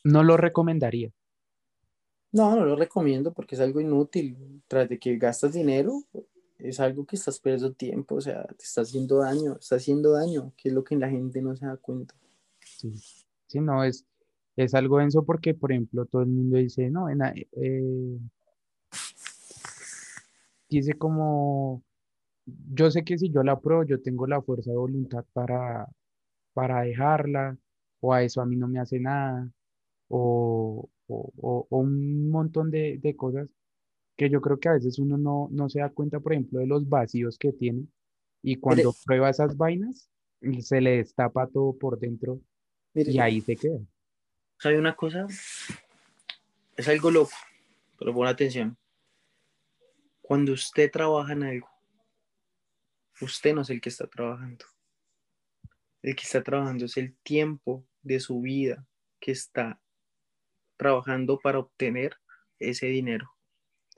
No 0.04 0.22
lo 0.22 0.36
recomendaría. 0.36 1.10
No, 2.32 2.54
no 2.54 2.66
lo 2.66 2.76
recomiendo 2.76 3.32
porque 3.32 3.54
es 3.54 3.62
algo 3.62 3.80
inútil. 3.80 4.62
Tras 4.68 4.86
de 4.86 4.98
que 4.98 5.16
gastas 5.16 5.54
dinero, 5.54 6.02
es 6.58 6.78
algo 6.78 7.06
que 7.06 7.16
estás 7.16 7.40
perdiendo 7.40 7.72
tiempo, 7.72 8.16
o 8.16 8.20
sea, 8.20 8.44
te 8.44 8.62
está 8.62 8.82
haciendo 8.82 9.20
daño, 9.20 9.56
está 9.58 9.76
haciendo 9.76 10.12
daño, 10.12 10.52
que 10.58 10.68
es 10.68 10.74
lo 10.74 10.84
que 10.84 10.96
la 10.96 11.08
gente 11.08 11.40
no 11.40 11.56
se 11.56 11.64
da 11.64 11.78
cuenta. 11.78 12.14
Sí, 12.62 12.92
sí, 13.46 13.58
no, 13.58 13.82
es, 13.82 14.04
es 14.54 14.74
algo 14.74 14.98
denso 14.98 15.24
porque, 15.24 15.54
por 15.54 15.72
ejemplo, 15.72 16.04
todo 16.04 16.20
el 16.20 16.28
mundo 16.28 16.58
dice, 16.58 16.90
no, 16.90 17.08
en 17.08 17.22
eh, 17.52 18.18
dice 20.68 20.92
como, 20.92 21.82
yo 22.70 22.90
sé 22.90 23.02
que 23.02 23.16
si 23.16 23.30
yo 23.30 23.42
la 23.42 23.52
apruebo, 23.52 23.84
yo 23.84 24.02
tengo 24.02 24.26
la 24.26 24.42
fuerza 24.42 24.70
de 24.70 24.76
voluntad 24.76 25.24
para, 25.32 25.88
para 26.52 26.82
dejarla, 26.82 27.56
o 28.00 28.12
a 28.12 28.22
eso 28.22 28.40
a 28.40 28.46
mí 28.46 28.56
no 28.56 28.68
me 28.68 28.78
hace 28.80 28.98
nada, 29.00 29.50
o, 30.08 30.88
o, 31.06 31.32
o- 31.36 31.66
o 31.70 31.78
un 31.78 32.30
montón 32.30 32.70
de, 32.70 32.98
de 32.98 33.16
cosas 33.16 33.48
que 34.16 34.28
yo 34.28 34.40
creo 34.40 34.58
que 34.60 34.68
a 34.68 34.72
veces 34.74 34.98
uno 34.98 35.16
no, 35.16 35.48
no 35.50 35.68
se 35.70 35.80
da 35.80 35.88
cuenta, 35.90 36.20
por 36.20 36.32
ejemplo, 36.32 36.58
de 36.60 36.66
los 36.66 36.88
vacíos 36.88 37.38
que 37.38 37.52
tiene, 37.52 37.86
y 38.42 38.56
cuando 38.56 38.94
prueba 39.04 39.30
esas 39.30 39.56
vainas, 39.56 40.10
se 40.60 40.80
le 40.80 40.96
destapa 40.98 41.46
todo 41.46 41.76
por 41.76 41.98
dentro 41.98 42.40
Mire, 42.94 43.12
y 43.12 43.18
ahí 43.18 43.40
se 43.40 43.56
queda. 43.56 43.78
¿sabe 44.58 44.78
una 44.78 44.94
cosa? 44.96 45.26
Es 46.76 46.88
algo 46.88 47.10
loco, 47.10 47.32
pero 47.98 48.12
pon 48.14 48.26
atención. 48.26 48.76
Cuando 50.22 50.52
usted 50.52 50.90
trabaja 50.90 51.32
en 51.32 51.42
algo, 51.42 51.68
usted 53.20 53.54
no 53.54 53.62
es 53.62 53.70
el 53.70 53.80
que 53.80 53.88
está 53.90 54.06
trabajando. 54.06 54.64
El 56.02 56.16
que 56.16 56.22
está 56.22 56.42
trabajando 56.42 56.86
es 56.86 56.96
el 56.96 57.16
tiempo 57.22 57.86
de 58.02 58.20
su 58.20 58.40
vida 58.40 58.86
que 59.20 59.32
está 59.32 59.80
trabajando 60.76 61.38
para 61.38 61.58
obtener 61.58 62.16
ese 62.58 62.86
dinero. 62.86 63.30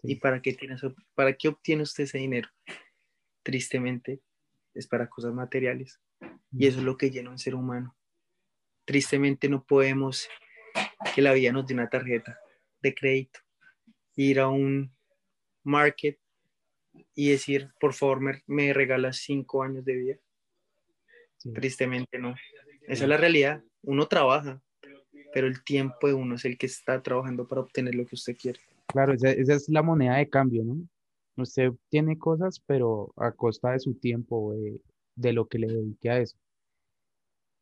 ¿Y 0.03 0.17
para 0.17 0.43
qué, 0.43 0.53
tiene, 0.53 0.77
para 1.15 1.33
qué 1.35 1.49
obtiene 1.49 1.85
usted 1.85 2.05
ese 2.05 2.19
dinero? 2.19 2.49
Tristemente, 3.45 4.21
es 4.75 4.89
para 4.89 5.09
cosas 5.09 5.33
materiales. 5.33 6.01
Y 6.51 6.67
eso 6.67 6.79
es 6.79 6.85
lo 6.85 6.97
que 6.97 7.11
llena 7.11 7.31
un 7.31 7.39
ser 7.39 7.55
humano. 7.55 7.97
Tristemente 8.85 9.49
no 9.49 9.65
podemos 9.65 10.29
que 11.15 11.23
la 11.23 11.33
vida 11.33 11.53
nos 11.53 11.67
dé 11.67 11.75
una 11.75 11.89
tarjeta 11.89 12.39
de 12.81 12.95
crédito, 12.95 13.41
ir 14.17 14.41
a 14.41 14.49
un 14.49 14.93
market 15.63 16.19
y 17.15 17.31
decir, 17.31 17.73
por 17.81 17.95
favor, 17.95 18.21
me, 18.47 18.73
regalas 18.73 19.19
cinco 19.19 19.63
años 19.63 19.85
de 19.85 19.95
vida. 19.95 20.17
Tristemente 21.55 22.19
no. 22.19 22.35
Esa 22.83 23.05
es 23.05 23.09
la 23.09 23.17
realidad. 23.17 23.63
Uno 23.83 24.07
trabaja, 24.07 24.61
pero 25.33 25.47
el 25.47 25.63
tiempo 25.65 26.07
de 26.07 26.15
uno 26.15 26.37
es 26.37 26.45
el 26.45 26.59
que 26.59 26.67
está 26.67 27.03
trabajando 27.03 27.47
para 27.47 27.61
obtener 27.61 27.95
lo 27.95 28.07
que 28.07 28.15
usted 28.15 28.37
quiere. 28.37 28.61
Claro, 28.87 29.13
esa, 29.13 29.31
es 29.31 29.69
la 29.69 29.83
moneda 29.83 30.17
de 30.17 30.29
cambio, 30.29 30.65
¿no? 30.65 30.77
Usted 31.37 31.73
tiene 31.89 32.19
cosas, 32.19 32.61
pero 32.67 33.13
a 33.17 33.33
costa 33.33 33.73
de 33.73 33.81
su 33.81 33.95
tiempo, 33.95 34.55
de, 35.15 35.33
lo 35.33 35.49
que 35.49 35.59
le 35.59 35.67
dedique 35.67 36.11
a 36.11 36.19
eso. 36.19 36.37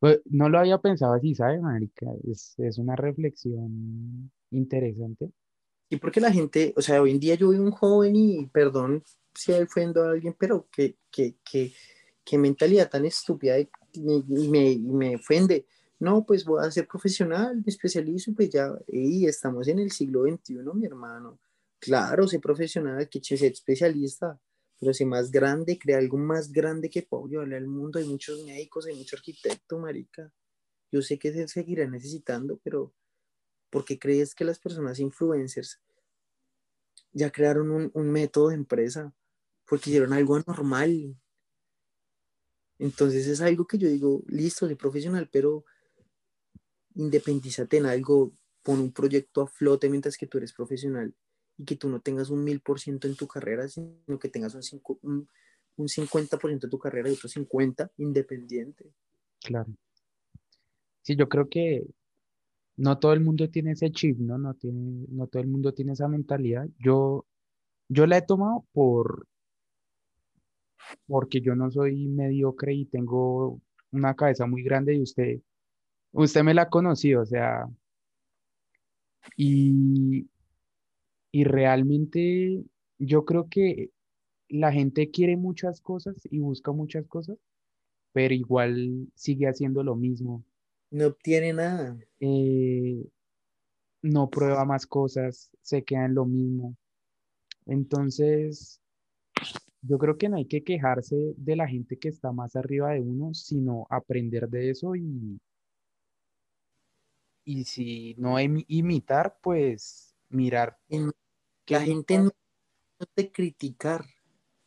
Pues, 0.01 0.21
no 0.25 0.49
lo 0.49 0.59
había 0.59 0.79
pensado 0.79 1.13
así, 1.15 1.35
¿sabe, 1.35 1.61
Marica? 1.61 2.07
Es, 2.31 2.55
es 2.59 2.79
una 2.79 2.97
reflexión 2.97 4.31
interesante. 4.51 5.31
Y 5.89 5.97
porque 5.97 6.21
la 6.21 6.33
gente, 6.33 6.73
o 6.77 6.83
sea, 6.83 7.03
hoy 7.03 7.13
en 7.13 7.21
día 7.21 7.35
yo 7.35 7.51
veo 7.51 7.63
un 7.63 7.71
joven 7.71 8.17
y, 8.17 8.47
perdón 8.47 9.05
si 9.35 9.53
ofendo 9.53 10.05
a 10.05 10.11
alguien, 10.13 10.35
pero 10.39 10.69
que, 10.71 10.97
que, 11.11 11.37
que, 11.45 11.73
que 12.31 12.39
mentalidad 12.39 12.89
tan 12.89 13.05
estúpida 13.05 13.59
y, 13.59 13.69
me, 14.49 14.79
me 14.79 15.17
ofende 15.17 15.67
no, 16.01 16.25
pues 16.25 16.47
voy 16.47 16.65
a 16.65 16.71
ser 16.71 16.89
profesional, 16.89 17.57
me 17.57 17.65
especializo, 17.67 18.33
pues 18.35 18.49
ya, 18.49 18.73
y 18.89 19.27
estamos 19.27 19.69
en 19.69 19.79
el 19.79 19.91
siglo 19.93 20.23
XXI, 20.23 20.55
mi 20.75 20.87
hermano. 20.87 21.39
Claro, 21.79 22.27
sé 22.27 22.41
profesional, 22.41 23.07
que 23.11 23.23
ser 23.23 23.53
especialista, 23.53 24.41
pero 24.79 24.95
sé 24.95 25.05
más 25.05 25.31
grande, 25.31 25.79
crea 25.79 25.99
algo 25.99 26.17
más 26.17 26.51
grande 26.51 26.89
que 26.89 27.03
puedo 27.03 27.27
llevarle 27.29 27.57
al 27.57 27.67
mundo. 27.67 27.99
Hay 27.99 28.07
muchos 28.07 28.43
médicos, 28.47 28.87
hay 28.87 28.97
muchos 28.97 29.19
arquitectos, 29.19 29.79
marica. 29.79 30.33
Yo 30.91 31.03
sé 31.03 31.19
que 31.19 31.33
se 31.33 31.47
seguirá 31.49 31.87
necesitando, 31.87 32.59
pero 32.65 32.95
¿por 33.69 33.85
qué 33.85 33.99
crees 33.99 34.35
que 34.35 34.45
las 34.45 34.59
personas 34.59 35.01
influencers 35.01 35.83
ya 37.13 37.31
crearon 37.31 37.71
un, 37.71 37.91
un 37.93 38.11
método 38.11 38.49
de 38.49 38.55
empresa? 38.55 39.15
Porque 39.67 39.91
hicieron 39.91 40.15
algo 40.15 40.37
anormal. 40.37 41.15
Entonces 42.81 43.27
es 43.27 43.43
algo 43.43 43.67
que 43.67 43.77
yo 43.77 43.89
digo, 43.89 44.23
listo, 44.27 44.67
soy 44.67 44.75
profesional, 44.75 45.29
pero 45.31 45.67
independízate 46.95 47.77
en 47.77 47.85
algo, 47.85 48.33
pon 48.63 48.81
un 48.81 48.91
proyecto 48.91 49.43
a 49.43 49.47
flote 49.47 49.91
mientras 49.91 50.17
que 50.17 50.27
tú 50.27 50.39
eres 50.39 50.55
profesional 50.55 51.15
y 51.59 51.65
que 51.67 51.77
tú 51.77 51.91
no 51.91 52.01
tengas 52.01 52.31
un 52.31 52.43
mil 52.43 52.61
por 52.61 52.81
ciento 52.81 53.07
en 53.07 53.17
tu 53.17 53.29
carrera, 53.29 53.69
sino 53.69 54.19
que 54.19 54.31
tengas 54.31 54.55
un, 54.55 54.63
cinco, 54.63 54.99
un, 55.03 55.29
50% 55.77 56.61
de 56.61 56.71
tu 56.71 56.79
carrera 56.79 57.11
y 57.11 57.13
otro 57.13 57.29
50% 57.29 57.91
independiente. 57.99 58.91
Claro. 59.43 59.71
Sí, 61.03 61.17
yo 61.17 61.29
creo 61.29 61.51
que 61.51 61.85
no 62.79 62.99
todo 62.99 63.13
el 63.13 63.21
mundo 63.21 63.51
tiene 63.51 63.73
ese 63.73 63.93
chip, 63.93 64.19
¿no? 64.19 64.39
No, 64.39 64.55
tiene, 64.55 65.05
no 65.11 65.27
todo 65.27 65.43
el 65.43 65.49
mundo 65.49 65.75
tiene 65.75 65.93
esa 65.93 66.09
mentalidad. 66.09 66.67
Yo, 66.79 67.27
yo 67.89 68.07
la 68.07 68.17
he 68.17 68.23
tomado 68.23 68.65
por 68.73 69.27
porque 71.07 71.41
yo 71.41 71.55
no 71.55 71.71
soy 71.71 72.09
mediocre 72.09 72.75
y 72.75 72.87
tengo 72.87 73.61
una 73.93 74.15
cabeza 74.15 74.47
muy 74.47 74.63
grande 74.63 74.95
y 74.95 75.03
usted 75.03 75.41
usted 76.13 76.43
me 76.43 76.55
la 76.55 76.69
conoció, 76.69 77.23
o 77.23 77.27
sea, 77.27 77.69
y, 79.37 80.29
y 81.33 81.45
realmente 81.45 82.65
yo 82.99 83.25
creo 83.25 83.49
que 83.49 83.91
la 84.49 84.73
gente 84.73 85.11
quiere 85.11 85.37
muchas 85.37 85.81
cosas 85.81 86.17
y 86.31 86.41
busca 86.41 86.73
muchas 86.73 87.07
cosas, 87.07 87.39
pero 88.13 88.35
igual 88.35 89.09
sigue 89.15 89.47
haciendo 89.47 89.83
lo 89.83 89.95
mismo. 89.95 90.45
No 90.91 91.07
obtiene 91.07 91.53
nada. 91.53 91.97
Eh, 92.19 93.07
no 94.03 94.29
prueba 94.29 94.65
más 94.65 94.87
cosas, 94.87 95.51
se 95.63 95.85
queda 95.85 96.07
en 96.07 96.15
lo 96.15 96.25
mismo. 96.25 96.77
Entonces, 97.67 98.81
yo 99.83 99.99
creo 99.99 100.19
que 100.19 100.29
no 100.29 100.37
hay 100.37 100.47
que 100.47 100.63
quejarse 100.63 101.35
de 101.37 101.57
la 101.57 101.67
gente 101.67 101.99
que 101.99 102.09
está 102.09 102.33
más 102.33 102.57
arriba 102.57 102.91
de 102.91 103.01
uno, 103.01 103.35
sino 103.35 103.87
aprender 103.91 104.49
de 104.49 104.71
eso 104.71 104.95
y, 104.95 105.41
y 107.45 107.65
si 107.65 108.15
no 108.19 108.39
imitar, 108.41 109.39
pues 109.43 110.15
mirar. 110.29 110.79
La 111.67 111.81
gente 111.81 112.19
no 112.19 112.31
debe 113.17 113.33
criticar, 113.33 114.05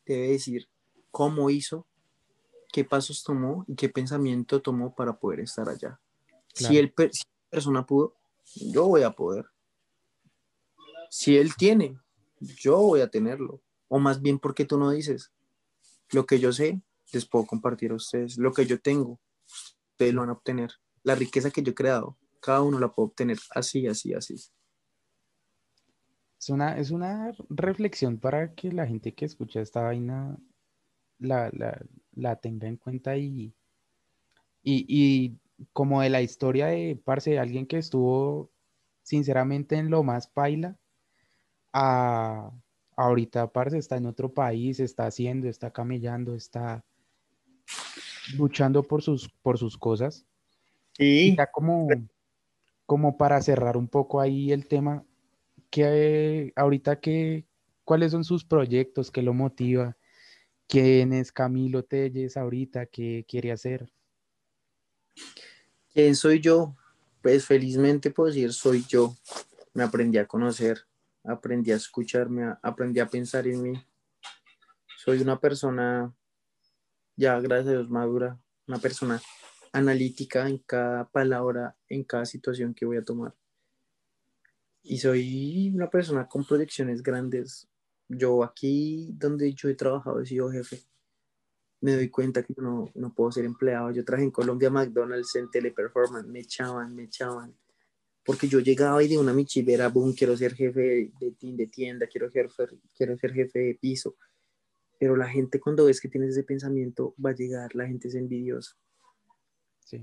debe 0.06 0.30
decir 0.30 0.68
cómo 1.12 1.50
hizo, 1.50 1.86
qué 2.72 2.84
pasos 2.84 3.24
tomó 3.24 3.66
y 3.68 3.76
qué 3.76 3.90
pensamiento 3.90 4.62
tomó 4.62 4.96
para 4.96 5.14
poder 5.18 5.42
estar 5.42 5.70
allá. 5.70 6.00
Si, 6.54 6.78
él, 6.78 6.94
si 7.12 7.24
la 7.24 7.50
persona 7.50 7.86
pudo, 7.86 8.16
yo 8.56 8.88
voy 8.88 9.04
a 9.04 9.12
poder. 9.12 9.46
Si 11.10 11.38
él 11.38 11.56
tiene, 11.56 12.00
yo 12.40 12.78
voy 12.78 13.02
a 13.02 13.08
tenerlo. 13.08 13.62
O 13.88 14.00
más 14.00 14.22
bien, 14.22 14.40
porque 14.40 14.66
tú 14.66 14.78
no 14.78 14.92
dices? 14.92 15.32
Lo 16.12 16.26
que 16.26 16.40
yo 16.40 16.52
sé, 16.52 16.82
les 17.12 17.26
puedo 17.26 17.46
compartir 17.46 17.92
a 17.92 17.96
ustedes. 17.96 18.38
Lo 18.38 18.52
que 18.52 18.66
yo 18.66 18.80
tengo, 18.80 19.20
ustedes 19.92 20.14
lo 20.14 20.22
van 20.22 20.30
a 20.30 20.34
obtener. 20.34 20.72
La 21.04 21.16
riqueza 21.16 21.52
que 21.52 21.62
yo 21.62 21.72
he 21.72 21.76
creado, 21.76 22.18
cada 22.40 22.62
uno 22.62 22.80
la 22.80 22.94
puede 22.94 23.08
obtener 23.08 23.38
así, 23.52 23.88
así, 23.88 24.14
así. 24.14 24.36
Es 26.40 26.50
una, 26.50 26.78
es 26.78 26.92
una 26.92 27.32
reflexión 27.50 28.18
para 28.20 28.54
que 28.54 28.72
la 28.72 28.86
gente 28.86 29.14
que 29.14 29.26
escucha 29.26 29.62
esta 29.62 29.82
vaina 29.82 30.38
la, 31.20 32.36
tenga 32.42 32.68
en 32.68 32.78
cuenta 32.78 33.16
y, 33.16 33.54
y, 34.62 35.38
como 35.72 36.02
de 36.02 36.10
la 36.10 36.22
historia 36.22 36.68
de, 36.68 37.00
parce, 37.04 37.40
alguien 37.40 37.66
que 37.66 37.78
estuvo 37.78 38.52
sinceramente 39.04 39.78
en 39.78 39.90
lo 39.90 40.04
más 40.04 40.28
paila, 40.28 40.78
a, 41.72 42.52
ahorita, 42.96 43.52
parce, 43.52 43.78
está 43.78 43.98
en 43.98 44.06
otro 44.06 44.34
país, 44.34 44.80
está 44.80 45.06
haciendo, 45.06 45.48
está 45.48 45.72
camellando, 45.72 46.36
está 46.36 46.84
luchando 48.38 48.84
por 48.84 49.02
sus, 49.02 49.30
por 49.42 49.58
sus 49.58 49.78
cosas. 49.78 50.26
Y 50.98 51.36
ya 51.36 51.48
como, 51.48 51.88
como 52.86 53.18
para 53.18 53.42
cerrar 53.42 53.78
un 53.78 53.88
poco 53.88 54.22
ahí 54.22 54.52
el 54.52 54.68
tema, 54.68 55.04
que 55.70 56.54
ahorita 56.56 57.00
que, 57.00 57.46
cuáles 57.84 58.12
son 58.12 58.24
sus 58.24 58.46
proyectos, 58.46 59.12
qué 59.12 59.22
lo 59.22 59.34
motiva, 59.34 59.98
quién 60.68 61.14
es 61.14 61.32
Camilo 61.32 61.84
Telles 61.84 62.38
ahorita, 62.38 62.86
qué 62.86 63.26
quiere 63.28 63.52
hacer. 63.52 63.92
¿Quién 65.94 66.16
soy 66.16 66.40
yo? 66.40 66.76
Pues 67.22 67.46
felizmente 67.46 68.12
puedo 68.12 68.28
decir 68.28 68.54
soy 68.54 68.84
yo. 68.88 69.16
Me 69.74 69.84
aprendí 69.84 70.18
a 70.18 70.28
conocer, 70.28 70.86
aprendí 71.24 71.72
a 71.72 71.76
escucharme, 71.76 72.56
aprendí 72.62 73.00
a 73.00 73.08
pensar 73.08 73.48
en 73.48 73.62
mí. 73.64 73.74
Soy 74.98 75.22
una 75.22 75.40
persona 75.40 76.14
ya, 77.16 77.40
gracias 77.40 77.68
a 77.68 77.72
Dios, 77.72 77.90
madura, 77.92 78.40
una 78.68 78.80
persona 78.80 79.22
analítica 79.72 80.48
en 80.48 80.58
cada 80.60 81.08
palabra, 81.10 81.78
en 81.88 82.04
cada 82.04 82.26
situación 82.26 82.74
que 82.74 82.86
voy 82.86 82.98
a 82.98 83.04
tomar. 83.04 83.36
Y 84.82 84.98
soy 84.98 85.72
una 85.74 85.90
persona 85.90 86.28
con 86.28 86.44
proyecciones 86.44 87.04
grandes. 87.04 87.68
Yo 88.10 88.44
aquí 88.44 89.12
donde 89.14 89.54
yo 89.54 89.70
he 89.70 89.76
trabajado 89.76 90.22
he 90.22 90.26
sido 90.26 90.52
jefe. 90.52 90.84
Me 91.82 91.96
doy 91.96 92.10
cuenta 92.10 92.44
que 92.44 92.54
no, 92.58 92.92
no 92.96 93.14
puedo 93.14 93.32
ser 93.32 93.46
empleado. 93.46 93.92
Yo 93.92 94.04
trabajé 94.04 94.26
en 94.26 94.32
Colombia 94.32 94.70
McDonald's 94.70 95.36
en 95.36 95.52
Teleperformance. 95.52 96.28
Me 96.28 96.40
echaban, 96.40 96.96
me 96.96 97.04
echaban. 97.04 97.56
Porque 98.26 98.48
yo 98.48 98.60
llegaba 98.60 99.04
y 99.04 99.08
de 99.08 99.18
una 99.18 99.34
michivera, 99.34 99.90
boom, 99.90 100.14
quiero 100.14 100.38
ser 100.38 100.54
jefe 100.54 101.12
de, 101.20 101.36
de 101.40 101.68
tienda, 101.68 102.08
quiero, 102.08 102.30
jefe, 102.32 102.68
quiero 102.96 103.18
ser 103.18 103.34
jefe 103.34 103.60
de 103.60 103.76
piso. 103.76 104.16
Pero 105.00 105.16
la 105.18 105.28
gente 105.28 105.60
cuando 105.60 105.86
ves 105.86 106.00
que 106.00 106.08
tienes 106.08 106.32
ese 106.32 106.44
pensamiento 106.44 107.14
va 107.24 107.32
a 107.32 107.36
llegar, 107.36 107.76
la 107.76 107.86
gente 107.86 108.08
es 108.08 108.16
envidiosa 108.16 108.78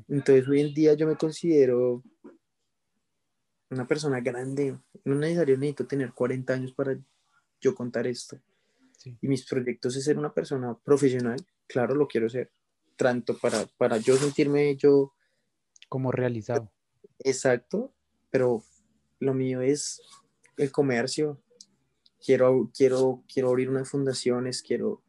entonces 0.08 0.48
hoy 0.48 0.60
en 0.60 0.74
día 0.74 0.94
yo 0.94 1.06
me 1.06 1.16
considero 1.16 2.02
una 3.70 3.86
persona 3.86 4.20
grande. 4.20 4.78
No 5.04 5.14
necesariamente 5.14 5.56
necesito 5.56 5.86
tener 5.86 6.12
40 6.12 6.52
años 6.52 6.72
para 6.72 6.98
yo 7.60 7.74
contar 7.74 8.06
esto. 8.06 8.40
Y 9.04 9.28
mis 9.28 9.46
proyectos 9.46 9.96
es 9.96 10.04
ser 10.04 10.18
una 10.18 10.32
persona 10.32 10.76
profesional. 10.84 11.38
Claro, 11.66 11.94
lo 11.94 12.06
quiero 12.06 12.28
ser. 12.28 12.50
Tanto 12.96 13.38
para, 13.38 13.66
para 13.78 13.96
yo 13.96 14.16
sentirme 14.16 14.76
yo... 14.76 15.14
Como 15.88 16.12
realizado. 16.12 16.70
Exacto. 17.18 17.94
Pero 18.30 18.62
lo 19.18 19.34
mío 19.34 19.60
es 19.60 20.00
el 20.56 20.70
comercio. 20.70 21.42
Quiero, 22.24 22.70
quiero, 22.76 23.24
quiero 23.32 23.48
abrir 23.50 23.68
unas 23.70 23.88
fundaciones. 23.88 24.62
Quiero... 24.62 25.02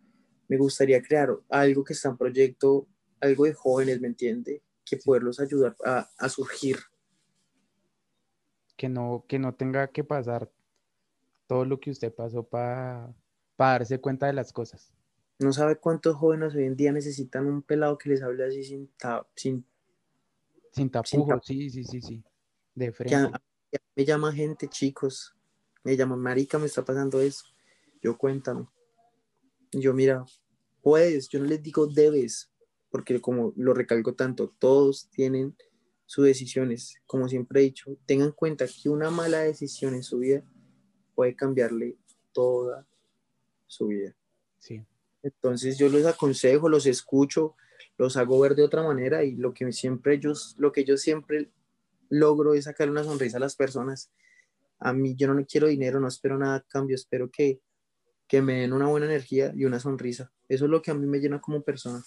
Me 0.47 0.57
gustaría 0.57 1.01
crear 1.01 1.29
algo 1.49 1.83
que 1.83 1.93
está 1.93 2.09
en 2.09 2.17
proyecto 2.17 2.87
algo 3.21 3.45
de 3.45 3.53
jóvenes, 3.53 4.01
¿me 4.01 4.07
entiende? 4.07 4.63
Que 4.83 4.97
poderlos 4.97 5.39
ayudar 5.39 5.77
a, 5.85 6.09
a 6.17 6.27
surgir. 6.29 6.77
Que 8.75 8.89
no, 8.89 9.23
que 9.27 9.37
no 9.39 9.53
tenga 9.53 9.87
que 9.91 10.03
pasar 10.03 10.51
todo 11.47 11.65
lo 11.65 11.79
que 11.79 11.91
usted 11.91 12.13
pasó 12.13 12.43
para 12.43 13.13
darse 13.57 13.99
cuenta 13.99 14.25
de 14.25 14.33
las 14.33 14.51
cosas. 14.51 14.91
No 15.39 15.53
sabe 15.53 15.75
cuántos 15.77 16.15
jóvenes 16.15 16.55
hoy 16.55 16.65
en 16.65 16.75
día 16.75 16.91
necesitan 16.91 17.45
un 17.45 17.61
pelado 17.61 17.97
que 17.97 18.09
les 18.09 18.21
hable 18.21 18.43
así 18.45 18.63
sin, 18.63 18.87
ta- 18.97 19.27
sin 19.35 19.65
Sin 20.71 20.89
tapujos, 20.89 21.27
tap- 21.27 21.43
sí, 21.43 21.69
sí, 21.69 21.83
sí, 21.83 22.01
sí. 22.01 22.23
De 22.75 22.91
frente. 22.91 23.31
me 23.95 24.05
llama 24.05 24.31
gente, 24.31 24.67
chicos, 24.67 25.35
me 25.83 25.95
llaman, 25.95 26.19
marica, 26.19 26.57
me 26.57 26.65
está 26.65 26.83
pasando 26.83 27.21
eso. 27.21 27.45
Yo 28.01 28.17
cuéntame. 28.17 28.67
Yo, 29.71 29.93
mira, 29.93 30.25
puedes, 30.81 31.29
yo 31.29 31.39
no 31.39 31.45
les 31.45 31.61
digo 31.61 31.87
debes, 31.87 32.51
porque 32.89 33.19
como 33.21 33.53
lo 33.55 33.73
recalco 33.73 34.15
tanto, 34.15 34.53
todos 34.59 35.09
tienen 35.09 35.55
sus 36.05 36.25
decisiones. 36.25 36.95
Como 37.05 37.29
siempre 37.29 37.61
he 37.61 37.63
dicho, 37.63 37.97
tengan 38.05 38.27
en 38.27 38.33
cuenta 38.33 38.65
que 38.67 38.89
una 38.89 39.09
mala 39.09 39.39
decisión 39.39 39.95
en 39.95 40.03
su 40.03 40.19
vida 40.19 40.43
puede 41.15 41.35
cambiarle 41.35 41.97
toda 42.33 42.87
su 43.67 43.87
vida. 43.87 44.15
Sí. 44.59 44.85
Entonces 45.23 45.77
yo 45.77 45.87
los 45.89 46.05
aconsejo, 46.05 46.67
los 46.67 46.85
escucho, 46.85 47.55
los 47.97 48.17
hago 48.17 48.39
ver 48.39 48.55
de 48.55 48.63
otra 48.63 48.83
manera 48.83 49.23
y 49.23 49.35
lo 49.35 49.53
que 49.53 49.71
siempre 49.71 50.15
ellos, 50.15 50.55
lo 50.57 50.71
que 50.71 50.83
yo 50.83 50.97
siempre 50.97 51.49
logro 52.11 52.53
es 52.53 52.65
sacar 52.65 52.91
una 52.91 53.03
sonrisa 53.03 53.37
a 53.37 53.39
las 53.39 53.55
personas. 53.55 54.11
A 54.77 54.93
mí 54.93 55.15
yo 55.15 55.33
no 55.33 55.43
quiero 55.45 55.67
dinero, 55.67 55.99
no 55.99 56.07
espero 56.07 56.37
nada 56.37 56.57
a 56.57 56.61
cambio, 56.61 56.95
espero 56.95 57.31
que, 57.31 57.59
que 58.27 58.41
me 58.41 58.61
den 58.61 58.73
una 58.73 58.87
buena 58.87 59.07
energía 59.07 59.51
y 59.55 59.65
una 59.65 59.79
sonrisa. 59.79 60.31
Eso 60.47 60.65
es 60.65 60.71
lo 60.71 60.81
que 60.81 60.91
a 60.91 60.93
mí 60.93 61.07
me 61.07 61.19
llena 61.19 61.41
como 61.41 61.63
persona. 61.63 62.03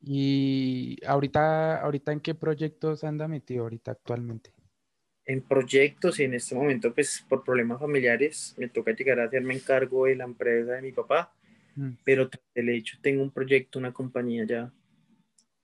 Y 0.00 0.98
ahorita, 1.06 1.82
ahorita 1.82 2.12
en 2.12 2.20
qué 2.20 2.34
proyectos 2.34 3.04
anda 3.04 3.28
metido 3.28 3.64
ahorita 3.64 3.92
actualmente. 3.92 4.52
En 5.24 5.42
proyectos 5.42 6.18
y 6.18 6.24
en 6.24 6.34
este 6.34 6.54
momento, 6.54 6.92
pues 6.92 7.24
por 7.28 7.44
problemas 7.44 7.78
familiares, 7.78 8.54
me 8.56 8.68
toca 8.68 8.92
llegar 8.92 9.20
a 9.20 9.24
hacerme 9.24 9.54
encargo 9.54 10.06
de 10.06 10.16
la 10.16 10.24
empresa 10.24 10.72
de 10.72 10.82
mi 10.82 10.90
papá, 10.90 11.32
Mm, 11.74 11.92
pero 12.04 12.28
tras 12.28 12.44
el 12.54 12.68
hecho 12.68 12.98
tengo 13.00 13.22
un 13.22 13.30
proyecto, 13.30 13.78
una 13.78 13.92
compañía 13.92 14.44
ya, 14.44 14.72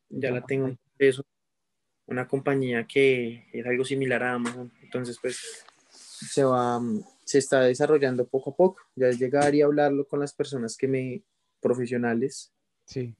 ya 0.09 0.31
la 0.31 0.43
tengo 0.43 0.69
en 0.69 0.79
proceso, 0.97 1.25
una 2.09 2.27
compañía 2.27 2.87
que 2.87 3.45
es 3.53 3.65
algo 3.67 3.85
similar 3.85 4.23
a 4.23 4.33
Amazon, 4.35 4.73
entonces 4.83 5.19
pues 5.21 5.65
se 5.91 6.43
va, 6.43 6.81
mm, 6.81 7.05
se 7.25 7.39
está 7.39 7.61
desarrollando 7.61 8.27
poco 8.27 8.51
a 8.51 8.57
poco, 8.57 8.81
ya 8.97 9.09
es 9.09 9.19
llegar 9.19 9.55
y 9.55 9.63
hablarlo 9.63 10.07
con 10.09 10.19
las 10.21 10.33
personas 10.35 10.77
que 10.77 10.89
me, 10.89 11.23
profesionales, 11.61 12.53
Sí, 12.85 13.15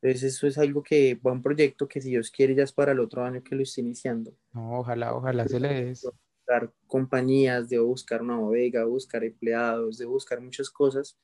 entonces 0.00 0.34
eso 0.34 0.48
es 0.48 0.58
algo 0.58 0.82
que 0.82 1.14
va 1.14 1.30
un 1.30 1.42
proyecto 1.42 1.86
que 1.86 2.00
si 2.00 2.10
Dios 2.10 2.30
quiere 2.30 2.56
ya 2.56 2.64
es 2.64 2.72
para 2.72 2.90
el 2.92 2.98
otro 3.00 3.24
año 3.24 3.42
que 3.42 3.54
lo 3.54 3.62
estoy 3.62 3.84
iniciando, 3.84 4.36
no, 4.52 4.80
ojalá, 4.80 5.14
ojalá 5.14 5.46
se 5.46 5.60
le 5.60 5.68
des. 5.84 6.02
buscar 6.02 6.72
compañías, 6.88 7.68
de 7.68 7.78
buscar 7.78 8.20
una 8.22 8.36
bodega, 8.36 8.84
buscar 8.84 9.22
empleados, 9.22 9.98
de 9.98 10.06
buscar 10.06 10.40
muchas 10.40 10.68
cosas 10.70 11.16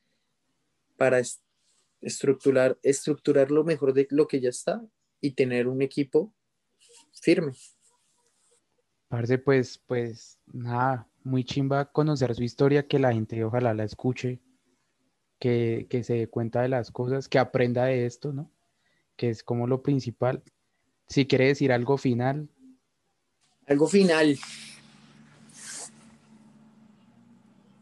para 0.97 1.19
es- 1.19 1.43
estructurar, 2.01 2.79
estructurar 2.85 3.51
lo 3.51 3.65
mejor 3.65 3.93
de 3.93 4.07
lo 4.11 4.29
que 4.29 4.41
ya 4.41 4.51
está 4.51 4.81
y 5.21 5.33
tener 5.33 5.67
un 5.67 5.83
equipo 5.83 6.33
firme. 7.21 7.53
Parce, 9.09 9.39
pues, 9.39 9.79
pues, 9.87 10.39
nada, 10.47 11.09
muy 11.25 11.45
chimba 11.45 11.91
conocer 11.91 12.35
su 12.35 12.43
historia, 12.43 12.87
que 12.87 12.99
la 12.99 13.13
gente 13.13 13.43
ojalá 13.45 13.73
la 13.75 13.85
escuche, 13.85 14.41
que, 15.39 15.87
que 15.89 16.05
se 16.05 16.15
dé 16.15 16.29
cuenta 16.29 16.63
de 16.63 16.69
las 16.69 16.91
cosas, 16.91 17.29
que 17.29 17.39
aprenda 17.39 17.85
de 17.85 18.07
esto, 18.07 18.33
¿no? 18.33 18.51
Que 19.17 19.31
es 19.31 19.43
como 19.43 19.67
lo 19.67 19.83
principal. 19.83 20.43
Si 21.07 21.27
quiere 21.27 21.47
decir 21.47 21.73
algo 21.73 21.97
final, 21.97 22.51
Algo 23.69 23.87
final. 23.87 24.39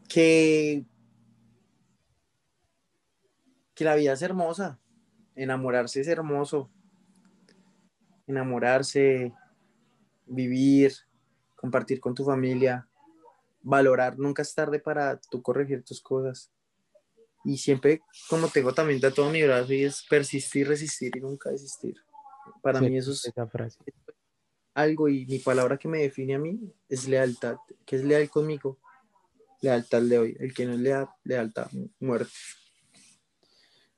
Que, 0.09 0.83
que 3.73 3.83
la 3.85 3.95
vida 3.95 4.13
es 4.13 4.21
hermosa. 4.21 4.79
Enamorarse 5.35 6.01
es 6.01 6.07
hermoso. 6.09 6.69
Enamorarse, 8.27 9.33
vivir, 10.25 10.93
compartir 11.55 11.99
con 11.99 12.13
tu 12.13 12.23
familia, 12.23 12.87
valorar. 13.61 14.17
Nunca 14.17 14.41
es 14.41 14.53
tarde 14.53 14.79
para 14.79 15.19
tú 15.19 15.41
corregir 15.41 15.83
tus 15.83 16.01
cosas. 16.01 16.51
Y 17.43 17.57
siempre, 17.57 18.01
como 18.29 18.47
tengo 18.49 18.73
también 18.73 18.99
tatuado 18.99 19.31
mi 19.31 19.41
brazo, 19.43 19.73
y 19.73 19.83
es 19.83 20.05
persistir, 20.09 20.67
resistir 20.67 21.15
y 21.15 21.21
nunca 21.21 21.49
desistir. 21.49 21.95
Para 22.61 22.79
se 22.79 22.89
mí 22.89 22.97
eso 22.97 23.11
es 23.11 23.31
frase. 23.51 23.79
algo 24.73 25.09
y 25.09 25.25
mi 25.25 25.39
palabra 25.39 25.77
que 25.77 25.87
me 25.87 25.99
define 25.99 26.35
a 26.35 26.39
mí 26.39 26.59
es 26.89 27.07
lealtad. 27.07 27.57
¿Qué 27.85 27.95
es 27.95 28.03
leal 28.03 28.29
conmigo? 28.29 28.79
Lealtad 29.61 30.01
le 30.01 30.15
doy. 30.15 30.37
El 30.39 30.53
que 30.53 30.65
no 30.65 30.73
es 30.73 30.79
leal, 30.79 31.09
lealtad, 31.23 31.69
muerte. 31.99 32.31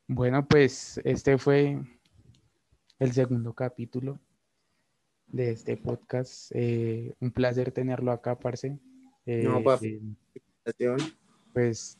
Bueno, 0.08 0.48
pues 0.48 1.00
este 1.04 1.38
fue 1.38 1.80
el 3.00 3.12
segundo 3.14 3.54
capítulo 3.54 4.20
de 5.28 5.52
este 5.52 5.78
podcast. 5.78 6.52
Eh, 6.54 7.14
un 7.20 7.32
placer 7.32 7.72
tenerlo 7.72 8.12
acá, 8.12 8.38
parce. 8.38 8.70
No, 8.72 8.80
Eh, 9.60 9.64
papi. 9.64 10.02
eh, 10.66 10.98
pues 11.54 12.00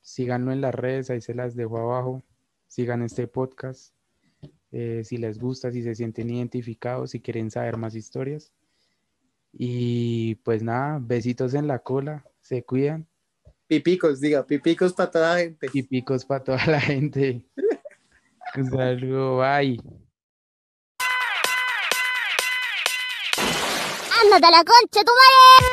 síganlo 0.00 0.52
en 0.52 0.60
las 0.60 0.74
redes, 0.74 1.10
ahí 1.10 1.20
se 1.20 1.34
las 1.34 1.54
dejo 1.56 1.78
abajo. 1.78 2.22
Sigan 2.66 3.02
este 3.02 3.26
podcast. 3.26 3.94
eh, 4.70 5.02
si 5.02 5.16
les 5.16 5.38
gusta, 5.38 5.72
si 5.72 5.82
se 5.82 5.94
sienten 5.94 6.28
identificados, 6.28 7.12
si 7.12 7.20
quieren 7.20 7.50
saber 7.50 7.78
más 7.78 7.94
historias. 7.94 8.52
Y 9.50 10.34
pues 10.36 10.62
nada, 10.62 10.98
besitos 11.00 11.54
en 11.54 11.66
la 11.66 11.78
cola, 11.78 12.22
se 12.42 12.62
cuidan 12.62 13.06
Pipicos, 13.66 14.20
diga, 14.20 14.46
pipicos 14.46 14.92
para 14.92 15.10
toda 15.10 15.34
la 15.34 15.40
gente. 15.40 15.66
y 15.72 15.82
picos 15.82 16.24
para 16.24 16.44
toda 16.44 16.66
la 16.66 16.80
gente. 16.80 17.42
Un 18.56 18.66
saludo, 18.70 19.38
bye. 19.38 19.78
¡Ándate 24.30 24.46
a 24.46 24.50
la 24.50 24.62
concha, 24.62 25.02
tu 25.04 25.12
madre! 25.14 25.67